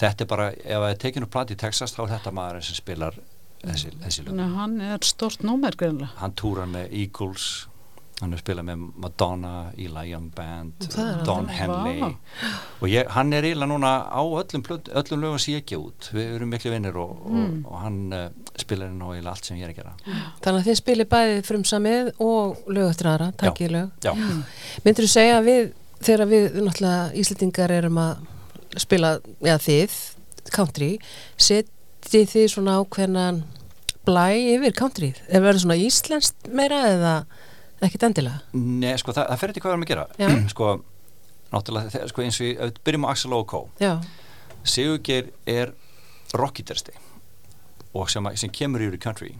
þetta 0.00 0.24
er 0.24 0.30
bara 0.30 0.48
ef 0.54 0.64
það 0.80 0.88
er 0.88 1.02
tekinu 1.04 1.30
platt 1.30 1.54
í 1.54 1.58
Texas 1.60 1.94
þá 1.94 2.02
er 2.06 2.14
þetta 2.16 2.34
maður 2.34 2.64
sem 2.66 2.78
spilar 2.78 3.18
þessi, 3.60 3.92
þessi 4.00 4.26
lög 4.26 4.56
hann 4.56 4.78
er 4.80 5.04
stort 5.06 5.44
númer 5.46 5.76
greinlega. 5.76 6.14
hann 6.22 6.34
túrar 6.38 6.70
með 6.70 6.94
Eagles 7.02 7.50
hann 8.20 8.34
er 8.36 8.40
spilað 8.42 8.66
með 8.68 8.80
Madonna 9.00 9.52
Eli 9.78 10.02
Young 10.10 10.28
Band, 10.36 10.86
Don 11.24 11.48
Henley 11.48 12.00
vá. 12.02 12.10
og 12.80 12.88
ég, 12.92 13.08
hann 13.14 13.32
er 13.32 13.46
eiginlega 13.48 13.70
núna 13.70 13.92
á 14.12 14.20
öllum, 14.20 14.64
öllum 14.68 15.22
lögum 15.24 15.38
sem 15.40 15.54
ég 15.54 15.62
ekki 15.64 15.78
út 15.80 16.10
við 16.12 16.34
erum 16.36 16.50
miklu 16.52 16.72
vinnir 16.74 16.96
og, 17.00 17.16
Mm. 17.30 17.64
og, 17.64 17.72
og 17.72 17.78
hann 17.84 17.98
uh, 18.12 18.28
spilar 18.60 18.90
inn 18.92 19.00
á 19.00 19.08
eiginlega 19.12 19.32
allt 19.34 19.44
sem 19.50 19.56
ég 19.60 19.64
er 19.68 19.72
að 19.72 19.80
gera 19.80 19.94
Þannig 20.44 20.60
að 20.60 20.66
þið 20.70 20.78
spilir 20.82 21.08
bæði 21.14 21.40
frumsamið 21.48 22.10
og 22.26 22.64
lög 22.68 22.90
eftir 22.90 23.10
aðra, 23.12 23.30
takkið 23.44 23.74
lög. 23.76 23.90
já, 24.04 24.12
Myndir 24.84 25.06
þú 25.06 25.12
segja 25.14 25.38
að 25.40 25.48
við, 25.50 25.72
þegar 26.00 26.26
við 26.34 26.60
náttúrulega 26.60 27.22
Íslendingar 27.22 27.74
erum 27.80 27.98
að 28.02 28.26
spila, 28.80 29.14
eða 29.42 29.58
þið, 29.64 29.96
country, 30.54 30.90
setjið 31.40 32.28
þið 32.34 32.46
svona 32.52 32.76
ákveðnan 32.82 33.42
blæ 34.06 34.26
yfir 34.56 34.72
countryð? 34.78 35.18
Er 35.28 35.42
verið 35.44 35.64
svona 35.64 35.76
íslenskt 35.78 36.48
meira 36.56 36.78
eða 36.88 37.14
ekkit 37.88 38.02
endilega? 38.08 38.40
Nei, 38.52 38.94
sko, 39.00 39.12
það, 39.16 39.28
það 39.32 39.40
fer 39.42 39.52
ekki 39.54 39.62
hvað 39.64 39.70
við 39.70 39.76
erum 39.76 39.86
að 39.86 39.92
gera. 39.92 40.06
Sko, 40.54 40.70
náttúrulega, 41.52 42.02
sko, 42.12 42.22
eins 42.26 42.40
og 42.40 42.46
við, 42.46 42.80
byrjum 42.86 43.06
á 43.06 43.10
Axel 43.14 43.32
O.K. 43.36 43.60
Sigurgeir 44.64 45.30
er 45.48 45.72
rockgitarsti 46.36 46.92
og 47.96 48.10
sem, 48.12 48.26
að- 48.28 48.36
sem 48.38 48.50
kemur 48.54 48.82
yfir 48.84 48.98
í 48.98 49.02
country. 49.02 49.30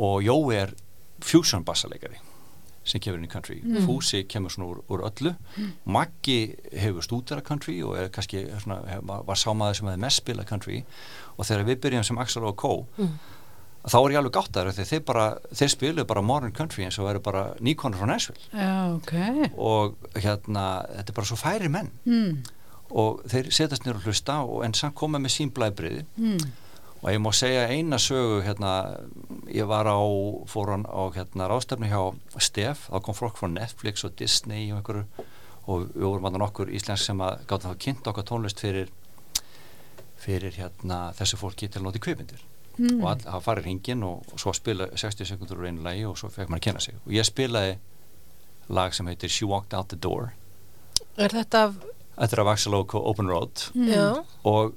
Og 0.00 0.22
Jói 0.24 0.54
er 0.62 0.70
fusion 1.22 1.64
bassaleikari 1.68 2.16
sem 2.82 2.98
kemur 2.98 3.20
inn 3.20 3.28
í 3.28 3.30
country. 3.30 3.60
Fúsi 3.84 4.24
kemur 4.26 4.50
svona 4.50 4.70
úr, 4.72 4.78
úr 4.90 5.02
öllu. 5.06 5.34
Maggi 5.86 6.54
hefur 6.72 7.04
stúdara 7.06 7.44
country 7.46 7.76
og 7.86 7.92
er 8.00 8.08
kannski 8.10 8.40
svona, 8.64 8.80
var, 9.06 9.36
sámaður 9.38 9.76
sem 9.78 9.86
hefði 9.92 10.00
mest 10.02 10.22
spila 10.22 10.46
country. 10.48 10.80
Og 11.36 11.46
þegar 11.46 11.68
við 11.68 11.78
byrjum 11.84 12.08
sem 12.08 12.18
Axel 12.18 12.48
og 12.48 12.56
Kó 12.58 12.72
þá 13.82 13.96
er 13.98 14.12
ég 14.14 14.18
alveg 14.20 14.32
gátt 14.36 14.56
að 14.60 14.68
þeir, 14.76 14.86
þeir, 15.02 15.38
þeir 15.58 15.70
spilu 15.72 16.04
bara 16.06 16.22
modern 16.22 16.52
country 16.54 16.84
eins 16.86 16.98
og 17.02 17.08
eru 17.10 17.20
bara 17.24 17.44
nýkonur 17.60 17.98
frá 17.98 18.06
Nashville 18.06 18.44
Já, 18.54 18.94
ok. 18.94 19.12
og 19.58 19.96
hérna, 20.14 20.66
þetta 20.98 21.08
er 21.10 21.16
bara 21.20 21.26
svo 21.32 21.38
færi 21.40 21.68
menn 21.72 21.90
Mm. 22.06 22.42
og 22.92 23.22
þeir 23.26 23.50
setjast 23.50 23.86
nýr 23.86 23.96
og 23.98 24.04
hlusta 24.06 24.40
og 24.44 24.64
en 24.66 24.74
samt 24.74 24.94
koma 24.94 25.18
með 25.18 25.34
sín 25.38 25.50
blæbriði 25.56 26.04
Mm. 26.16 26.38
og 27.02 27.10
ég 27.10 27.18
má 27.18 27.32
segja 27.34 27.66
eina 27.74 27.96
sögu 27.98 28.42
hérna, 28.46 29.00
ég 29.50 29.66
var 29.66 29.86
á 29.90 29.98
fór 30.46 30.70
hann 30.70 30.86
á 30.86 31.02
hérna 31.16 31.48
ráðstefni 31.50 31.88
hjá 31.90 32.14
Stef, 32.38 32.86
þá 32.88 33.00
kom 33.02 33.14
fólk 33.18 33.36
frá 33.40 33.48
Netflix 33.50 34.04
og 34.04 34.14
Disney 34.16 34.70
og 34.70 34.78
einhverju 34.78 35.04
og 35.66 35.88
við 35.94 36.02
vorum 36.06 36.24
að 36.30 36.38
nokkur 36.38 36.70
íslensk 36.70 37.04
sem 37.10 37.18
að 37.18 37.42
gátt 37.50 37.66
að 37.66 37.78
kynnt 37.78 38.06
okkar 38.06 38.24
tónlist 38.30 38.60
fyrir 38.62 38.88
fyrir 40.22 40.54
hérna 40.54 41.12
þessu 41.18 41.38
fólki 41.40 41.68
til 41.68 41.80
að 41.80 41.86
nota 41.88 41.98
í 41.98 42.02
kveipindir 42.06 42.42
Mm. 42.78 43.02
og 43.02 43.08
all, 43.10 43.24
það 43.24 43.42
farir 43.44 43.66
hringin 43.66 44.04
og, 44.06 44.28
og 44.32 44.40
svo 44.40 44.52
spila 44.56 44.86
60 44.96 45.28
sekundur 45.28 45.60
úr 45.60 45.68
einu 45.68 45.82
lagi 45.84 46.04
og 46.08 46.16
svo 46.18 46.30
fekk 46.32 46.48
maður 46.48 46.62
að 46.62 46.66
kenna 46.68 46.84
sig. 46.84 47.00
Og 47.06 47.16
ég 47.16 47.28
spilaði 47.28 47.74
lag 48.72 48.94
sem 48.96 49.08
heitir 49.10 49.32
She 49.32 49.48
Walked 49.48 49.74
Out 49.76 49.90
the 49.92 49.98
Door. 50.00 50.32
Er 51.20 51.34
þetta 51.34 51.66
af, 51.68 51.74
Þetta 52.16 52.36
er 52.36 52.42
af 52.44 52.52
Axel 52.52 52.74
Oak 52.76 52.94
og 52.94 53.06
Open 53.08 53.28
Road. 53.32 53.66
Já, 53.88 54.22
og 54.48 54.74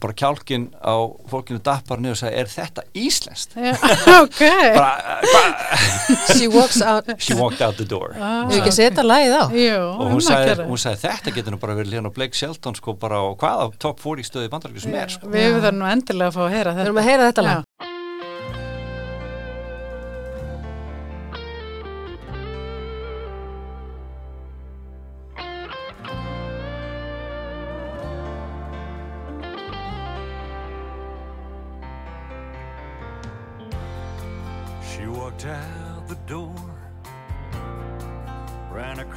bara 0.00 0.14
kjálkin 0.18 0.64
á 0.82 0.94
fólkinu 1.30 1.60
dappar 1.62 2.00
niður 2.02 2.16
og 2.16 2.20
sagði, 2.22 2.38
er 2.42 2.48
þetta 2.50 2.82
íslenskt? 2.98 3.52
Já, 3.54 3.74
ok. 4.24 4.40
Bara, 4.74 5.18
bara, 5.26 5.78
she 6.38 6.48
walks 6.50 6.80
out, 6.82 7.10
she 7.24 7.34
walked 7.38 7.60
out 7.62 7.76
the 7.76 7.84
door 7.86 8.16
Ah. 8.16 8.46
hefur 8.48 8.62
ekki 8.62 8.74
setja 8.78 9.04
lagið 9.06 9.36
á? 9.38 9.44
Jú, 9.52 9.76
og 9.78 10.04
hún 10.14 10.18
að 10.22 10.26
sagði, 10.30 10.66
hún 10.72 10.82
sagði, 10.82 11.02
þetta 11.06 11.36
getur 11.38 11.54
nú 11.56 11.60
bara 11.62 11.76
verið 11.78 11.98
hérna 12.00 12.10
á 12.10 12.16
Blake 12.16 12.34
Shelton 12.38 12.74
sko 12.80 12.96
bara 12.98 13.20
á 13.22 13.26
hvaða 13.36 13.70
top 13.78 14.00
40 14.02 14.26
stöði 14.32 14.50
bandaríkju 14.52 14.86
sem 14.88 14.94
er 14.98 15.12
sko. 15.14 15.30
Við 15.30 15.48
höfum 15.50 15.64
það 15.68 15.78
nú 15.78 15.90
endilega 15.92 16.32
að 16.32 16.38
fá 16.38 16.44
að 16.48 16.54
heyra 16.56 16.72
Við 16.72 16.78
þetta. 16.80 16.88
erum 16.88 17.02
að 17.04 17.10
heyra 17.12 17.30
þetta 17.30 17.46
lag. 17.50 17.91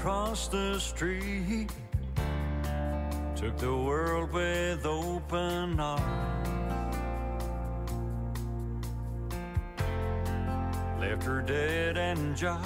Across 0.05 0.47
the 0.49 0.77
street, 0.77 1.67
took 3.35 3.57
the 3.57 3.75
world 3.75 4.31
with 4.31 4.85
open 4.85 5.79
arms. 5.79 6.47
Left 10.99 11.23
her 11.23 11.41
dead 11.41 11.97
end 11.97 12.37
job, 12.37 12.61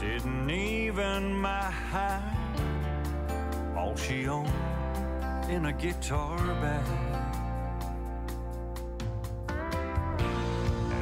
didn't 0.00 0.50
even 0.50 1.36
mind 1.36 2.58
all 3.76 3.94
she 3.94 4.26
owned 4.26 4.50
in 5.48 5.66
a 5.66 5.72
guitar 5.72 6.36
bag. 6.36 6.84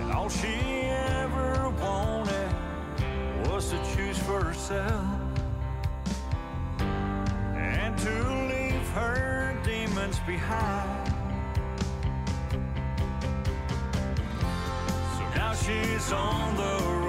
And 0.03 0.12
all 0.12 0.29
she 0.29 0.80
herself 4.71 5.05
and 7.57 7.99
to 7.99 8.11
leave 8.49 8.89
her 8.91 9.59
demons 9.64 10.18
behind. 10.27 11.09
So 15.16 15.23
now 15.37 15.55
she's 15.55 16.12
on 16.12 16.57
the 16.57 16.85
road 16.85 17.00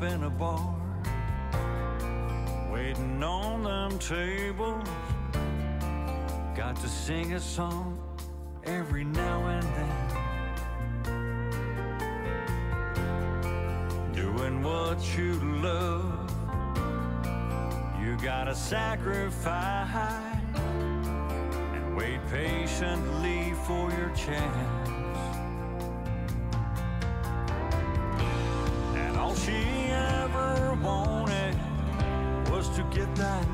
job 0.00 0.12
in 0.12 0.24
a 0.24 0.30
bar 0.30 0.74
waiting 2.72 3.22
on 3.22 3.62
them 3.64 3.98
tables. 3.98 4.88
Got 6.56 6.76
to 6.76 6.88
sing 6.88 7.34
a 7.34 7.40
song 7.40 7.98
every 8.64 9.04
now 9.04 9.46
and 9.46 9.62
then. 9.62 10.06
Doing 14.12 14.62
what 14.62 14.98
you 15.16 15.34
love, 15.62 16.30
you 18.02 18.16
gotta 18.22 18.54
sacrifice 18.54 19.94
and 21.74 21.96
wait 21.96 22.20
patiently 22.30 23.54
for 23.66 23.90
your 23.92 24.10
chance. 24.14 24.79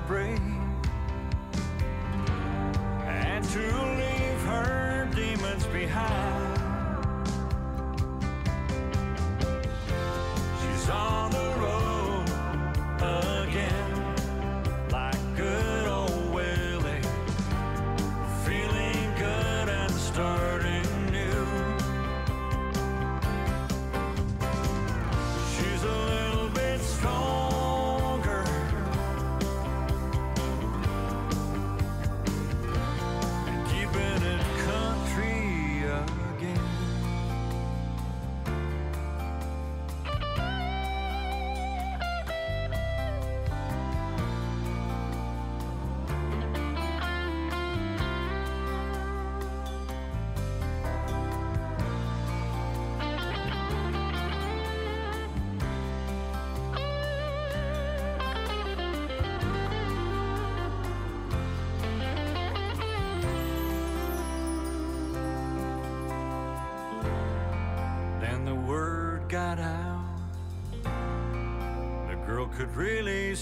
Get 0.09 0.15
that 0.15 0.39
break 0.39 0.41
and 3.07 3.45
to 3.45 3.86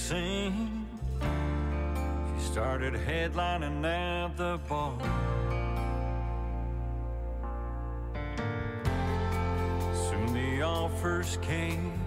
She 0.09 0.53
started 2.39 2.93
headlining 2.93 3.87
at 3.87 4.37
the 4.37 4.61
bar. 4.69 4.99
Soon 9.95 10.35
the 10.35 10.61
offers 10.61 11.39
came, 11.41 11.99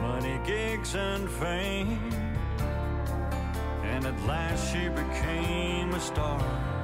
money, 0.00 0.40
gigs, 0.46 0.94
and 0.94 1.28
fame. 1.28 1.98
And 3.84 4.06
at 4.06 4.18
last 4.26 4.72
she 4.72 4.88
became 4.88 5.92
a 5.92 6.00
star. 6.00 6.75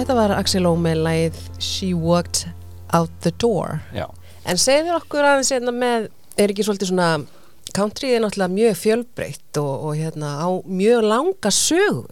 Þetta 0.00 0.16
var 0.18 0.36
Axel 0.38 0.66
Ó 0.68 0.72
með 0.78 1.02
lagið 1.06 1.42
She 1.58 1.92
Walked 1.96 2.46
Out 2.96 3.12
the 3.24 3.32
Door. 3.42 3.82
Já, 3.96 4.06
En 4.48 4.56
segðu 4.56 4.94
okkur 4.96 5.26
aðeins 5.28 5.50
hérna 5.52 5.72
með 5.76 6.06
er 6.40 6.52
ekki 6.52 6.64
svolítið 6.64 6.92
svona 6.92 7.08
country 7.76 8.14
er 8.14 8.22
náttúrulega 8.24 8.54
mjög 8.54 8.78
fjölbreytt 8.80 9.58
og, 9.60 9.72
og 9.90 9.98
hérna 9.98 10.30
á 10.40 10.48
mjög 10.64 11.02
langa 11.04 11.52
sögu. 11.52 12.06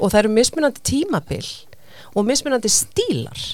Og 0.00 0.10
það 0.10 0.18
eru 0.24 0.32
mismunandi 0.34 0.82
tímabil 0.82 1.50
og 2.14 2.26
mismunandi 2.26 2.70
stílar. 2.72 3.44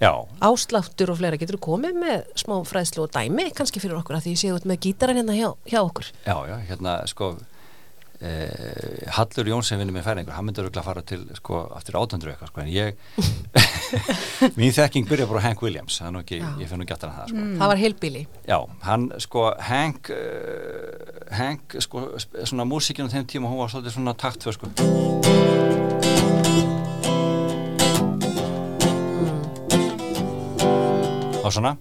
Já, 0.00 0.12
ásláttur 0.40 1.10
og 1.12 1.18
fleira, 1.18 1.36
getur 1.36 1.58
þú 1.58 1.64
komið 1.66 1.98
með 2.00 2.22
smá 2.38 2.54
fræðslu 2.64 3.02
og 3.04 3.10
dæmi 3.12 3.50
kannski 3.52 3.82
fyrir 3.82 3.98
okkur 3.98 4.16
að 4.16 4.28
því 4.28 4.36
séu 4.40 4.54
út 4.56 4.64
með 4.70 4.86
gítaran 4.86 5.18
hérna 5.18 5.34
hjá, 5.36 5.50
hjá 5.68 5.80
okkur? 5.82 6.08
Já, 6.24 6.36
já, 6.48 6.54
hérna 6.70 6.94
sko 7.10 7.34
eh, 8.20 9.08
Hallur 9.16 9.48
Jónsson 9.48 9.80
vinnur 9.80 9.96
með 9.96 10.06
færingur, 10.08 10.34
hann 10.36 10.46
myndi 10.46 10.62
örgulega 10.62 10.84
fara 10.84 11.02
til 11.06 11.22
sko 11.38 11.62
aftur 11.76 11.98
átöndur 12.00 12.32
eitthvað 12.32 12.52
sko 12.52 12.62
en 12.64 12.72
ég 12.72 12.96
mín 14.58 14.74
þekking 14.76 15.08
byrja 15.08 15.28
bara 15.30 15.44
Hank 15.46 15.62
Williams, 15.64 16.00
ekki, 16.04 16.40
ég 16.60 16.70
finn 16.70 16.82
nú 16.82 16.88
gættan 16.88 17.12
að 17.12 17.22
það 17.22 17.32
sko. 17.32 17.46
það 17.60 17.72
var 17.72 17.82
heilbíli 17.84 18.24
Já, 18.48 18.58
hann 18.86 19.08
sko 19.22 19.46
Hank 19.70 20.12
uh, 20.14 21.36
Hank 21.36 21.78
sko 21.80 22.06
svona 22.44 22.68
músikinn 22.68 23.08
á 23.08 23.12
þeim 23.12 23.28
tíma 23.30 23.50
hún 23.50 23.62
var 23.62 23.72
svolítið 23.72 23.96
svona 23.96 24.16
taktför 24.18 24.56
sko. 24.58 24.70
Og 31.40 31.54
svona 31.54 31.76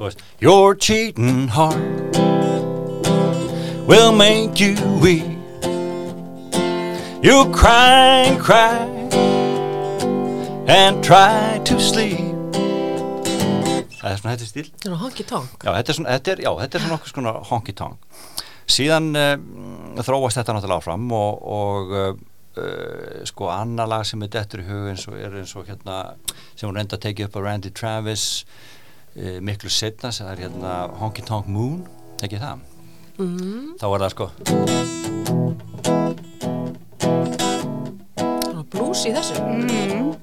veist 0.00 0.24
Your 0.40 0.74
cheating 0.74 1.48
heart 1.48 2.18
will 3.86 4.12
make 4.12 4.60
you 4.60 4.74
weep 5.00 5.33
You 7.24 7.46
cry 7.52 8.28
and 8.28 8.38
cry 8.38 8.84
and 10.68 11.02
try 11.02 11.58
to 11.64 11.78
sleep. 11.80 12.20
Það 13.96 14.10
er 14.10 14.18
svona 14.20 14.34
þetta 14.34 14.48
stíl 14.50 14.66
það 14.68 14.90
er 14.90 14.98
honky 15.00 15.24
tonk. 15.30 15.54
Já, 15.64 15.70
þetta 15.70 15.94
er 15.94 15.96
svona, 15.96 16.18
þetta 16.18 16.34
er, 16.34 16.42
já, 16.44 16.50
þetta 16.58 16.76
er 16.76 16.84
svona 16.84 16.98
okkur 16.98 17.12
svona 17.14 17.32
honky 17.48 17.74
tonk. 17.80 18.20
Síðan 18.76 19.08
uh, 19.16 19.32
þróast 20.04 20.42
þetta 20.42 20.58
náttúrulega 20.58 20.82
áfram 20.82 21.08
og, 21.16 21.48
og 21.56 21.96
uh, 21.96 22.12
uh, 22.60 23.24
sko 23.32 23.48
annar 23.54 23.88
lag 23.88 24.04
sem 24.04 24.28
er 24.28 24.34
dettur 24.36 24.60
í 24.60 24.68
hug 24.68 24.92
eins 24.92 25.08
og 25.08 25.16
er 25.16 25.40
eins 25.40 25.56
og 25.56 25.64
hérna 25.72 26.02
sem 26.28 26.68
hún 26.68 26.76
reynda 26.76 27.00
að 27.00 27.06
tekið 27.06 27.30
upp 27.30 27.40
á 27.40 27.44
Randy 27.48 27.72
Travis 27.72 28.26
uh, 29.16 29.40
miklu 29.40 29.72
setna 29.72 30.12
sem 30.12 30.28
er 30.28 30.44
hérna 30.44 30.76
Honky 31.00 31.24
Tonk 31.24 31.48
Moon, 31.48 31.86
tekið 32.20 32.44
það? 32.44 32.70
Mm. 33.16 33.76
þá 33.80 33.88
er 33.94 34.00
það 34.10 34.16
sko 34.18 35.13
það 38.94 39.02
var 39.02 39.02
blues 39.02 39.06
í 39.06 39.12
þessu 39.12 39.34
Mm. 39.40 40.16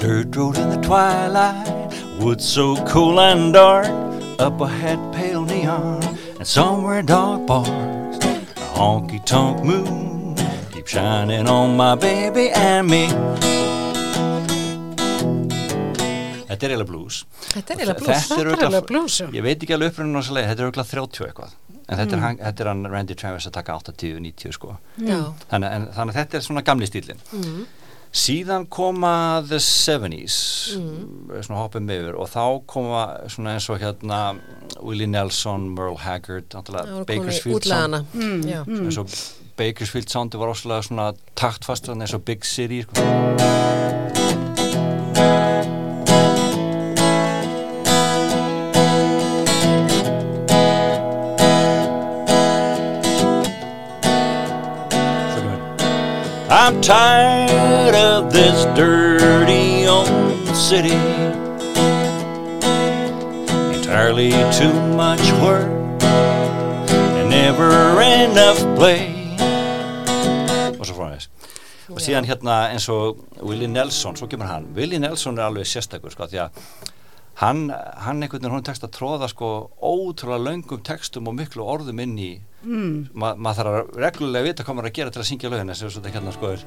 Dirt 0.00 0.36
road 0.36 0.56
in 0.58 0.70
the 0.70 0.80
twilight, 0.82 1.92
woods 2.18 2.44
so 2.44 2.76
cool 2.86 3.20
and 3.20 3.52
dark. 3.52 3.86
Up 4.38 4.60
ahead, 4.60 4.98
pale 5.12 5.44
neon, 5.44 6.02
and 6.38 6.46
somewhere 6.46 7.02
dark 7.02 7.46
bars. 7.46 8.16
A 8.56 8.60
honky 8.78 9.24
tonk 9.26 9.62
moon 9.62 10.34
keep 10.72 10.86
shining 10.86 11.46
on 11.46 11.76
my 11.76 11.94
baby 11.94 12.50
and 12.50 12.88
me. 12.88 13.59
Þetta 16.60 16.66
er 16.68 16.74
eiginlega 16.76 16.90
blues 16.92 17.24
þetta 17.54 17.72
er 17.74 17.80
eiginlega 17.80 17.98
blues 18.04 18.28
Þetta 18.28 18.40
er 18.40 18.68
alveg 18.68 18.86
blues. 18.92 19.18
Ég 19.34 19.42
veit 19.42 19.62
ekki 19.64 19.74
alveg 19.76 19.94
þessa 19.96 20.36
leið, 20.36 20.48
þetta 20.50 20.60
er 20.60 20.70
auðvitað 20.70 20.90
30 20.94 21.26
eitthvað 21.30 21.58
en 21.90 21.98
þetta, 21.98 22.10
Mm. 22.10 22.14
er, 22.14 22.20
hann, 22.22 22.36
þetta 22.38 22.60
er 22.60 22.68
hann 22.70 22.86
Randy 22.92 23.14
Travis 23.18 23.46
að 23.48 23.52
taka 23.52 23.72
80-90 23.80 24.52
sko 24.54 24.76
Já. 24.98 25.18
þannig, 25.50 25.72
en, 25.74 25.86
þannig 25.96 26.14
að 26.14 26.18
þetta 26.20 26.34
er 26.38 26.40
svona 26.46 26.62
gamli 26.62 26.86
stílinn 26.86 27.18
Mm. 27.34 27.66
síðan 28.12 28.68
koma 28.70 29.42
the 29.48 29.58
70s 29.58 30.76
Mm. 30.76 31.42
svona 31.42 31.60
hoppum 31.64 31.88
yfir 31.90 32.14
og 32.18 32.28
þá 32.30 32.66
koma 32.66 33.02
svona 33.28 33.54
eins 33.56 33.68
og 33.70 33.80
hérna 33.80 34.38
Willie 34.82 35.06
Nelson, 35.06 35.74
Merle 35.74 35.96
Haggard 35.98 36.48
náttúrulega 36.54 37.04
Bakersfield 37.06 37.64
sound 37.64 38.06
Mm, 38.14 38.44
mm. 38.66 38.86
eins 38.86 38.98
og 38.98 39.08
Bakersfield 39.56 40.08
soundi 40.08 40.38
var 40.38 40.48
óslega 40.54 40.82
svona 40.82 41.12
taktfast 41.36 41.88
eins 41.88 42.14
og 42.14 42.24
Big 42.24 42.44
City 42.44 42.82
sko. 42.82 44.09
Tired 56.82 57.94
of 57.94 58.32
this 58.32 58.64
dirty 58.76 59.86
old 59.86 60.56
city. 60.56 61.00
Entirely 63.76 64.30
too 64.52 64.72
much 64.96 65.20
work 65.42 65.68
and 66.02 67.30
never 67.30 68.00
enough 68.00 68.60
play. 68.76 69.16
og 70.80 70.86
svo 70.86 70.96
frá 70.96 71.10
þess 71.12 71.28
og 71.90 71.98
síðan 72.00 72.24
hérna 72.24 72.56
eins 72.70 72.86
og 72.88 73.18
Willie 73.42 73.68
Nelson, 73.68 74.16
svo 74.16 74.28
kemur 74.30 74.48
hann 74.48 74.70
Willie 74.76 75.00
Nelson 75.02 75.38
er 75.38 75.48
alveg 75.50 75.68
sérstakur 75.68 76.12
sko, 76.14 76.28
því 76.30 76.38
að 76.46 76.62
hann, 77.40 77.70
hann 77.72 78.20
einhvern 78.22 78.42
veginn 78.42 78.56
hún 78.58 78.66
tekst 78.66 78.84
að 78.84 78.94
tróða 78.98 79.28
sko 79.32 79.50
ótrúlega 79.80 80.44
löngum 80.44 80.84
textum 80.84 81.28
og 81.30 81.38
miklu 81.40 81.66
orðum 81.66 82.02
inn 82.06 82.16
í 82.18 82.32
Mm. 82.60 83.08
Ma, 83.16 83.30
maður 83.40 83.56
þarf 83.56 83.76
að 83.78 84.00
reglulega 84.04 84.44
vita 84.44 84.64
hvað 84.66 84.76
maður 84.76 84.88
að 84.90 84.96
gera 84.98 85.12
til 85.14 85.20
að 85.22 85.28
syngja 85.30 85.48
lögin 85.48 85.72
eins 85.72 85.80
og 85.80 85.94
þetta 85.94 86.10
hérna 86.12 86.34
sko 86.36 86.50
er 86.52 86.64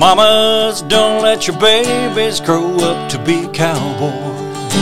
Mamas, 0.00 0.80
don't 0.88 1.20
let 1.22 1.46
your 1.46 1.56
babies 1.60 2.40
grow 2.40 2.74
up 2.80 3.10
to 3.10 3.18
be 3.18 3.46
cowboys. 3.52 4.72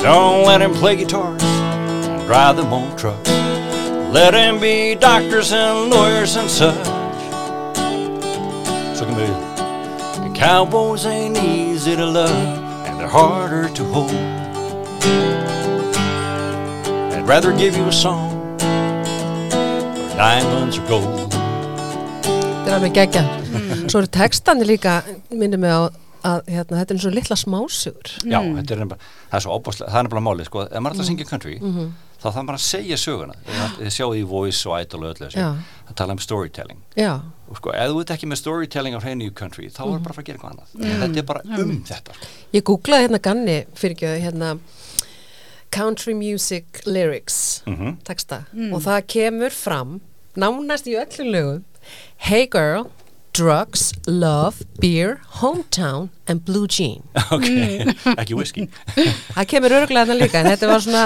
Don't 0.00 0.46
let 0.46 0.58
them 0.58 0.72
play 0.72 0.96
guitars 0.96 1.42
and 1.42 2.24
drive 2.26 2.56
them 2.56 2.72
old 2.72 2.96
trucks. 2.96 3.45
Let 4.12 4.32
them 4.32 4.60
be 4.60 4.94
doctors 4.94 5.52
and 5.52 5.90
lawyers 5.90 6.36
and 6.36 6.48
such. 6.50 6.86
svo 8.96 9.04
kemur 9.04 9.26
við 9.26 10.24
And 10.24 10.34
cowboys 10.36 11.04
ain't 11.06 11.36
easy 11.38 11.96
to 11.96 12.06
love 12.06 12.32
and 12.86 12.98
they're 12.98 13.08
harder 13.08 13.68
to 13.68 13.84
hold. 13.92 14.14
rather 17.26 17.50
give 17.58 17.76
you 17.76 17.84
a 17.88 17.92
song 17.92 18.30
or 18.62 20.08
diamonds 20.16 20.78
or 20.78 20.86
gold 20.88 21.34
Þetta 22.22 22.70
er 22.70 22.74
alveg 22.80 22.94
geggja. 22.96 23.22
Svo 23.90 24.00
eru 24.00 24.08
textandi 24.10 24.66
líka, 24.66 25.00
minnum 25.30 25.60
mig 25.62 25.70
á 25.70 25.80
að 26.26 26.48
hérna, 26.50 26.80
þetta 26.80 26.90
er 26.90 26.96
eins 26.96 27.04
og 27.06 27.14
litla 27.14 27.36
smásugur. 27.38 28.08
Já, 28.26 28.40
þetta 28.42 28.74
er 28.74 28.80
nefnilega, 28.82 29.10
það 29.30 29.36
er 29.38 29.44
svo 29.44 29.54
óbúslega, 29.58 29.90
það 29.92 30.00
er 30.00 30.06
nefnilega 30.08 30.26
málið, 30.26 30.48
sko, 30.48 30.64
ef 30.66 30.82
maður 30.82 30.96
ætlar 30.96 31.04
að 31.04 31.10
syngja 31.12 31.26
country, 31.30 31.54
þá 32.16 32.26
þarf 32.32 32.42
maður 32.46 32.58
að 32.58 32.64
segja 32.66 32.96
söguna, 32.96 33.34
þið 33.78 33.90
sjáu 33.96 34.10
í 34.16 34.22
Voice 34.26 34.68
og 34.68 34.80
Idol 34.80 35.04
og 35.04 35.10
öllu 35.14 35.26
þessu, 35.26 35.38
Já. 35.38 35.50
að 35.90 35.94
tala 36.00 36.12
um 36.16 36.18
storytelling. 36.18 36.80
Já, 36.96 37.20
Og 37.46 37.56
sko, 37.60 37.70
ef 37.70 37.90
þú 37.92 38.00
ert 38.02 38.10
ekki 38.10 38.26
með 38.26 38.38
storytelling 38.40 38.94
á 38.98 39.00
hreinu 39.04 39.28
í 39.28 39.34
country, 39.34 39.68
þá 39.70 39.82
er 39.86 40.00
bara 40.02 40.10
að 40.10 40.16
fara 40.16 40.22
að 40.22 40.26
gera 40.26 40.38
eitthvað 40.38 40.52
annað. 40.56 41.00
Þetta 41.02 41.18
er 41.22 41.26
bara 41.28 41.42
um 41.62 41.84
þetta, 41.86 42.14
sko. 42.16 42.26
ég 42.56 42.62
googlaði 42.66 43.04
hérna 43.06 43.20
ganni 43.22 43.58
fyrir 43.78 43.94
ekki 43.94 44.10
hérna 44.24 44.58
country 45.70 46.14
music 46.14 46.64
lyrics 46.86 47.62
Mhm. 47.66 47.96
texta 48.02 48.46
og 48.72 48.80
það 48.82 49.06
kemur 49.06 49.50
fram 49.52 50.00
nánast 50.36 50.86
í 50.86 50.94
öllu 50.98 51.30
lögum 51.30 51.64
Hey 52.18 52.46
girl, 52.46 52.90
drugs, 53.36 53.92
love, 54.06 54.62
beer, 54.80 55.18
hometown 55.40 56.08
and 56.26 56.44
blue 56.46 56.66
jean 56.66 57.02
Ok, 57.34 57.46
ekki 58.20 58.34
whisky. 58.38 58.64
það 59.36 59.48
kemur 59.52 59.74
örgulega 59.80 60.04
hérna 60.06 60.16
líka 60.20 60.40
en 60.40 60.48
þetta 60.52 60.70
var 60.70 60.84
svona 60.84 61.02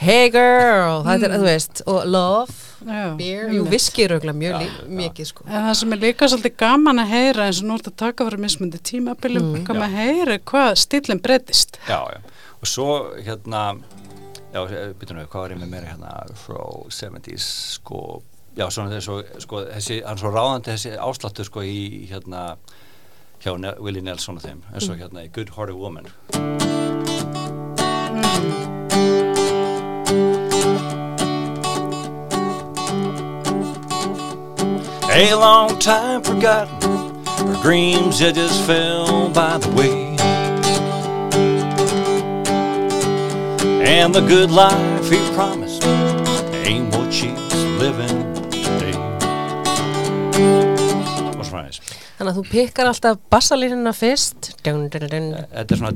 Hey 0.00 0.30
girl, 0.34 1.02
þetta 1.06 1.28
er, 1.28 1.34
þú 1.38 1.48
veist 1.48 1.82
og 1.90 2.06
love, 2.08 2.54
Já, 2.84 3.04
beer, 3.16 3.48
jú 3.54 3.62
viski 3.72 4.04
er 4.04 4.16
örgulega 4.18 4.36
mjög 4.40 4.56
lí- 4.64 4.96
mikið 5.02 5.30
sko 5.30 5.46
En 5.48 5.68
það 5.68 5.74
sem 5.82 5.92
er 5.96 6.02
líka 6.02 6.28
svolítið 6.32 6.56
gaman 6.64 7.02
að 7.04 7.12
heyra 7.14 7.46
eins 7.48 7.60
og 7.62 7.68
nú 7.70 7.78
ert 7.78 7.90
að 7.92 7.96
taka 8.06 8.26
fyrir 8.28 8.42
mismundi 8.44 8.80
tímabilum, 8.90 9.50
Mm. 9.54 9.64
gaman 9.68 9.86
að 9.90 9.98
heyra 10.00 10.38
hvað 10.50 10.74
stílinn 10.82 11.20
breytist. 11.24 11.78
Já, 11.88 12.00
já. 12.12 12.20
Og 12.60 12.68
svo, 12.68 12.88
hérna, 13.24 13.62
já, 14.54 14.60
byrjum 15.00 15.18
við, 15.20 15.26
hvað 15.32 15.42
var 15.44 15.50
ég 15.54 15.58
með 15.60 15.72
meira 15.74 15.90
hérna 15.92 16.12
frá 16.44 16.60
70s, 16.88 17.48
sko, 17.78 18.22
já, 18.56 18.68
svona 18.70 18.92
þessu, 18.94 19.20
sko, 19.42 19.64
þessi, 19.72 20.00
hann 20.06 20.20
svo 20.20 20.30
ráðandi 20.34 20.72
þessi 20.72 20.94
ásláttur, 20.98 21.48
sko, 21.48 21.64
í, 21.66 22.06
hérna, 22.10 22.56
hjá 23.42 23.56
ne 23.58 23.74
Willie 23.82 24.04
Nelson 24.04 24.38
og 24.38 24.46
þeim, 24.46 24.62
eins 24.72 24.88
og 24.88 25.00
hérna, 25.00 25.26
í 25.26 25.32
Good 25.34 25.54
Hearted 25.56 25.76
Woman. 25.76 26.08
A 35.14 35.34
long 35.34 35.78
time 35.78 36.22
forgotten, 36.24 37.24
her 37.46 37.62
dreams 37.62 38.18
that 38.18 38.34
just 38.34 38.64
fell 38.66 39.28
by 39.30 39.58
the 39.58 39.70
way. 39.76 40.16
And 43.86 44.14
the 44.14 44.22
good 44.22 44.50
life 44.50 45.10
he 45.10 45.18
promised 45.34 45.84
ain't 46.66 46.92
what 46.96 47.12
she's 47.12 47.54
living. 47.78 48.23
Og 50.44 51.44
svona 51.48 51.64
aðeins. 51.64 51.80
þannig 52.18 52.30
að 52.30 52.38
þú 52.38 52.44
pikkar 52.50 52.90
alltaf 52.90 53.20
bassalínuna 53.32 53.92
fyrst 53.96 54.52
dun, 54.64 54.86
dun, 54.92 55.08
dun. 55.12 55.28
Þetta 55.50 55.74
er 55.74 55.80
svona. 55.80 55.92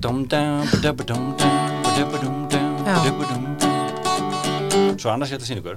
Svo 4.99 5.12
annars 5.12 5.30
ég 5.30 5.38
ætla 5.38 5.46
að 5.46 5.51
sína 5.53 5.62
ykkur. 5.62 5.76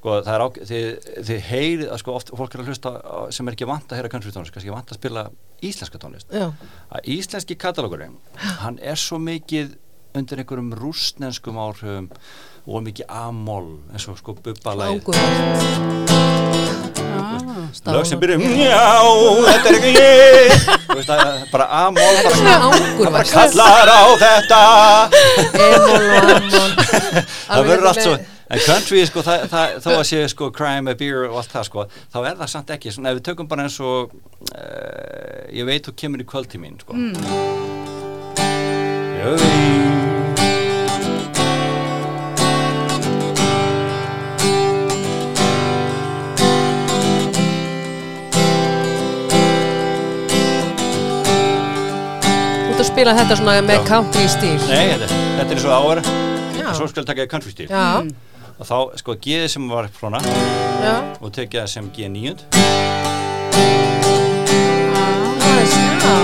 Sko 0.00 0.14
það 0.24 0.34
er 0.34 0.42
ák, 0.44 0.58
þið, 0.70 0.86
þið 1.28 1.40
heyrið 1.50 1.88
að 1.92 1.98
sko 2.02 2.14
oft 2.16 2.30
fólk 2.38 2.54
er 2.54 2.62
að 2.62 2.68
hlusta 2.70 2.92
sem 3.34 3.48
er 3.50 3.56
ekki 3.56 3.68
vant 3.68 3.90
að 3.90 3.98
heyra 4.00 4.10
country 4.12 4.32
tónlist, 4.34 4.54
kannski 4.54 4.72
vant 4.72 4.92
að 4.94 5.00
spila 5.00 5.24
íslenska 5.66 6.00
tónlist. 6.00 6.30
Já, 6.32 6.46
Að 6.94 7.10
íslenski 7.16 7.56
katalógurinn, 7.60 8.14
hann 8.62 8.78
er 8.80 9.00
svo 9.00 9.18
mikið 9.20 9.74
undir 10.16 10.40
einhverjum 10.42 10.72
rústnenskum 10.78 11.58
áhrifum 11.60 12.08
og 12.70 12.84
mikið 12.86 13.06
amol 13.10 13.66
eins 13.90 14.06
og 14.10 14.18
sko 14.20 14.36
bubbalæð 14.38 14.88
ágúðvægt 14.94 16.30
lög 17.90 18.04
sem 18.06 18.18
byrjum 18.20 18.42
já, 18.58 18.82
þetta 19.46 19.70
er 19.70 19.76
ekki 19.78 19.92
ég 19.94 20.50
veist 20.94 21.10
að 21.14 21.20
bara 21.52 21.66
amol 21.84 22.16
Svona 22.30 23.10
bara 23.14 23.24
kallar 23.30 23.88
á 23.90 24.02
þetta. 24.20 24.60
Það 27.46 27.66
verður 27.70 27.88
allt 27.90 28.02
svo 28.04 28.14
en 28.50 28.62
country 28.66 29.04
sko, 29.06 29.22
það, 29.22 29.44
það, 29.52 29.74
þó 29.84 29.90
að 29.94 30.06
sé 30.08 30.22
sko 30.32 30.48
crime, 30.54 30.94
beer 30.98 31.28
og 31.28 31.36
allt 31.38 31.52
það 31.54 31.68
sko 31.68 31.84
þá 32.10 32.18
er 32.24 32.40
það 32.40 32.52
samt 32.54 32.72
ekki, 32.74 32.94
svona 32.94 33.12
ef 33.12 33.20
við 33.20 33.26
tökum 33.30 33.50
bara 33.50 33.66
eins 33.68 33.78
og 33.78 34.10
uh, 34.10 35.42
ég 35.54 35.68
veit 35.68 35.86
þú 35.86 35.94
kemur 36.02 36.24
í 36.24 36.26
kvöld 36.26 36.50
til 36.50 36.62
mín 36.62 36.80
sko. 36.82 36.98
Mm. 36.98 37.14
Þú 39.20 39.36
ert 39.36 40.19
spila 53.00 53.14
þetta 53.16 53.36
svona 53.38 53.52
með 53.64 53.78
Já. 53.78 53.84
country 53.88 54.24
stíl. 54.28 54.56
Nei, 54.68 54.90
þetta, 54.92 55.06
þetta 55.38 55.54
er 55.54 55.60
svo 55.62 55.70
áver 55.72 56.00
svo 56.76 56.88
skal 56.90 57.06
taka 57.08 57.24
country 57.32 57.52
stíl. 57.54 57.68
Já, 57.70 58.04
og 58.60 58.68
þá 58.68 58.76
sko 59.00 59.14
G 59.24 59.38
sem 59.48 59.68
var 59.72 59.88
svona. 59.96 60.20
Já. 60.84 60.92
Og 61.24 61.32
tekja 61.32 61.64
það 61.64 61.72
sem 61.72 61.88
G9 61.96 62.36
Nice, 65.40 65.80
já. 65.80 66.14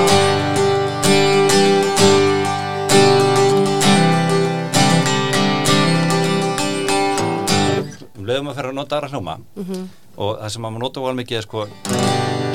um 8.17 8.29
leiðum 8.29 8.51
að 8.53 8.59
ferra 8.61 8.69
að 8.75 8.77
nota 8.83 8.99
aðra 8.99 9.13
hljóma. 9.15 9.39
Mhm. 9.57 9.89
og 10.17 10.39
það 10.41 10.51
sem 10.53 10.63
maður 10.63 10.81
nota 10.81 11.01
var 11.01 11.15
mikið 11.15 11.37
er 11.37 11.43
sko 11.43 11.67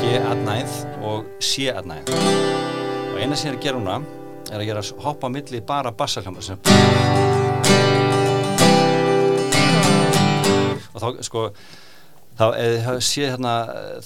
G 0.02 0.16
at 0.18 0.38
ninth 0.46 0.86
og 1.02 1.26
C 1.42 1.70
at 1.70 1.86
ninth 1.86 2.71
og 3.12 3.20
eina 3.20 3.36
sem 3.36 3.52
ég 3.52 3.54
er 3.54 3.60
að 3.60 3.64
gera 3.68 3.82
núna 3.82 4.00
er 4.52 4.58
að 4.60 4.68
gera 4.72 4.84
hoppa 5.06 5.30
á 5.30 5.36
milli 5.36 5.62
bara 5.68 5.92
bassahljóma 5.96 6.44
sem 6.44 6.60
og 10.92 11.00
þá 11.00 11.24
sko 11.28 11.46
þá 12.40 12.46
eða 12.58 12.94
þið 12.96 13.02
séð 13.06 13.28
hérna 13.34 13.54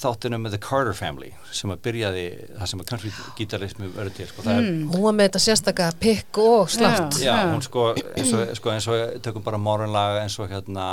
þáttinu 0.02 0.40
með 0.42 0.56
The 0.56 0.60
Carter 0.66 0.96
Family 0.98 1.30
sem 1.54 1.72
að 1.72 1.82
byrjaði 1.86 2.24
það 2.58 2.70
sem 2.72 2.82
að 2.82 2.90
country 2.90 3.12
gítarismi 3.38 3.90
verður 3.94 4.16
til 4.18 4.28
sko, 4.30 4.44
er 4.50 4.66
Hún 4.66 5.06
var 5.06 5.16
með 5.16 5.30
þetta 5.30 5.44
sérstaka 5.46 5.90
pikk 6.02 6.42
og 6.42 6.72
slátt 6.74 7.20
Já, 7.22 7.30
Já. 7.30 7.36
hún 7.54 7.64
sko 7.64 7.88
eins 7.94 8.34
og, 8.36 8.52
sko, 8.58 8.74
eins 8.74 8.90
og 8.90 9.16
tökum 9.24 9.46
bara 9.46 9.62
morgunlaga 9.62 10.26
eins 10.26 10.38
og 10.42 10.52
hérna 10.52 10.90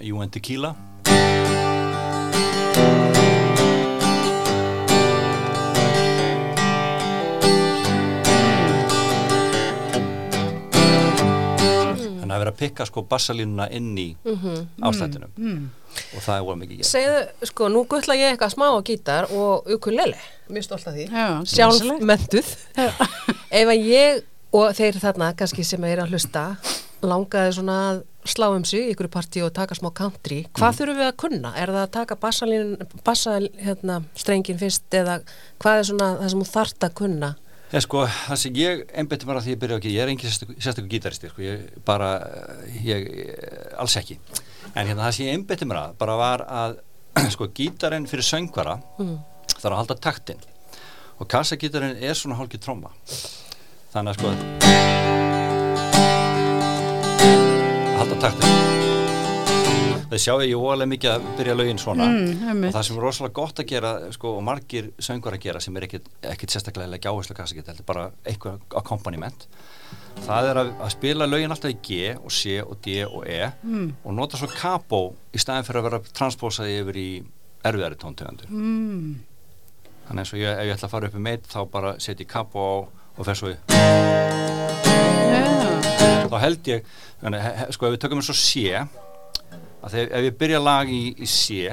You 0.00 0.22
and 0.22 0.32
Tequila 0.34 0.74
að 12.42 12.46
vera 12.46 12.54
að 12.56 12.60
pikka 12.64 12.86
sko 12.88 13.04
bassalínuna 13.08 13.68
inn 13.78 13.92
í 13.98 14.08
ástættinum 14.82 15.70
og 16.16 16.20
það 16.24 16.34
er 16.36 16.44
voru 16.46 16.58
mikið 16.62 16.82
gert. 16.82 16.88
Segðu, 16.90 17.48
sko, 17.52 17.68
nú 17.72 17.84
guttla 17.88 18.16
ég 18.16 18.32
eitthvað 18.32 18.54
smá 18.54 18.66
á 18.72 18.80
gítar 18.86 19.28
og 19.30 19.68
ukulele, 19.76 20.18
mjög 20.48 20.64
stolt 20.68 20.86
af 20.88 20.94
því. 20.96 21.08
Já, 21.12 21.26
Sjálf 21.52 21.80
glæsilegt. 21.82 22.06
mentuð 22.10 22.54
Ef 23.52 23.72
að 23.74 23.90
ég 23.92 24.22
og 24.52 24.72
þeir 24.76 24.98
þarna 25.00 25.34
kannski 25.36 25.64
sem 25.64 25.84
er 25.88 26.02
að 26.02 26.12
hlusta 26.12 26.46
langaði 27.02 27.54
svona 27.56 27.76
að 27.90 28.02
slá 28.30 28.46
um 28.54 28.64
sig 28.64 28.86
í 28.86 28.90
ykkur 28.92 29.08
partí 29.10 29.40
og 29.42 29.50
taka 29.56 29.74
smá 29.74 29.88
country 29.98 30.44
hvað 30.54 30.76
þurfum 30.78 31.00
við 31.00 31.08
að 31.08 31.16
kunna? 31.18 31.50
Er 31.58 31.72
það 31.74 31.82
að 31.82 31.94
taka 31.96 32.16
bassalín, 32.22 32.76
bassal, 33.04 33.48
hérna, 33.58 34.02
strengin 34.14 34.60
fyrst 34.60 34.94
eða 34.94 35.18
hvað 35.62 35.80
er 35.80 35.88
svona 35.90 36.10
það 36.20 36.30
sem 36.30 36.44
þú 36.44 36.50
þart 36.52 36.86
að 36.86 36.94
kunna? 37.00 37.32
Já, 37.72 37.80
sko, 37.80 38.02
það 38.04 38.36
sem 38.36 38.56
ég 38.60 38.80
einbytti 39.00 39.24
mér 39.24 39.38
að 39.38 39.46
því 39.46 39.52
ég 39.54 39.60
byrja 39.62 39.76
ekki, 39.80 39.92
ég 39.94 40.02
er 40.04 40.10
engin 40.12 40.32
sérstakur 40.34 40.90
gítaristi, 40.92 41.30
sko, 41.32 41.40
ég 41.40 41.62
bara, 41.88 42.10
ég, 42.84 43.06
alls 43.80 43.96
ekki. 43.96 44.18
En 44.74 44.84
hérna 44.90 45.06
það 45.06 45.14
sem 45.16 45.30
ég 45.30 45.38
einbytti 45.38 45.68
mér 45.70 45.80
að, 45.86 45.94
bara 46.02 46.18
var 46.20 46.44
að, 46.44 46.76
sko, 47.38 47.48
gítarinn 47.56 48.04
fyrir 48.10 48.28
söngvara 48.28 48.76
þarf 49.56 49.72
að 49.72 49.78
halda 49.80 49.96
taktinn 50.04 50.44
og 51.16 51.32
kassagítarinn 51.32 51.96
er 51.96 52.12
svona 52.18 52.36
hálki 52.42 52.60
tróma. 52.60 52.92
Þannig 53.96 54.12
að, 54.12 54.16
sko, 54.20 54.28
halda 58.02 58.24
taktinn. 58.26 58.91
Það 60.12 60.20
sjá 60.20 60.32
ég 60.44 60.58
óalega 60.60 60.90
mikið 60.92 61.10
að 61.14 61.22
byrja 61.38 61.52
lögin 61.56 61.78
svona 61.80 62.04
Mm, 62.12 62.66
og 62.68 62.74
það 62.74 62.82
sem 62.84 62.96
er 62.98 63.04
rosalega 63.06 63.32
gott 63.38 63.60
að 63.62 63.68
gera 63.70 63.92
sko, 64.12 64.32
og 64.36 64.42
margir 64.44 64.90
söngur 65.00 65.32
að 65.32 65.40
gera 65.46 65.60
sem 65.64 65.76
er 65.80 65.86
ekkit, 65.86 66.10
ekkit 66.34 66.52
sérstaklega 66.52 66.90
leggja 66.92 67.12
áherslu 67.14 67.36
kassa 67.38 67.56
geta, 67.56 67.72
þetta 67.72 67.80
er 67.80 67.88
bara 67.88 68.04
eitthvað 68.28 68.60
akkompaniment 68.82 69.46
það 70.26 70.48
er 70.50 70.60
að, 70.60 70.72
að 70.84 70.92
spila 70.92 71.26
lögin 71.30 71.54
alltaf 71.54 71.72
í 71.72 71.78
G 71.88 72.00
og 72.18 72.30
C 72.36 72.58
og 72.60 72.76
D 72.84 72.98
og 73.06 73.24
E 73.24 73.40
Mm. 73.64 73.88
og 74.04 74.12
nota 74.18 74.36
svo 74.36 74.50
capo 74.52 75.00
í 75.32 75.40
staðin 75.40 75.64
fyrir 75.64 75.80
að 75.80 75.88
vera 75.88 76.02
transpósaði 76.12 76.76
yfir 76.82 76.96
í 77.00 77.08
erfiðari 77.64 77.96
tóntegundur 78.04 78.52
Mm. 78.52 79.14
þannig 80.10 80.26
eins 80.26 80.34
og 80.34 80.42
ég, 80.44 80.52
ef 80.52 80.66
ég 80.68 80.74
ætla 80.76 80.88
að 80.90 80.94
fara 80.98 81.08
upp 81.08 81.16
í 81.16 81.24
meitt 81.24 81.48
þá 81.48 81.60
bara 81.72 81.94
setja 81.98 82.26
ég 82.26 82.28
capo 82.36 82.60
á 82.60 82.72
og 83.16 83.24
fer 83.24 83.34
svo 83.40 83.48
í 83.48 83.56
Já. 84.52 86.28
þá 86.28 86.38
held 86.42 86.68
ég 86.68 86.84
sko 87.72 87.86
ef 87.88 87.94
við 87.96 88.00
tökum 88.04 88.20
eins 88.20 88.30
og 88.32 88.36
C 88.36 88.68
að 89.82 89.90
þegar 89.96 90.12
ef 90.18 90.24
ég 90.28 90.36
byrja 90.42 90.60
lag 90.62 90.86
í, 90.92 91.02
í 91.18 91.26
C 91.26 91.68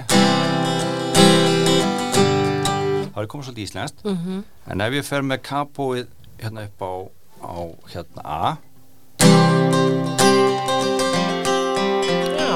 þá 3.09 3.17
er 3.19 3.25
ég 3.25 3.31
komið 3.33 3.45
svolítið 3.49 3.67
íslenskt 3.67 4.03
Mhm. 4.05 4.43
en 4.71 4.81
ef 4.81 4.93
ég 4.99 5.05
fer 5.05 5.21
með 5.21 5.39
kapóið 5.43 6.07
hérna 6.39 6.65
upp 6.69 6.79
á, 6.81 6.93
á 7.43 7.55
hérna 7.93 8.21
A 8.23 8.57
Já. 12.39 12.53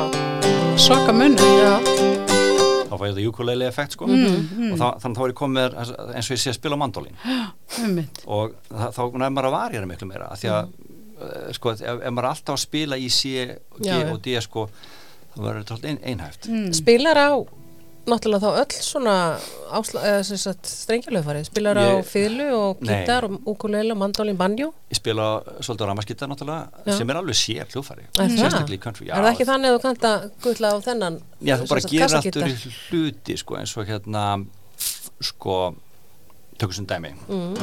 Svaka. 0.77 1.11
Já. 1.13 1.79
þá 2.89 2.97
fæ 2.99 3.05
ég 3.09 3.13
það 3.17 3.27
ukulele 3.29 3.65
effekt 3.67 3.91
sko 3.95 4.05
Mm, 4.07 4.73
og 4.73 4.77
þá, 4.77 4.87
þannig 5.01 5.17
þá 5.17 5.23
er 5.23 5.31
ég 5.31 5.37
komið 5.39 5.55
með 5.57 5.69
eins 6.15 6.27
og 6.29 6.35
ég 6.35 6.41
sé 6.43 6.49
að 6.51 6.57
spila 6.59 6.75
á 6.77 6.81
mandólin 6.81 7.15
Ummitt. 7.83 8.19
og 8.27 8.53
það, 8.69 8.89
þá 8.93 9.01
nær 9.17 9.29
maður 9.33 9.47
að 9.49 9.55
varjara 9.57 9.87
miklu 9.89 10.07
meira 10.09 10.27
af 10.31 10.39
því 10.41 10.49
að 10.53 10.63
mm. 10.67 11.53
sko, 11.57 11.71
ef, 11.73 11.81
ef 11.81 12.11
maður 12.13 12.23
er 12.23 12.29
alltaf 12.29 12.53
að 12.57 12.61
spila 12.63 12.95
í 13.01 13.09
C, 13.09 13.21
G 13.79 13.87
já. 13.89 14.11
og 14.13 14.21
D 14.21 14.37
sko, 14.45 14.67
þá 15.33 15.41
verður 15.41 15.63
þetta 15.63 15.75
alltaf 15.75 15.89
ein, 15.89 15.99
einhæft 16.03 16.47
Mm. 16.49 16.71
Spilar 16.73 17.17
á 17.17 17.29
náttúrulega 18.03 18.43
þá 18.43 18.57
öll 18.59 18.73
svona 18.83 19.13
ásla, 19.71 20.01
eða 20.03 20.23
sem 20.27 20.37
sagt 20.37 20.65
strengjalöfari 20.67 21.45
spilar 21.47 21.77
á 21.79 21.85
Ég- 21.87 22.03
fiðlu 22.09 22.47
og 22.51 22.81
Nei. 22.83 22.89
gítar 23.05 23.23
og 23.23 23.37
ukulele 23.47 23.93
og 23.95 23.97
mandolin 24.01 24.35
banjo 24.35 24.73
ég 24.91 24.97
spila 24.99 25.27
svolítið 25.63 25.85
á 25.85 25.89
ramaskita 25.93 26.27
náttúrulega 26.27 26.67
Já. 26.85 26.97
sem 26.97 27.09
er 27.09 27.15
alveg 27.15 27.35
sér 27.39 27.65
hljófari 27.71 28.03
Er 28.03 28.27
það? 28.27 28.35
sérstaklega 28.43 28.75
í 28.75 28.83
country 28.83 29.07
er 29.09 29.15
það 29.23 29.31
ekki 29.31 29.47
þannig 29.47 29.69
að 29.71 29.77
þú 29.77 29.81
kannt 29.87 30.03
að 30.09 30.29
gulla 30.43 30.67
á 30.67 30.77
þennan 30.83 31.21
Já, 31.41 31.55
þú 31.63 31.69
bara 31.69 31.81
gerir 31.93 32.15
alltur 32.19 32.43
í 32.43 32.75
hluti 32.91 33.37
sko, 33.39 33.55
eins 33.55 33.77
og 33.77 33.87
hérna 33.87 34.45
sko 35.21 35.75
tökum 36.59 36.73
sem 36.75 36.85
dæmi 36.85 37.13
Mm. 37.29 37.55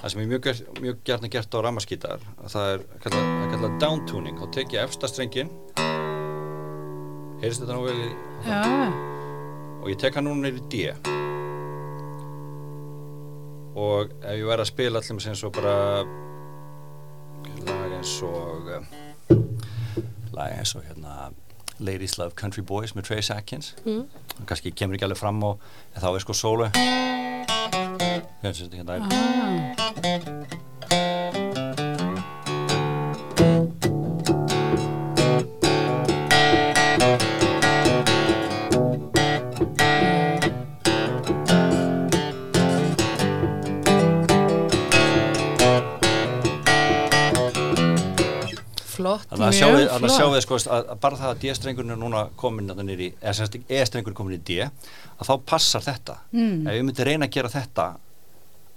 það 0.00 0.08
sem 0.10 0.20
er 0.20 0.26
mjög, 0.38 0.62
mjög 0.80 0.96
gert 1.04 1.30
gert 1.32 1.50
á 1.50 1.58
það 2.46 2.74
er 2.74 2.78
kallað, 3.02 3.24
það 3.26 3.42
er 3.42 3.50
kallað 3.56 3.78
downtuning 3.80 4.38
þá 4.38 4.52
tek 4.52 4.68
ég 4.68 4.84
efsta 4.86 5.08
strengin 5.10 5.50
heyrist 7.42 7.62
þetta 7.62 7.74
nú 7.76 7.82
vel 7.86 7.98
í 8.02 8.10
Já. 8.46 8.62
og 9.82 9.86
ég 9.92 9.98
tek 10.00 10.14
hann 10.18 10.26
núna 10.28 10.50
í 10.50 10.60
D 10.72 10.88
og 13.78 14.10
ef 14.26 14.34
ég 14.34 14.46
verð 14.48 14.64
að 14.64 14.70
spila 14.72 14.98
allir 15.02 15.28
eins 15.30 15.44
og 15.46 15.52
bara 15.54 15.74
lag 17.68 17.92
eins 17.98 18.14
og 18.26 18.72
uh, 18.74 18.82
lag 20.34 20.50
eins 20.56 20.72
og 20.78 20.82
hérna 20.88 21.12
Ladies 21.78 22.16
Love 22.18 22.34
Country 22.34 22.62
Boys 22.66 22.94
með 22.96 23.06
Trace 23.12 23.34
Atkins 23.36 23.74
Mm. 23.86 24.04
kannski 24.46 24.72
kemur 24.74 24.94
ekki 24.98 25.06
alveg 25.06 25.18
fram 25.20 25.38
og 25.46 25.60
þá 25.94 26.08
er 26.14 26.18
sko 26.24 26.32
sólu 26.34 26.66
hérna 28.42 28.94
Ah. 28.98 29.08
Flott 49.18 49.32
Þannig 49.32 49.44
að 49.44 49.52
Mjög 49.52 49.58
sjáu, 49.58 49.70
þannig 49.74 49.92
að 49.92 50.02
flott. 50.04 50.16
sjáu 50.16 50.34
þið 50.34 50.44
sko 50.44 50.58
að, 50.76 50.90
bara 51.04 51.20
það 51.20 51.32
að 51.32 51.40
D-strengurinn 51.44 51.94
er 51.94 52.00
núna 52.00 52.24
komin 52.38 52.72
E-strengurinn 53.68 54.18
komin 54.18 54.36
í 54.36 54.42
D 54.48 54.58
að 54.64 55.28
þá 55.28 55.34
passar 55.46 55.84
þetta. 55.84 56.18
Mm. 56.32 56.66
ef 56.66 56.78
ég 56.78 56.86
myndi 56.86 57.08
reyna 57.08 57.28
að 57.28 57.34
gera 57.38 57.52
þetta 57.52 57.86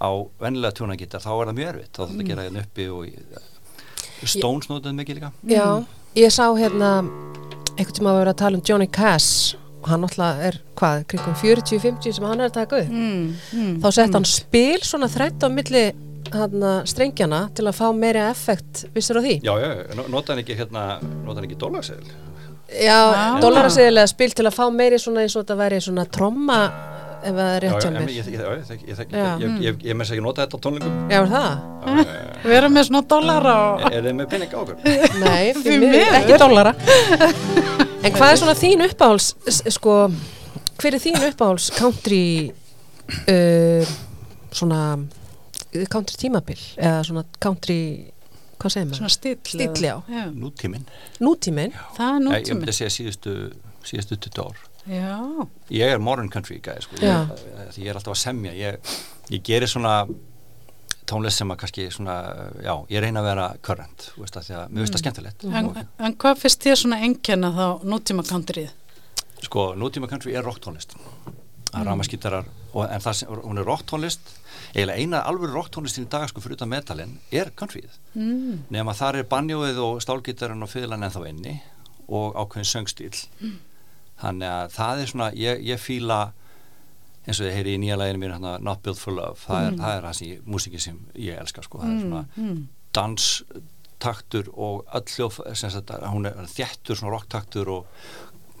á 0.02 0.10
vennilega 0.42 0.76
tjónagítar 0.78 1.22
þá 1.22 1.32
er 1.32 1.50
það 1.50 1.58
mjög 1.58 1.72
erfitt. 1.72 1.92
Þá 1.92 2.00
þarf 2.02 2.12
þetta 2.12 2.22
að 2.22 2.30
gera 2.32 2.46
hérna 2.46 2.64
uppi 2.66 2.88
og 2.90 3.06
í, 3.06 3.12
Stones 4.22 4.68
notuðu 4.70 4.94
mikið 4.98 5.18
líka. 5.18 5.32
Já, 5.50 5.66
ég 6.18 6.30
sá 6.34 6.46
hérna 6.54 6.92
einhvern 7.72 7.96
tíma 7.96 8.12
að 8.12 8.20
vera 8.20 8.34
að 8.34 8.40
tala 8.42 8.58
um 8.58 8.64
Johnny 8.66 8.88
Cass 8.92 9.56
og 9.82 9.88
hann 9.90 10.04
náttúrulega 10.04 10.48
er, 10.48 10.58
hvað, 10.78 11.04
kringum 11.10 11.36
40-50 11.40 12.16
sem 12.18 12.26
hann 12.28 12.42
er 12.42 12.50
að 12.50 12.58
taka 12.60 12.82
upp. 12.84 12.92
Mm, 12.92 13.24
mm, 13.58 13.72
þá 13.82 13.88
sett 13.96 14.14
hann 14.14 14.28
spil 14.28 14.78
svona 14.86 15.08
þrætt 15.10 15.42
á 15.42 15.48
milli 15.50 15.84
hann 16.38 16.64
strengjana 16.88 17.42
til 17.56 17.66
að 17.68 17.76
fá 17.78 17.86
meira 17.96 18.28
effekt, 18.32 18.86
vissir 18.94 19.18
á 19.18 19.22
því? 19.24 19.34
Já, 19.44 19.52
já, 19.62 19.70
no- 19.98 20.08
nota 20.12 20.32
hann 20.34 20.42
ekki 20.44 20.56
hérna 20.58 20.86
nota 21.24 21.40
hann 21.40 21.48
ekki 21.48 21.58
dólagsegl 21.60 22.12
Já, 22.72 22.98
Já. 23.12 23.40
dólarasiðilega 23.42 24.08
spil 24.08 24.30
til 24.32 24.46
að 24.48 24.54
fá 24.56 24.64
meiri 24.72 24.96
svona 25.02 25.20
eins 25.26 25.34
og 25.36 25.42
þetta 25.44 25.56
væri 25.60 25.80
svona 25.84 26.06
tromma 26.08 26.60
ef 27.22 27.34
það 27.36 27.50
er 27.54 27.60
rétt 27.62 27.72
já, 27.72 27.80
hjá 27.82 27.90
mér. 27.92 28.08
Já. 28.10 28.22
ég, 28.82 29.42
ég, 29.42 29.58
ég, 29.62 29.82
ég 29.86 29.94
með 29.94 30.06
þess 30.06 30.14
ekki 30.16 30.24
nota 30.24 30.42
þetta 30.46 30.58
á 30.58 30.62
tónlingum 30.64 30.94
Já, 31.12 31.18
er 31.20 31.28
það? 31.30 31.50
Við 32.46 32.54
erum 32.56 32.72
með 32.74 32.86
svona 32.88 33.02
dollara 33.12 33.52
og... 33.74 33.84
Er 33.92 34.06
þið 34.08 34.16
með 34.18 34.30
pening 34.32 34.50
á 34.50 34.58
okkur? 34.62 34.76
Nei, 35.22 35.52
miður, 35.62 35.84
miður. 35.84 36.16
ekki 36.18 36.40
dólara. 36.42 36.72
en 38.02 38.16
hvað 38.16 38.26
er 38.32 38.40
svona 38.40 38.56
þín 38.58 38.86
uppáhals, 38.88 39.28
sko, 39.76 39.98
hver 40.82 40.96
er 40.98 41.04
þín 41.04 41.20
uppáhals 41.28 41.68
country, 41.76 42.24
uh, 43.28 43.92
svona, 44.50 44.80
country 45.92 46.16
tímabil, 46.20 46.58
eða 46.76 47.04
svona 47.08 47.24
country, 47.42 47.78
hvað 48.60 48.74
segir 48.74 48.88
maður? 48.90 48.98
Svona 49.00 49.14
stíll. 49.16 49.38
Stíll, 49.48 49.84
já. 49.86 49.94
já. 50.08 50.24
Nútíminn 50.34 50.84
Nútíminn? 51.20 51.72
Það 51.96 52.10
er 52.10 52.20
Ég, 52.20 52.20
ég 52.20 52.26
nútíminn. 52.26 52.60
myndi 52.60 52.74
að 52.74 52.78
segja 52.80 52.92
síðustu 52.98 53.36
síðustu 53.88 54.18
20 54.28 54.44
ár 54.44 54.60
Já. 54.82 55.46
ég 55.70 55.92
er 55.94 55.98
modern 56.02 56.28
country 56.30 56.56
guy 56.62 56.80
sko. 56.82 56.96
Já. 56.98 57.22
ég, 57.30 57.78
ég 57.84 57.90
er 57.92 57.98
alltaf 57.98 58.16
að 58.16 58.20
semja 58.24 58.52
ég, 58.54 58.94
ég 59.30 59.42
gerir 59.46 59.70
svona 59.70 60.06
tónlist 61.06 61.38
sem 61.42 61.50
að 61.50 61.58
kannski 61.62 61.84
svona 61.94 62.14
já, 62.62 62.74
ég 62.90 63.02
reyna 63.02 63.20
að 63.22 63.26
vera 63.30 63.46
current 63.66 64.06
þú 64.12 64.22
veist 64.24 64.36
að 64.38 64.46
því 64.48 64.54
að 64.58 64.68
mér 64.70 64.82
finnst 64.84 64.94
það 64.96 65.02
skemmtilegt 65.04 65.44
En, 65.50 65.70
en 66.06 66.16
hvað 66.22 66.40
finnst 66.44 66.62
þér 66.66 66.78
svona 66.82 66.98
engjana 67.06 67.50
þá 67.56 67.66
nútíma 67.94 68.24
countryð? 68.28 68.70
sko, 69.42 69.64
nútíma 69.78 70.06
country 70.10 70.34
er 70.38 70.46
rocktónlist 70.46 70.94
það 71.72 71.80
er 71.80 71.88
ramaskítarar 71.90 72.46
og, 72.72 72.84
en 72.86 73.02
það 73.02 73.18
sem, 73.18 73.32
hún 73.42 73.58
er 73.62 73.66
rocktónlist 73.66 74.30
eiginlega 74.74 74.98
eina 74.98 75.20
alveg 75.28 75.50
rocktónlistin 75.52 76.06
í 76.06 76.10
dag 76.12 76.28
sko 76.30 76.40
fyrir 76.40 76.56
utan 76.58 76.68
metalin 76.72 77.18
er 77.30 77.50
countryið 77.56 77.98
Mm. 78.14 78.64
nema 78.70 78.92
þar 78.94 79.16
er 79.22 79.24
banjóið 79.28 79.78
og 79.80 80.00
stálgítarinn 80.04 80.62
og 80.62 80.68
fiðlan 80.68 81.02
ennþá 81.06 81.28
inni 81.28 81.54
og 82.08 82.34
ákveðin 82.36 82.68
söngstíl 82.68 83.14
þannig 84.22 84.48
að 84.48 84.72
það 84.76 85.00
er 85.02 85.06
svona 85.06 85.30
ég, 85.32 85.62
ég 85.64 85.80
fíla 85.80 86.32
eins 87.26 87.38
og 87.40 87.46
þið 87.46 87.54
heyri 87.56 87.74
í 87.76 87.78
nýja 87.78 87.96
læginu 87.96 88.18
mér 88.18 88.32
hérna, 88.34 88.58
Not 88.60 88.82
Built 88.82 88.98
for 88.98 89.12
Love 89.14 89.38
það 89.46 89.66
er, 89.68 89.76
það 89.78 89.96
er 89.96 90.02
það 90.08 90.16
sem 90.18 90.28
ég, 90.28 90.40
músiki 90.44 90.80
sem 90.82 90.98
ég 91.14 91.38
elska 91.40 91.62
sko. 91.62 91.78
það 91.78 91.94
er 91.94 92.00
svona 92.02 92.24
Mm. 92.36 92.68
danstaktur 92.92 94.48
og 94.54 94.84
öll 94.94 95.08
hljóf 95.14 95.38
hún 96.12 96.26
er 96.26 96.34
þjættur 96.50 96.96
svona 96.98 97.12
rocktaktur 97.14 97.68
og 97.68 97.86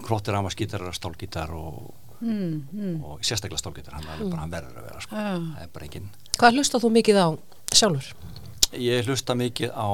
krottir 0.02 0.32
ramaskítarar 0.34 0.94
stálgítar 0.94 1.50
og, 1.54 1.92
Mm. 2.22 2.66
Mm. 2.72 3.04
og 3.04 3.20
sérstaklega 3.26 3.58
stálgítar 3.58 3.94
hann, 3.98 4.06
er 4.06 4.24
bara, 4.30 4.40
hann 4.44 4.50
verður 4.52 4.76
að 4.78 4.84
vera 4.86 5.00
sko. 5.02 5.16
Já. 5.16 5.34
það 5.38 5.62
er 5.64 5.70
bara 5.74 5.86
engin 5.88 6.08
Hvað 6.38 6.54
hlusta 6.58 6.78
þú 6.82 6.90
mikið 6.96 7.16
á 7.18 7.28
sjálfur? 7.74 8.12
Ég 8.78 9.06
hlusta 9.10 9.34
mikið 9.34 9.70
á 9.74 9.90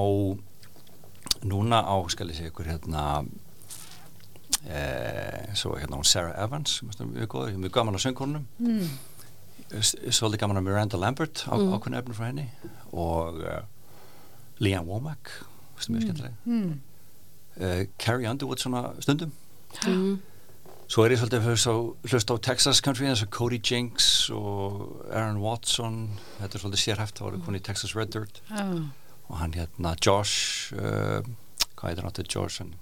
núna 1.49 1.79
á, 1.89 1.97
skal 2.13 2.29
ég 2.29 2.37
segja 2.37 2.51
ykkur 2.53 2.69
hérna 2.69 3.25
e, 4.69 5.55
svo 5.55 5.77
hérna 5.79 5.97
hún 5.99 6.05
Sarah 6.07 6.35
Evans 6.45 6.79
sem 6.81 6.91
er 6.91 7.07
mjög 7.13 7.29
góð, 7.33 7.57
mjög 7.63 7.73
gaman 7.79 7.95
á 7.97 8.01
söngkornum 8.03 8.45
Mm. 8.61 8.89
Svolítið 9.69 10.39
gaman 10.41 10.57
á 10.57 10.63
Miranda 10.65 10.97
Lambert 10.97 11.45
á, 11.45 11.53
Mm. 11.57 11.73
ákveðna 11.77 11.99
efnum 12.01 12.15
frá 12.17 12.27
henni 12.27 12.49
og 12.93 13.35
uh, 13.41 13.61
Leanne 14.59 14.87
Womack 14.89 15.29
sem 15.79 15.95
er 15.95 16.01
mjög 16.01 16.07
skemmtileg 16.07 16.35
Mm. 16.47 16.81
uh, 17.61 17.85
Carrie 17.99 18.29
Underwood 18.31 18.59
svona 18.59 18.93
stundum 19.01 19.33
Mm. 19.87 20.19
Svo 20.89 21.05
er 21.05 21.13
ég 21.15 21.21
svolítið 21.21 21.49
að 21.69 21.79
hlusta 22.09 22.35
á, 22.35 22.37
Texas 22.49 22.81
country 22.85 23.09
eins 23.09 23.23
og 23.25 23.31
Cody 23.35 23.61
Jinks 23.61 24.31
og 24.35 25.05
Aaron 25.13 25.43
Watson. 25.45 25.99
Þetta 26.39 26.57
er 26.59 26.65
svolítið 26.65 26.83
sérhæft, 26.85 27.19
það 27.21 27.29
var 27.29 27.45
konið 27.47 27.61
í 27.61 27.67
Texas 27.69 27.95
Red 27.99 28.15
Dirt. 28.17 28.41
Já. 28.49 28.65
og 29.29 29.37
hann 29.43 29.53
hérna 29.53 29.95
Josh 30.01 30.73
uh, 30.73 31.21
hvað 31.77 31.91
heitir 31.91 32.03
hann 32.03 32.11
áttu 32.13 32.25
Josh 32.25 32.63
en 32.65 32.75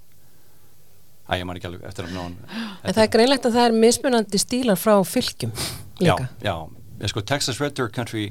Æ, 1.26 1.40
ég 1.40 1.46
man 1.48 1.59
ekki 1.59 1.66
alveg 1.66 1.82
eftir 1.88 2.07
að 2.07 2.12
ná 2.14 2.20
hann 2.22 2.36
En 2.86 2.94
það 2.94 3.02
er 3.02 3.09
greinlegt 3.16 3.46
að 3.48 3.57
það 3.57 3.64
er 3.66 3.78
mismunandi 3.82 4.38
stílar 4.38 4.78
frá 4.78 4.94
fylgjum 5.02 5.50
líka. 5.98 6.28
Já, 6.38 6.46
já, 6.46 6.54
ég 7.02 7.11
sko 7.11 7.24
Texas 7.26 7.59
Red 7.59 7.74
Dirt 7.74 7.96
Country 7.96 8.28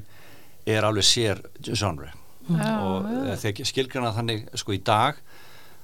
er 0.65 0.87
alveg 0.87 1.03
sér 1.05 1.41
genre. 1.67 2.13
Já, 2.47 2.71
og 2.87 3.09
uh, 3.09 3.33
þegar 3.41 3.67
skilgrana 3.67 4.13
þannig 4.15 4.45
sko 4.55 4.77
í 4.77 4.79
dag 4.79 5.19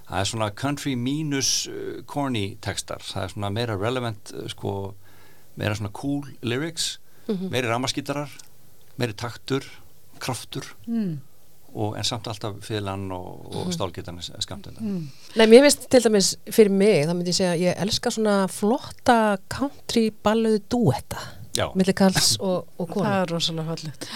það 0.10 0.20
er 0.20 0.30
svona 0.32 0.50
country 0.56 0.96
mínus 0.96 1.68
uh, 1.68 2.02
corny 2.06 2.58
textar, 2.62 3.00
það 3.04 3.24
er 3.24 3.34
svona 3.36 3.50
meira 3.54 3.76
relevant 3.80 4.32
uh, 4.36 4.48
sko, 4.52 4.94
meira 5.58 5.76
svona 5.76 5.92
cool 5.94 6.24
lyrics, 6.42 6.98
Mhm. 7.28 7.52
meiri 7.54 7.68
ramaskítarar 7.70 8.30
meiri 8.98 9.14
taktur 9.14 9.64
kraftur 10.20 10.66
Mm. 10.88 11.20
og 11.76 11.96
en 11.98 12.04
samt 12.04 12.28
alltaf 12.28 12.56
fylgan 12.66 13.12
og, 13.12 13.56
og 13.56 13.68
stálgítarn 13.72 14.18
er 14.18 14.42
skamt 14.42 14.66
þetta 14.68 14.82
Mm. 14.82 15.08
Nei, 15.38 15.46
mér 15.48 15.62
finnst 15.62 15.88
til 15.90 16.02
dæmis 16.04 16.36
fyrir 16.52 16.70
mig, 16.72 17.06
þá 17.08 17.14
myndi 17.14 17.30
ég 17.32 17.38
segja 17.38 17.56
ég 17.72 17.78
elska 17.82 18.10
svona 18.12 18.48
flotta 18.50 19.38
country 19.50 20.10
balluðu 20.24 20.60
duetta. 20.70 21.18
Já, 21.58 21.66
milli 21.76 21.94
kalls 21.94 22.38
og, 22.40 22.68
og 22.80 22.88
konu 22.94 23.06
það 23.06 23.22
er 23.22 23.32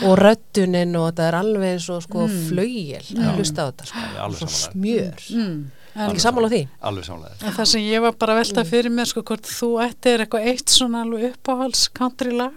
og 0.08 0.14
röddunin 0.22 0.94
og 0.96 1.08
þetta 1.10 1.26
er 1.28 1.36
alveg 1.42 1.74
eins 1.74 1.90
og 1.92 2.04
sko 2.06 2.28
Mm. 2.28 2.38
flaugjel 2.50 3.08
að 3.20 3.34
hlusta 3.40 3.60
á 3.60 3.66
þetta 3.72 3.86
sko. 3.90 3.98
Alveg- 4.00 4.22
alveg 4.26 4.40
Svo 4.40 4.48
sammála. 4.48 4.72
smjör. 4.72 5.26
Mm. 5.36 5.72
en, 5.96 6.10
ekki 6.12 6.24
sammála 6.24 6.50
því? 6.54 6.62
Alveg 6.82 7.06
samlega 7.06 7.36
en 7.48 7.54
það 7.58 7.66
sem 7.74 7.82
ég 7.82 8.02
var 8.02 8.12
bara 8.20 8.34
að 8.34 8.40
velta 8.44 8.64
fyrir 8.72 8.92
mér 8.92 9.06
sko 9.12 9.22
hvort 9.24 9.44
þú 9.52 9.70
ættir 9.84 10.24
eitthvað 10.26 10.48
eitt 10.54 10.70
svona 10.70 11.02
alveg 11.04 11.34
uppáhalds 11.34 11.90
country 11.94 12.32
lag? 12.32 12.54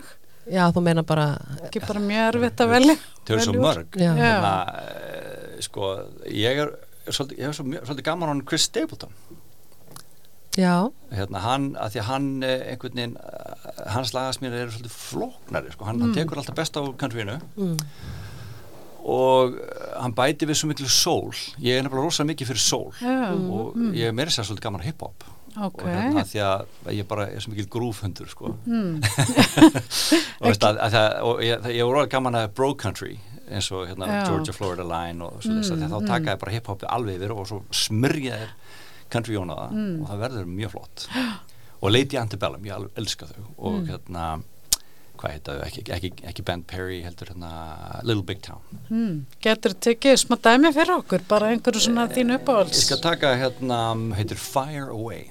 Já 0.49 0.71
þú 0.73 0.81
meina 0.83 1.03
bara 1.03 1.27
ekki 1.67 1.81
bara 1.87 2.01
mjög 2.01 2.35
erfitt 2.35 2.61
að 2.65 2.69
velja 2.73 2.97
Þau 3.27 3.35
eru 3.35 3.45
svo 3.45 3.53
mörg. 3.61 3.87
Já. 3.99 4.13
Þannig 4.15 4.45
að, 4.49 4.69
eh, 4.79 5.61
sko, 5.61 5.91
ég 6.33 6.59
er, 6.63 6.71
svolítið, 7.11 7.39
ég 7.39 7.49
er 7.49 7.53
svo, 7.53 7.65
mjög- 7.69 7.85
svolítið 7.85 8.05
gaman 8.07 8.29
á 8.29 8.31
hann 8.33 8.43
Chris 8.49 8.63
Stapleton 8.63 9.11
hérna, 11.15 11.43
hann, 11.45 11.69
að 11.79 11.95
því 11.95 12.03
að 12.03 12.09
hann 12.09 12.29
eh, 12.47 12.63
einhvern 12.73 13.01
veginn, 13.01 13.17
eh, 13.17 13.83
hans 13.95 14.15
lagasmýr 14.17 14.57
eru 14.59 14.75
svolítið 14.75 14.97
flóknari, 14.97 15.75
sko, 15.75 15.89
hann, 15.89 16.03
hann 16.05 16.17
tekur 16.17 16.41
alltaf 16.41 16.59
best 16.59 16.79
á 16.79 16.83
countryinu. 17.01 17.39
Mm. 17.57 17.77
og 19.09 19.57
eh, 19.63 19.89
hann 20.03 20.15
bæti 20.19 20.49
við 20.49 20.61
svo 20.61 20.71
miklu 20.73 20.91
sól, 20.93 21.33
ég 21.63 21.79
er 21.79 21.87
nefnilega 21.87 22.11
rosalega 22.11 22.35
mikið 22.35 22.53
fyrir 22.53 22.65
sól 22.65 22.89
Já, 22.99 23.33
og 23.33 23.79
ég 23.97 24.11
er 24.11 24.17
meira 24.17 24.35
sér 24.35 24.49
svolítið 24.49 24.67
gaman 24.69 24.85
að 24.85 24.91
hip-hop. 24.91 25.29
Ok. 25.59 25.81
Og 25.83 25.89
hérna 25.91 26.23
því 26.29 26.43
að 26.45 26.93
ég 26.95 27.07
bara 27.09 27.25
er 27.33 27.43
svo 27.43 27.51
mikil 27.55 27.67
grúfhundur 27.73 28.29
sko. 28.31 28.53
Mm. 28.69 29.01
og, 30.43 30.45
veist, 30.45 30.63
að, 30.63 30.79
að 30.85 30.95
það, 30.95 31.09
og 31.31 31.43
ég, 31.43 31.67
ég 31.73 31.81
er 31.83 31.89
orðið 31.89 32.13
gaman 32.13 32.39
að 32.39 32.53
bro 32.59 32.75
country 32.79 33.17
eins 33.49 33.71
og 33.73 33.87
hérna. 33.89 34.09
Georgia 34.27 34.55
Florida 34.55 34.85
Line 34.87 35.25
og 35.25 35.43
svo 35.43 35.57
þess 35.57 35.73
að 35.73 35.79
Mm, 35.79 35.91
þá 35.93 35.99
mm. 35.99 36.09
taka 36.11 36.35
ég 36.35 36.41
bara 36.43 36.55
hip-hopi 36.55 36.89
alveg 36.89 37.19
yfir 37.19 37.35
og 37.35 37.47
svo 37.49 37.61
smyrja 37.73 38.41
þér 38.43 38.51
country 39.11 39.35
jóna 39.35 39.57
það 39.57 39.73
Mm. 39.73 40.03
og 40.03 40.09
það 40.13 40.23
verður 40.27 40.47
mjög 40.47 40.71
flott 40.77 41.09
og 41.83 41.91
Lady 41.93 42.17
Antebellum, 42.19 42.63
ég 42.65 42.89
elska 42.97 43.27
þau 43.27 43.45
og 43.59 43.73
Mm. 43.83 43.87
hérna 43.89 44.43
hvað 45.19 45.33
heita 45.35 45.53
þau, 45.57 45.63
ekki, 45.67 45.83
ekki, 45.91 46.11
ekki 46.31 46.45
Ben 46.45 46.63
Perry 46.63 47.03
heldur 47.03 47.27
hérna 47.33 48.03
Little 48.05 48.23
Big 48.23 48.41
Town 48.43 48.61
Mm. 48.91 49.27
getur 49.43 49.75
tekið 49.75 50.17
smá 50.23 50.37
dæmi 50.39 50.73
fyrir 50.73 50.95
okkur 51.01 51.27
bara 51.29 51.51
einhverju 51.55 51.81
svona 51.89 52.07
þín 52.09 52.31
ég 52.35 52.39
uppáhalds 52.45 52.85
skal 52.87 52.99
taka 53.03 53.35
hérna 53.37 54.15
heitir 54.15 54.37
Fire 54.39 54.91
Away 54.91 55.31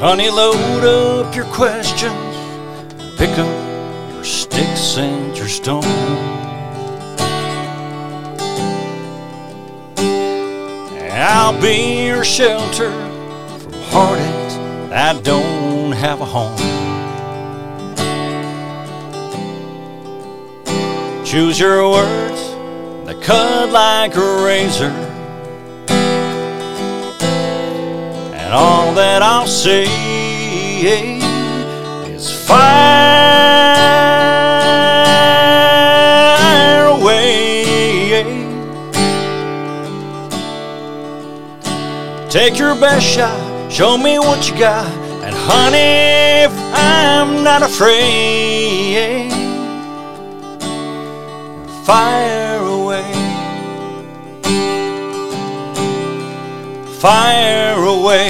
Honey, 0.00 0.30
load 0.30 0.82
up 0.82 1.36
your 1.36 1.44
questions, 1.44 2.34
pick 3.18 3.28
up 3.38 4.14
your 4.14 4.24
sticks 4.24 4.96
and 4.96 5.36
your 5.36 5.46
stones. 5.46 5.84
I'll 11.12 11.60
be 11.60 12.06
your 12.06 12.24
shelter 12.24 12.90
from 13.58 13.72
heartaches 13.92 14.56
that 14.88 15.22
don't 15.22 15.92
have 15.92 16.22
a 16.22 16.24
home. 16.24 16.56
Choose 21.26 21.60
your 21.60 21.90
words 21.90 22.40
that 23.04 23.20
cut 23.22 23.68
like 23.70 24.16
a 24.16 24.44
razor. 24.46 25.09
And 28.50 28.58
all 28.58 28.92
that 28.94 29.22
I'll 29.22 29.46
say 29.46 29.84
is 30.82 32.32
fire 32.48 32.58
away. 36.86 38.24
Take 42.28 42.58
your 42.58 42.74
best 42.74 43.06
shot, 43.06 43.70
show 43.70 43.96
me 43.96 44.18
what 44.18 44.50
you 44.50 44.58
got, 44.58 44.90
and 45.22 45.32
honey, 45.32 46.42
if 46.42 46.52
I'm 46.74 47.44
not 47.44 47.62
afraid, 47.62 49.30
fire 51.86 52.39
fire 57.00 57.82
away. 57.86 58.28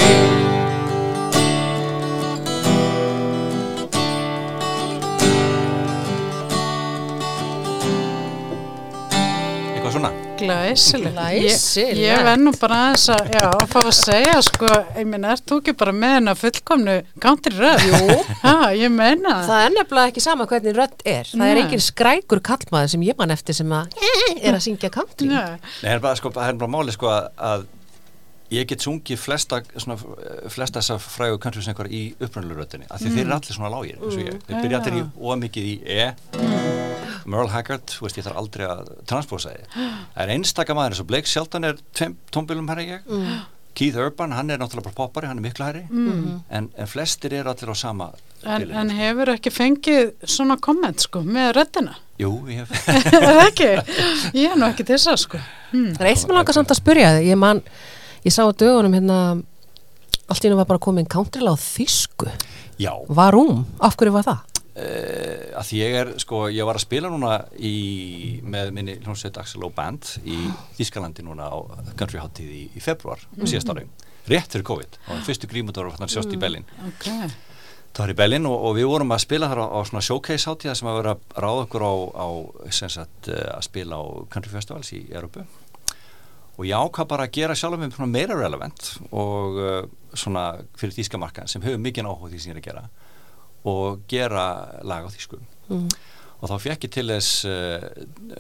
Eitthvað 9.71 9.95
svona? 9.95 10.11
Glæsilegt. 10.41 11.17
Glæsilegt. 11.17 11.97
Ég, 12.01 12.01
ég 12.01 12.23
venn 12.25 12.45
nú 12.47 12.53
bara 12.57 12.79
aðeins 12.87 13.07
að, 13.13 13.31
já, 13.37 13.43
að 13.51 13.65
fá 13.73 13.79
að 13.81 13.91
segja, 13.97 14.37
sko, 14.47 14.69
ég 14.97 15.09
meina, 15.09 15.35
ert 15.35 15.45
þú 15.49 15.59
ekki 15.61 15.75
bara 15.83 15.95
með 15.97 16.15
hennar 16.17 16.39
fullkomnu 16.41 16.95
country 17.23 17.53
röð? 17.59 17.85
Jú. 17.91 18.17
Ha, 18.45 18.55
ég 18.77 18.93
meina 18.95 19.35
það. 19.41 19.51
það 19.51 19.65
er 19.67 19.75
nefnilega 19.77 20.13
ekki 20.15 20.25
sama 20.25 20.47
hvernig 20.51 20.77
rödd 20.79 21.05
er 21.05 21.29
það 21.29 21.45
er 21.51 21.59
Nei. 21.61 21.65
engin 21.67 21.85
skrækur 21.85 22.41
kallmaður 22.51 22.95
sem 22.95 23.05
ég 23.11 23.19
man 23.21 23.35
eftir 23.37 23.57
sem 23.61 23.75
að 23.77 24.01
er 24.47 24.57
að 24.57 24.65
syngja 24.65 24.93
country 24.95 25.29
Nei. 25.29 25.37
Nei, 25.61 25.85
það 25.85 25.93
er 25.99 26.03
bara, 26.07 26.21
sko, 26.23 26.33
það 26.39 26.49
er 26.55 26.61
bara 26.65 26.75
máli 26.79 26.97
sko 26.97 27.13
að, 27.13 27.29
að 27.51 27.69
ég 28.51 28.67
get 28.71 28.83
sungið 28.85 29.21
flesta, 29.23 29.61
svona, 29.77 29.97
flesta 30.51 30.81
þessar 30.81 31.03
frægu 31.05 31.39
countrysöngar 31.43 31.91
í 31.91 32.03
uppröndluröttinni 32.19 32.89
af 32.91 33.03
því 33.03 33.13
þeir 33.15 33.25
eru 33.27 33.37
allir 33.37 33.57
svona 33.59 33.71
lágir 33.75 34.01
eins 34.01 34.17
og 34.17 34.25
ég. 34.25 34.41
Þeir 34.49 34.65
byrja 34.65 34.81
allir 34.81 34.99
í 34.99 35.05
ómikið 35.31 35.71
í 35.71 35.77
E. 35.87 36.11
Merle 37.31 37.53
Haggard, 37.53 37.87
þú 37.93 38.07
veist 38.07 38.19
ég 38.19 38.27
þarf 38.27 38.41
aldrei 38.41 38.67
að 38.67 38.91
transpósa 39.11 39.53
þið 39.55 39.79
það 39.79 40.23
er 40.25 40.35
einstaka 40.35 40.75
maður 40.77 40.95
eins 40.97 41.03
og 41.05 41.09
Blake 41.11 41.31
Shelton 41.31 41.69
er 41.69 41.81
tveim 41.95 42.17
tónbílum 42.35 42.71
herri 42.73 42.89
ég. 42.97 43.11
Keith 43.77 44.01
Urban, 44.03 44.33
hann 44.35 44.51
er 44.51 44.59
náttúrulega 44.59 44.89
bara 44.89 44.97
poppari, 44.99 45.29
hann 45.31 45.39
er 45.39 45.45
miklu 45.45 45.67
herri 45.69 45.85
en, 46.51 46.73
en 46.75 46.91
flestir 46.91 47.37
eru 47.39 47.53
allir 47.53 47.71
á 47.71 47.77
sama 47.79 48.11
En, 48.41 48.65
en 48.73 48.91
hefur 48.97 49.29
ekki 49.35 49.51
fengið 49.53 50.15
svona 50.25 50.57
komment, 50.65 51.03
sko, 51.05 51.21
með 51.23 51.51
röddina? 51.59 51.93
Jú, 52.21 52.31
ég 52.49 52.63
hef. 52.65 52.89
Er 53.13 53.27
það 53.27 53.41
ekki? 53.45 53.69
Ég 54.41 54.47
er 54.55 54.57
nú 54.57 54.65
ekki 54.71 54.87
þess 54.89 55.11
að, 55.13 55.19
sko. 55.27 55.41
það 55.73 56.01
er 56.01 56.09
eitt 56.09 56.23
sem 56.23 56.33
ég 56.33 56.39
langar 56.39 56.57
samt 56.57 56.73
að 56.73 56.81
spyrja 56.81 57.11
þig 57.19 57.29
ég 57.29 57.41
man, 57.41 57.61
ég 58.27 58.35
sá 58.35 58.45
á 58.45 58.51
dögunum 58.53 58.95
hérna 58.97 59.19
allt 60.31 60.45
í 60.45 60.47
hennu 60.49 60.61
var 60.61 60.69
bara 60.71 60.83
komin 60.83 61.09
country 61.11 61.43
á 61.43 61.55
þýsku. 61.59 62.29
Já, 62.81 62.93
varum, 63.09 63.65
af 63.83 63.97
hverju 63.99 64.15
var 64.15 64.25
það? 64.29 64.47
uh, 64.81 65.59
að 65.59 65.67
því 65.69 65.81
ég 65.81 65.97
er 66.01 66.11
sko, 66.23 66.45
ég 66.53 66.65
var 66.69 66.79
að 66.79 66.85
spila 66.87 67.11
núna 67.13 67.33
í, 67.59 68.41
með 68.47 68.71
minni 68.77 68.95
hljómsveit 69.03 69.41
Axel 69.43 69.65
og 69.67 69.75
Band 69.77 70.15
í 70.25 70.39
Þískalandi 70.79 71.25
núna 71.27 71.51
á 71.51 71.59
Country 71.99 72.21
Háttíð 72.23 72.53
í, 72.55 72.63
í 72.77 72.83
februar 72.85 73.23
síðast 73.43 73.73
ári, 73.75 73.87
rétt 74.31 74.53
fyrir 74.55 74.67
COVID. 74.71 74.99
Og 75.11 75.23
fyrstu 75.27 75.51
grímutur 75.51 75.91
var 75.91 76.01
að 76.01 76.15
sjást 76.15 76.33
í 76.33 76.41
Berlin 76.41 76.65
Ok. 76.87 77.09
það 77.11 78.05
var 78.05 78.15
í 78.15 78.19
Berlin 78.23 78.47
og, 78.49 78.57
og 78.71 78.77
við 78.79 78.89
vorum 78.93 79.13
að 79.17 79.25
spila 79.27 79.51
þar 79.51 79.65
á, 79.65 79.67
á 79.75 79.79
svona 79.91 80.05
showcase 80.07 80.49
háttíða 80.49 80.77
sem 80.79 80.91
að 80.91 81.01
vera 81.03 81.17
að 81.17 81.41
ráða 81.45 81.65
okkur 81.67 81.85
á, 81.85 81.93
á 82.15 82.29
sem 82.71 82.93
sagt, 82.95 83.33
uh, 83.33 83.57
að 83.59 83.67
spila 83.67 83.99
á 84.01 84.03
Country 84.33 84.55
Festivals 84.55 84.95
í 84.97 85.03
Európu 85.11 85.45
og 86.61 86.67
ég 86.69 86.77
ákvað 86.77 87.09
bara 87.15 87.25
að 87.29 87.35
gera 87.39 87.55
sjálf 87.57 87.81
með 87.81 87.97
meira 88.13 88.37
relevant 88.37 88.91
og 89.17 89.57
uh, 89.57 89.79
svona 90.13 90.45
fyrir 90.77 90.93
þýska 90.99 91.21
markan 91.23 91.49
sem 91.49 91.63
hefur 91.65 91.81
mikið 91.81 92.09
áhuga 92.11 92.29
því 92.35 92.41
sem 92.45 92.53
ég 92.53 92.59
er 92.59 92.61
að 92.61 92.69
gera 92.69 92.85
og 93.71 94.03
gera 94.13 94.45
lag 94.85 95.09
á 95.09 95.11
þýsku 95.15 95.41
Mm. 95.71 95.87
og 96.43 96.49
þá 96.51 96.57
fekk 96.65 96.85
ég 96.89 96.91
til 96.97 97.05
þess 97.13 97.45
uh, 97.47 97.85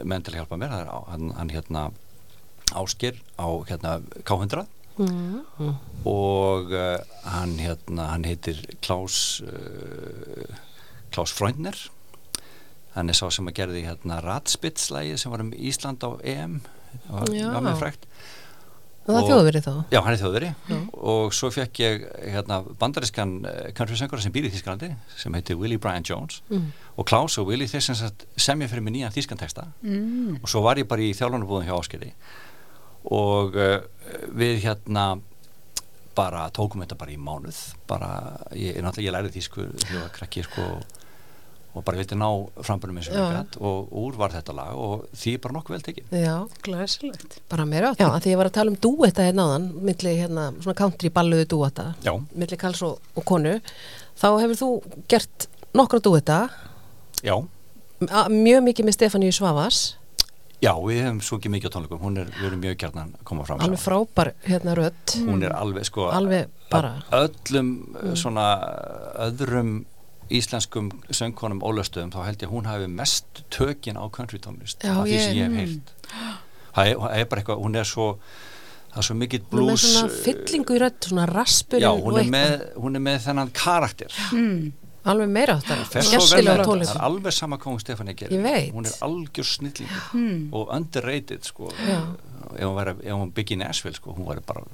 menn 0.03 0.25
til 0.27 0.33
að 0.35 0.41
hjálpa 0.41 0.57
mér 0.59 0.73
er 0.81 0.89
hann, 1.13 1.29
hann 1.37 1.53
hérna 1.55 1.83
Áskir 2.75 3.21
á 3.39 3.47
hérna 3.71 4.01
K100 4.27 4.67
Mm. 5.01 5.45
og 6.11 6.73
uh, 6.75 6.99
hann 7.25 7.55
hérna 7.63 8.09
hann 8.11 8.27
heitir 8.27 8.59
Klaus 8.85 9.39
uh, 9.47 10.59
Klaus 11.15 11.33
Freundner 11.33 11.79
hann 12.97 13.09
er 13.09 13.17
sá 13.17 13.31
sem 13.33 13.47
að 13.49 13.57
gerði 13.63 13.85
hérna 13.87 14.19
Ratspitslægið 14.27 15.23
sem 15.23 15.33
var 15.33 15.45
um 15.47 15.55
Ísland 15.55 16.03
á 16.05 16.11
EM 16.27 16.59
það 17.09 17.53
var, 17.55 17.65
mjög 17.67 17.81
frægt. 17.81 18.07
Og 19.01 19.15
það 19.17 19.23
Og- 19.23 19.31
þjóðverið 19.31 19.65
þá? 19.65 19.73
Já, 19.91 20.01
hann 20.05 20.13
er 20.15 20.21
þjóðveri 20.21 20.51
og 21.11 21.33
svo 21.35 21.49
fekk 21.51 21.81
ég 21.81 22.03
hérna, 22.35 22.59
bandarískan 22.79 23.33
uh, 23.49 23.71
country-söngara 23.75 24.23
sem 24.23 24.35
býr 24.35 24.47
í 24.47 24.53
Þískalandi 24.55 24.91
sem 25.17 25.35
heitir 25.35 25.59
Willie 25.59 25.81
Brian 25.81 26.05
Jones. 26.07 26.43
Mm. 26.51 26.69
og 26.97 27.09
Klaus 27.09 27.39
og 27.41 27.49
Willie 27.49 27.67
þeir 27.71 27.83
sem 27.89 27.97
sagt 27.99 28.27
semja 28.37 28.69
fyrir 28.69 28.85
mig 28.85 28.95
nýjan 28.95 29.15
þýskan 29.15 29.41
texta. 29.41 29.67
Mm. 29.83 30.39
og 30.43 30.49
svo 30.53 30.63
var 30.63 30.77
ég 30.77 30.87
bara 30.91 31.03
í 31.03 31.15
þjálfanabúðum 31.17 31.67
hjá 31.67 31.75
Áskeri 31.79 32.13
og 33.11 33.57
uh, 33.57 33.81
við 34.37 34.61
hérna 34.67 35.09
bara 36.15 36.51
tókum 36.53 36.83
þetta 36.85 36.99
bara 37.01 37.15
í 37.15 37.19
mánuð. 37.19 37.59
Bara, 37.89 38.11
ég, 38.53 38.77
ég 38.77 38.99
ég 39.01 39.15
lærið 39.15 39.39
þýsku 39.39 39.67
hljóða 39.89 40.11
krakki 40.13 40.45
sko 40.45 40.67
og 40.77 41.00
bara 41.87 42.01
vildi 42.01 42.17
ná 42.19 42.27
frambunum 42.67 42.99
eins 42.99 43.11
og 43.11 43.15
Já. 43.15 43.21
ég 43.23 43.37
gætt 43.37 43.59
og 43.61 43.93
úr 44.01 44.17
var 44.19 44.35
þetta 44.35 44.55
lag 44.57 44.73
og 44.75 45.05
því 45.15 45.35
er 45.37 45.43
bara 45.45 45.57
nokkuð 45.57 45.77
vel 45.77 45.85
tekið. 45.87 46.17
Já, 46.19 46.35
Glæsilegt. 46.67 47.39
bara 47.49 47.65
meira 47.65 47.93
Já, 47.99 48.09
að 48.09 48.21
því 48.25 48.33
ég 48.35 48.41
var 48.41 48.51
að 48.51 48.57
tala 48.59 48.75
um 48.75 48.81
dúetta 48.87 49.27
hérna 49.29 49.47
áðan 49.47 49.71
milli 49.91 50.17
hérna, 50.19 50.49
svona 50.59 50.79
country 50.83 51.13
balluðu 51.15 51.47
dúetta 51.55 51.87
Já, 52.03 52.13
milli 52.35 52.59
kalls 52.61 52.83
og, 52.83 52.99
og 53.15 53.25
konu. 53.25 53.55
Þá 54.21 54.29
hefur 54.43 54.59
þú 54.61 54.71
gert 55.09 55.49
nokkra 55.75 56.03
dúetta. 56.03 56.43
Já, 57.23 57.37
a- 58.11 58.29
mjög 58.29 58.67
mikið 58.67 58.91
með 58.91 58.99
Stefaníu 58.99 59.33
Svavas 59.33 59.97
Já, 60.61 60.75
við 60.77 60.99
hefum 61.01 61.21
svo 61.25 61.39
ekki 61.41 61.49
mikið 61.55 61.73
á 61.73 61.75
tónleikum, 61.79 62.01
hún 62.05 62.19
er, 62.21 62.27
við 62.37 62.47
erum 62.51 62.61
mjög 62.61 62.75
gjarnan 62.83 63.15
að 63.17 63.23
koma 63.31 63.45
fram 63.49 63.63
alveg 63.65 63.81
frábær 63.81 64.31
hérna 64.45 64.75
rödd. 64.77 65.15
Hún 65.25 65.45
er 65.47 65.55
alveg 65.57 65.87
sko 65.89 66.11
alveg 66.13 66.51
bara. 66.69 66.91
öllum 67.17 67.71
mm. 67.95 68.11
svona 68.21 68.45
öðrum 69.25 69.71
íslenskum 70.31 70.91
söngkonum 71.11 71.61
ólöstuðum 71.67 72.13
þá 72.15 72.21
held 72.29 72.43
ég 72.45 72.49
að 72.49 72.55
hún 72.55 72.69
hafi 72.71 72.87
mest 72.91 73.43
tökin 73.51 73.99
á 73.99 74.05
country 74.15 74.39
tónlist 74.43 74.85
af 74.85 75.05
því 75.07 75.19
sem 75.25 75.37
ég- 75.37 75.51
hef 75.51 75.59
heyrt. 75.59 75.95
Það 76.75 76.87
er, 76.87 77.21
er 77.21 77.25
bara 77.31 77.43
eitthvað, 77.43 77.63
hún 77.65 77.77
er 77.81 77.85
svo 77.89 78.07
það 78.91 78.99
er 79.03 79.07
svo 79.09 79.15
mikill 79.19 79.41
hún 79.41 79.47
er 79.47 79.63
með 79.63 79.67
blues 79.71 79.87
svona 79.95 80.21
fyllingu 80.25 80.77
í 80.77 80.81
rödd 80.83 81.09
svona 81.09 81.27
raspur 81.31 81.83
já, 81.83 81.91
hún 81.95 82.19
er, 82.21 82.31
með, 82.31 82.55
hún 82.77 82.97
er 82.99 83.05
með 83.09 83.19
þennan 83.27 83.51
karakter. 83.55 84.15
Alveg 85.11 85.31
meira 85.33 85.55
áttar. 85.57 85.79
Það 85.89 86.37
er 86.37 86.91
alveg 87.01 87.33
sama 87.33 87.57
hvað 87.57 87.73
hún 87.73 87.81
Stefani 87.81 88.15
gerir. 88.15 88.35
Ég 88.37 88.43
veit. 88.45 88.73
hún 88.75 88.85
er 88.87 88.93
algjör 89.07 89.47
snillingur 89.49 90.51
og 90.53 90.75
underrated 90.77 91.47
sko. 91.49 91.71
Ef 91.73 92.67
hún, 92.67 92.93
hún 93.15 93.33
byggi 93.33 93.57
Nashville 93.57 93.97
sko, 93.97 94.13
hún 94.13 94.27
væri 94.29 94.43
bara, 94.47 94.67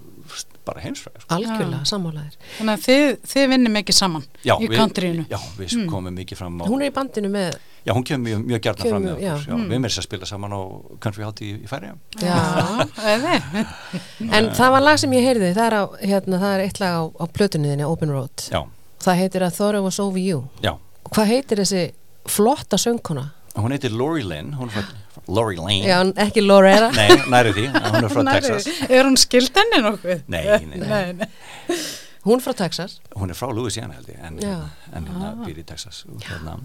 bara 0.67 0.83
heimsfræð 0.83 1.21
sko. 1.23 1.35
algjörlega 1.37 1.85
sammálaðir 1.87 2.37
Þannig 2.59 2.73
að 2.75 2.85
þið, 2.87 3.07
þið 3.33 3.49
vinnum 3.53 3.79
ekki 3.81 3.95
saman 3.95 4.25
já, 4.43 4.55
í 4.59 4.69
countryinu. 4.73 5.25
já, 5.31 5.39
við 5.59 5.75
komum 5.91 6.15
mikið 6.19 6.41
fram 6.41 6.61
á 6.61 6.65
hún 6.67 6.83
er 6.83 6.91
í 6.91 6.95
bandinu 6.97 7.31
með 7.33 7.59
Já, 7.87 7.93
hún 7.95 8.03
kemur 8.03 8.25
mjög, 8.27 8.41
mjög 8.51 8.61
Kemur, 8.67 8.89
fram 8.91 9.05
með 9.05 9.21
já. 9.23 9.33
okkur. 9.37 9.47
Já, 9.47 9.67
Við 9.71 9.79
með 9.79 9.85
þess 9.87 10.01
að 10.01 10.07
spila 10.09 10.27
saman 10.27 10.55
á 10.59 10.61
Country 11.05 11.23
Hátti 11.23 11.47
í, 11.47 11.51
í 11.63 11.69
Færjum. 11.71 12.01
já. 12.19 12.39
Eða? 13.13 13.35
en 14.41 14.49
það 14.59 14.73
var 14.75 14.83
lag 14.83 14.99
sem 14.99 15.15
ég 15.15 15.23
heyrði 15.29 15.53
það 15.55 15.69
er, 15.69 15.77
á, 15.79 15.85
hérna, 16.03 16.41
það 16.43 16.55
er 16.57 16.65
eitt 16.65 16.81
lag 16.83 16.97
á, 16.99 17.03
á 17.07 17.25
plötunniðinni 17.31 17.87
Open 17.87 18.11
Road 18.11 18.49
Já, 18.51 18.65
það 19.07 19.21
heitir 19.23 19.47
að 19.47 19.55
Thora 19.61 19.85
was 19.87 20.01
over 20.03 20.19
you 20.19 20.43
já. 20.67 20.73
hvað 21.15 21.31
heitir 21.31 21.63
þessi 21.63 21.85
flotta 22.27 22.81
söngkona 22.83 23.29
Hún 23.55 23.71
heitir 23.73 23.95
Lori 23.95 24.27
Lynn, 24.27 24.51
hún 24.59 24.67
er 24.75 24.83
frá 24.83 24.91
Lori 25.29 25.57
Lynn. 25.59 25.83
já, 25.89 25.99
ekki 26.27 26.43
Loretta 26.45 26.91
Nei, 26.95 27.09
næri 27.33 27.53
því, 27.57 27.67
hún 27.75 28.05
er 28.07 28.13
frá 28.13 28.23
Nærri. 28.27 28.41
Texas. 28.55 28.81
Er 28.91 29.05
hún 29.09 29.17
skild 29.19 29.51
henni 29.59 29.81
nokkuð? 29.83 30.23
Nei, 30.31 30.43
nei, 30.47 30.79
nei. 30.79 30.89
nei, 30.89 31.13
nei. 31.25 31.79
hún 32.27 32.43
frá 32.45 32.55
Texas 32.59 32.99
Hún 33.19 33.31
er 33.35 33.39
frá 33.39 33.51
Louisiana 33.55 33.95
held 33.99 34.09
ég, 34.13 34.19
en, 34.29 34.39
Já. 34.43 34.57
en 34.95 35.07
hérna 35.11 35.33
býr 35.45 35.59
í 35.63 35.67
Texas. 35.67 36.05
Hérna. 36.29 36.59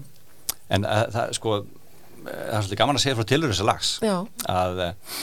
En 0.72 0.86
uh, 0.88 1.02
það, 1.12 1.32
sko, 1.38 1.56
uh, 1.62 2.24
það 2.24 2.56
er 2.56 2.62
svolítið 2.62 2.80
gaman 2.84 2.98
að 3.00 3.04
segja 3.06 3.18
frá 3.18 3.26
tilur 3.32 3.50
þessa 3.52 3.66
lags. 3.68 3.92
já, 4.04 4.14
Að 4.52 4.82
uh, 4.86 5.18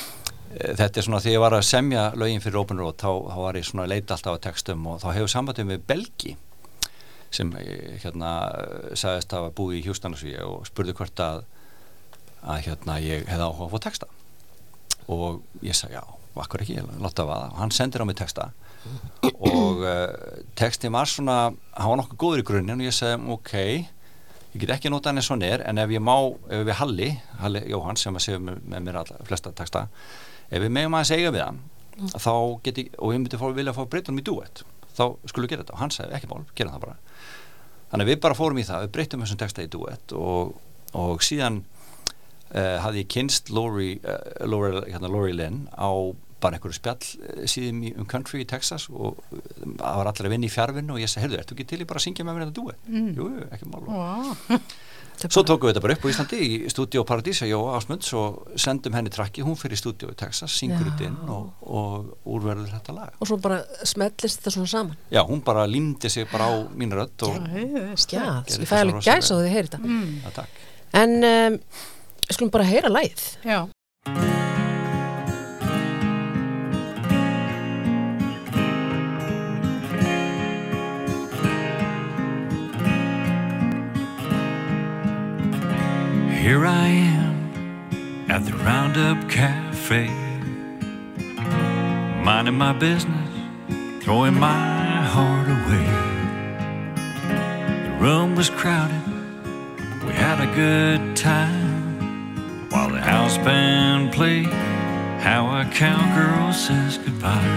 þetta 0.79 0.99
er 0.99 1.05
svona, 1.07 1.19
þegar 1.23 1.35
ég 1.37 1.43
var 1.45 1.55
að 1.59 1.65
semja 1.69 2.03
lögin 2.17 2.41
fyrir 2.43 2.59
Open 2.63 2.79
Road, 2.81 2.97
þá, 3.01 3.11
þá 3.31 3.39
var 3.45 3.59
ég 3.59 3.67
svona 3.69 3.85
að 3.87 3.91
leita 3.95 4.15
alltaf 4.17 4.37
á 4.37 4.45
textum 4.49 4.87
og 4.89 4.99
þá 5.03 5.09
hefur 5.15 5.31
sambandum 5.31 5.69
við 5.73 5.83
Belgi 5.89 6.35
sem 7.29 7.51
hérna 8.01 8.29
sagðist 8.97 9.33
að 9.35 9.43
hafa 9.43 9.51
búið 9.59 9.75
í 9.77 9.81
Hjústansvíu 9.85 10.39
og 10.47 10.63
spurði 10.65 10.95
hvort 10.97 11.21
að 11.21 11.43
að 12.43 12.63
hérna 12.67 12.97
ég 13.03 13.27
hefði 13.29 13.45
áhuga 13.49 13.67
að 13.67 13.73
fá 13.73 13.83
texta. 13.87 14.09
Og 15.09 15.63
ég 15.65 15.77
sagði 15.77 15.97
já, 15.97 16.03
vakkur 16.35 16.63
ekki, 16.63 16.81
láta 17.01 17.25
að 17.25 17.31
vaða. 17.31 17.51
Og 17.53 17.61
hann 17.63 17.75
sendir 17.75 18.03
á 18.03 18.09
mig 18.09 18.19
texta. 18.19 18.49
Og 19.39 19.81
uh, 19.83 20.43
texti 20.59 20.91
var 20.93 21.09
svona 21.09 21.37
hann 21.49 21.91
var 21.91 21.99
nokkuð 21.99 22.19
góður 22.21 22.43
í 22.43 22.47
grunninn 22.47 22.79
og 22.79 22.87
ég 22.87 22.95
sagði 22.95 23.33
ok, 23.35 23.55
ég 24.53 24.61
get 24.63 24.71
ekki 24.77 24.91
nota 24.93 25.11
hann 25.11 25.19
eins 25.19 25.27
og 25.33 25.43
er 25.43 25.65
en 25.67 25.81
ef 25.83 25.91
ég 25.91 26.03
má, 26.03 26.15
ef 26.47 26.63
við 26.63 26.79
Halli 26.79 27.09
Halli 27.41 27.65
Jóhann 27.67 27.99
sem 27.99 28.15
að 28.15 28.23
segja 28.23 28.39
með, 28.39 28.61
með 28.71 28.85
mér 28.87 29.01
alla, 29.01 29.19
flesta 29.27 29.51
texta, 29.51 29.83
ef 30.47 30.63
við 30.63 30.71
megum 30.77 30.95
að 30.95 31.09
segja 31.11 31.33
við 31.35 31.43
hann 31.43 31.59
þá 32.15 32.31
get 32.63 32.79
ég, 32.79 32.93
og 32.95 33.11
ég 33.11 33.19
myndi 33.19 33.41
fá, 33.41 33.49
vilja 33.51 33.75
fá 33.75 33.83
breytunum 33.91 34.23
í 34.23 34.27
duett 34.31 34.63
þá 34.99 35.03
skulum 35.29 35.47
við 35.47 35.53
gera 35.53 35.65
þetta. 35.65 35.75
Og 35.75 35.83
hann 35.83 35.93
sagði 35.95 36.17
ekki 36.17 36.29
mál, 36.31 36.45
gera 36.57 36.73
það 36.75 36.85
bara. 36.85 36.95
Þannig 37.89 38.05
að 38.05 38.11
við 38.11 38.21
bara 38.25 38.37
fórum 38.37 38.61
í 38.61 38.65
það, 38.67 38.85
við 38.85 38.95
breytum 38.95 39.23
þessum 39.25 39.41
texta 39.41 39.65
í 39.65 39.69
duett 39.73 40.15
og, 40.17 40.55
og 40.97 41.23
síðan 41.25 41.61
uh, 42.53 42.79
hafði 42.83 43.05
ég 43.05 43.11
kynst 43.13 43.53
Lori, 43.53 43.93
uh, 44.03 44.47
Lori, 44.49 44.83
hérna, 44.89 45.11
Lori 45.11 45.35
Lynn 45.37 45.67
á 45.73 45.89
bara 46.39 46.55
einhverju 46.55 46.77
spjall 46.77 47.47
síðum 47.51 47.81
í, 47.83 47.89
um 47.99 48.05
country 48.09 48.43
í 48.43 48.47
Texas 48.47 48.87
og 48.89 49.17
það 49.29 49.97
var 49.99 50.11
allir 50.11 50.29
að 50.29 50.35
vinna 50.35 50.47
í 50.47 50.53
fjárvinnu 50.53 50.95
og 50.95 51.01
ég 51.01 51.11
sagði, 51.11 51.25
heyrðu, 51.27 51.41
ertu 51.41 51.57
ekki 51.57 51.67
til 51.67 51.81
í 51.83 51.89
bara 51.89 51.99
að 51.99 52.05
syngja 52.07 52.25
með 52.27 52.37
mér 52.37 52.45
þetta 52.47 52.61
duett? 52.61 52.85
Mm. 52.87 53.09
Jú, 53.17 53.27
ekki 53.49 53.67
mál 53.73 53.83
Vá. 53.89 54.61
Svo 55.19 55.41
tókum 55.43 55.67
við 55.67 55.73
þetta 55.73 55.81
bara 55.83 55.95
upp 55.97 56.05
á 56.07 56.11
Íslandi 56.13 56.37
í 56.39 56.57
stúdíu 56.71 57.01
Paradís 57.03 57.41
að 57.43 57.49
Jóa 57.51 57.73
Ásmunds 57.75 58.13
og 58.15 58.53
sendum 58.55 58.95
henni 58.95 59.11
trakki, 59.11 59.43
hún 59.43 59.57
fyrir 59.59 59.79
stúdíu 59.81 60.13
í 60.13 60.15
Texas, 60.19 60.55
syngur 60.55 60.87
Já. 60.87 60.93
þetta 60.93 61.09
inn 61.09 61.33
og, 61.35 61.49
og 61.67 62.29
úrverður 62.37 62.71
þetta 62.77 62.95
lag. 62.95 63.17
og 63.19 63.27
svo 63.27 63.39
bara 63.43 63.59
smellist 63.83 64.39
þetta 64.39 64.53
svona 64.55 64.71
saman 64.71 65.01
Já, 65.11 65.19
hún 65.27 65.43
bara 65.43 65.67
límdi 65.67 66.07
sig 66.07 66.29
bara 66.31 66.47
á 66.47 66.55
mín 66.71 66.95
rödd 66.95 67.27
og 67.27 67.35
já, 67.35 68.23
ég 68.47 68.63
fæ 68.63 68.71
það 68.71 68.79
alveg 68.85 68.95
rosalega 68.95 69.19
gæsa 69.19 69.35
og 69.35 69.43
þið 69.43 69.55
heyri 69.57 69.73
þetta 69.73 69.99
ja, 70.23 70.33
takk. 70.39 70.61
en 71.03 71.17
um, 71.33 71.59
skulum 72.27 72.51
bara 72.51 72.63
heyra 72.67 72.89
lagið 72.91 73.37
Já. 73.45 73.67
Here 86.49 86.65
I 86.65 86.87
am 86.87 87.35
at 88.27 88.43
the 88.45 88.53
Roundup 88.65 89.29
Cafe, 89.29 90.07
minding 92.23 92.57
my 92.57 92.73
business, 92.73 93.29
throwing 94.01 94.33
my 94.33 95.03
heart 95.13 95.47
away. 95.47 95.89
The 97.83 97.97
room 97.99 98.35
was 98.35 98.49
crowded, 98.49 99.03
we 100.07 100.13
had 100.13 100.39
a 100.41 100.49
good 100.55 101.15
time 101.15 101.68
while 102.69 102.89
the 102.89 103.01
house 103.01 103.37
band 103.37 104.11
played. 104.11 104.47
How 105.19 105.59
a 105.59 105.65
cowgirl 105.65 106.53
says 106.53 106.97
goodbye. 106.97 107.55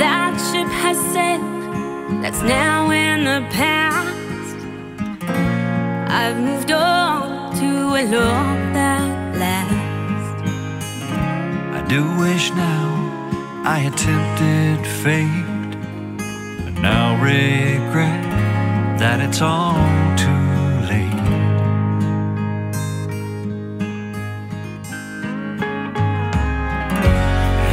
That 0.00 0.34
ship 0.50 0.68
has 0.82 0.98
sailed, 1.12 2.22
that's 2.22 2.42
now 2.42 2.90
in 2.90 3.24
the 3.24 3.46
past. 3.50 4.56
I've 6.10 6.38
moved 6.38 6.72
on 6.72 7.54
to 7.56 7.66
a 8.00 8.02
love 8.02 8.74
that 8.74 9.36
lasts. 9.36 10.42
I 11.78 11.86
do 11.88 12.02
wish 12.18 12.50
now 12.50 12.84
I 13.64 13.78
had 13.78 13.96
tempted 13.96 14.86
fate, 15.02 15.72
but 16.64 16.82
now 16.82 17.14
regret 17.22 18.23
that 18.98 19.20
it's 19.20 19.40
all 19.42 19.74
too 20.16 20.30
late. 20.88 21.20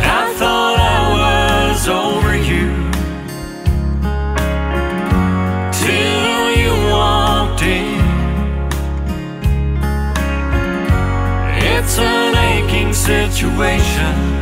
I 0.03 0.33
thought 0.39 0.77
I 0.79 1.01
was 1.19 1.87
over 1.87 2.35
you 2.35 2.69
till 5.81 6.45
you 6.61 6.73
walked 6.89 7.61
in. 7.61 8.01
It's 11.63 11.99
an 11.99 12.35
aching 12.35 12.93
situation. 12.93 14.40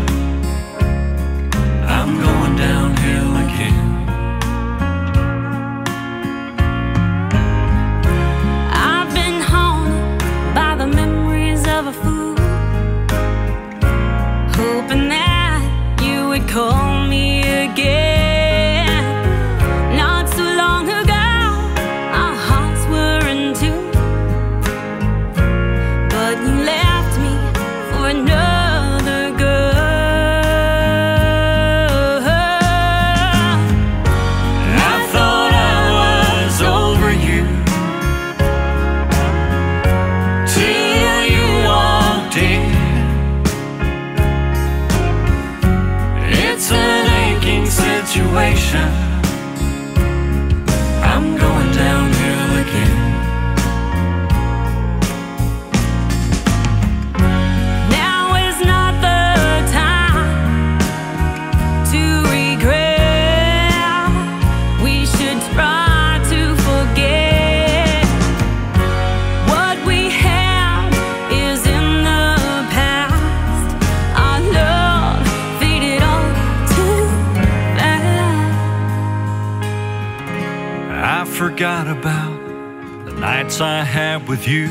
Nights 83.50 83.62
I 83.62 83.84
had 83.84 84.28
with 84.28 84.48
you. 84.48 84.68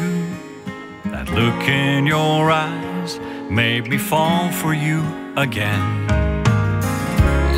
That 1.11 1.29
look 1.31 1.69
in 1.69 2.07
your 2.07 2.49
eyes 2.51 3.19
made 3.51 3.89
me 3.89 3.99
fall 3.99 4.53
for 4.53 4.73
you 4.73 5.03
again. 5.37 5.83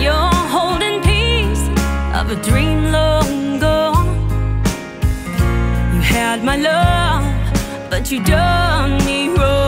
You're 0.00 0.38
holding 0.56 1.02
piece 1.02 1.66
of 2.18 2.30
a 2.30 2.36
dream 2.42 2.92
long 2.92 3.58
gone. 3.58 4.16
You 5.94 6.00
had 6.00 6.42
my 6.42 6.56
love, 6.56 7.24
but 7.90 8.10
you 8.10 8.24
done 8.24 9.04
me 9.04 9.28
wrong. 9.28 9.59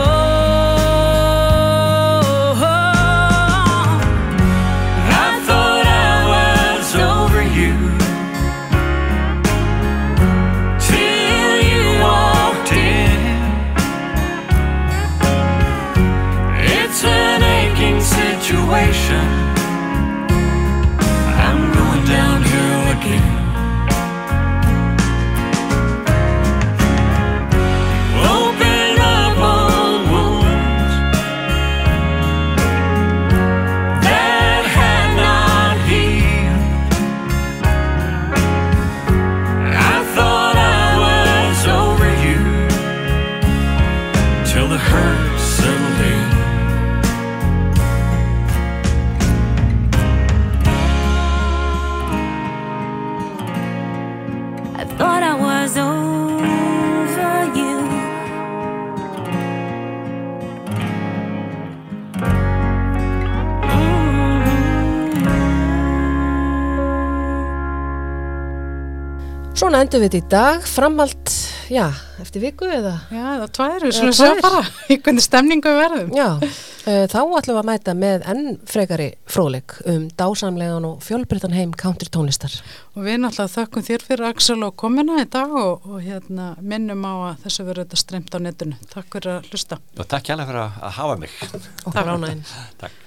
Svona 69.73 69.87
endur 69.87 70.01
við 70.03 70.11
þetta 70.13 70.19
í 70.19 70.29
dag, 70.29 70.65
framhald, 70.69 71.31
já, 71.73 71.87
eftir 72.21 72.43
viku 72.43 72.67
eða? 72.69 72.91
Já, 73.09 73.23
það 73.41 73.45
tvær, 73.57 73.71
við 73.81 73.87
Eða 73.87 73.95
slúðum 73.97 74.35
tvær. 74.37 74.41
bara 74.43 74.59
í 74.93 74.97
hvernig 74.99 75.23
stemningu 75.25 75.71
við 75.71 75.79
verðum. 75.79 76.11
Já, 76.13 76.27
uh, 76.35 77.05
þá 77.09 77.15
ætlum 77.23 77.47
við 77.47 77.61
að 77.63 77.65
mæta 77.71 77.95
með 77.97 78.27
enn 78.29 78.51
frekari 78.69 79.07
fróðleik 79.33 79.73
um 79.89 80.03
dásamlegan 80.21 80.85
og 80.91 81.01
fjölbreyttan 81.01 81.57
heim 81.57 81.73
country 81.73 82.13
tónlistar. 82.13 82.59
Og 82.93 83.07
við 83.07 83.17
náttúrulega 83.23 83.53
þökkum 83.55 83.87
þér 83.89 84.05
fyrir 84.11 84.29
Axel 84.29 84.59
og 84.61 84.75
komina 84.77 85.17
í 85.23 85.25
dag 85.33 85.55
og, 85.57 85.87
og 85.89 86.05
hérna, 86.05 86.51
minnum 86.61 87.09
á 87.09 87.13
að 87.31 87.47
þessu 87.47 87.65
verður 87.71 87.87
þetta 87.87 88.03
streymt 88.03 88.37
á 88.37 88.39
netinu. 88.45 88.77
Takk 88.93 89.09
fyrir 89.09 89.39
að 89.39 89.49
hlusta. 89.49 89.81
Og 89.97 90.05
takk 90.05 90.29
hjálpa 90.29 90.51
fyrir 90.51 90.67
að 90.67 90.93
hafa 90.99 91.17
mig. 91.25 91.33
Okkur 91.87 92.13
ánæginn. 92.13 92.45
Takk. 92.83 93.01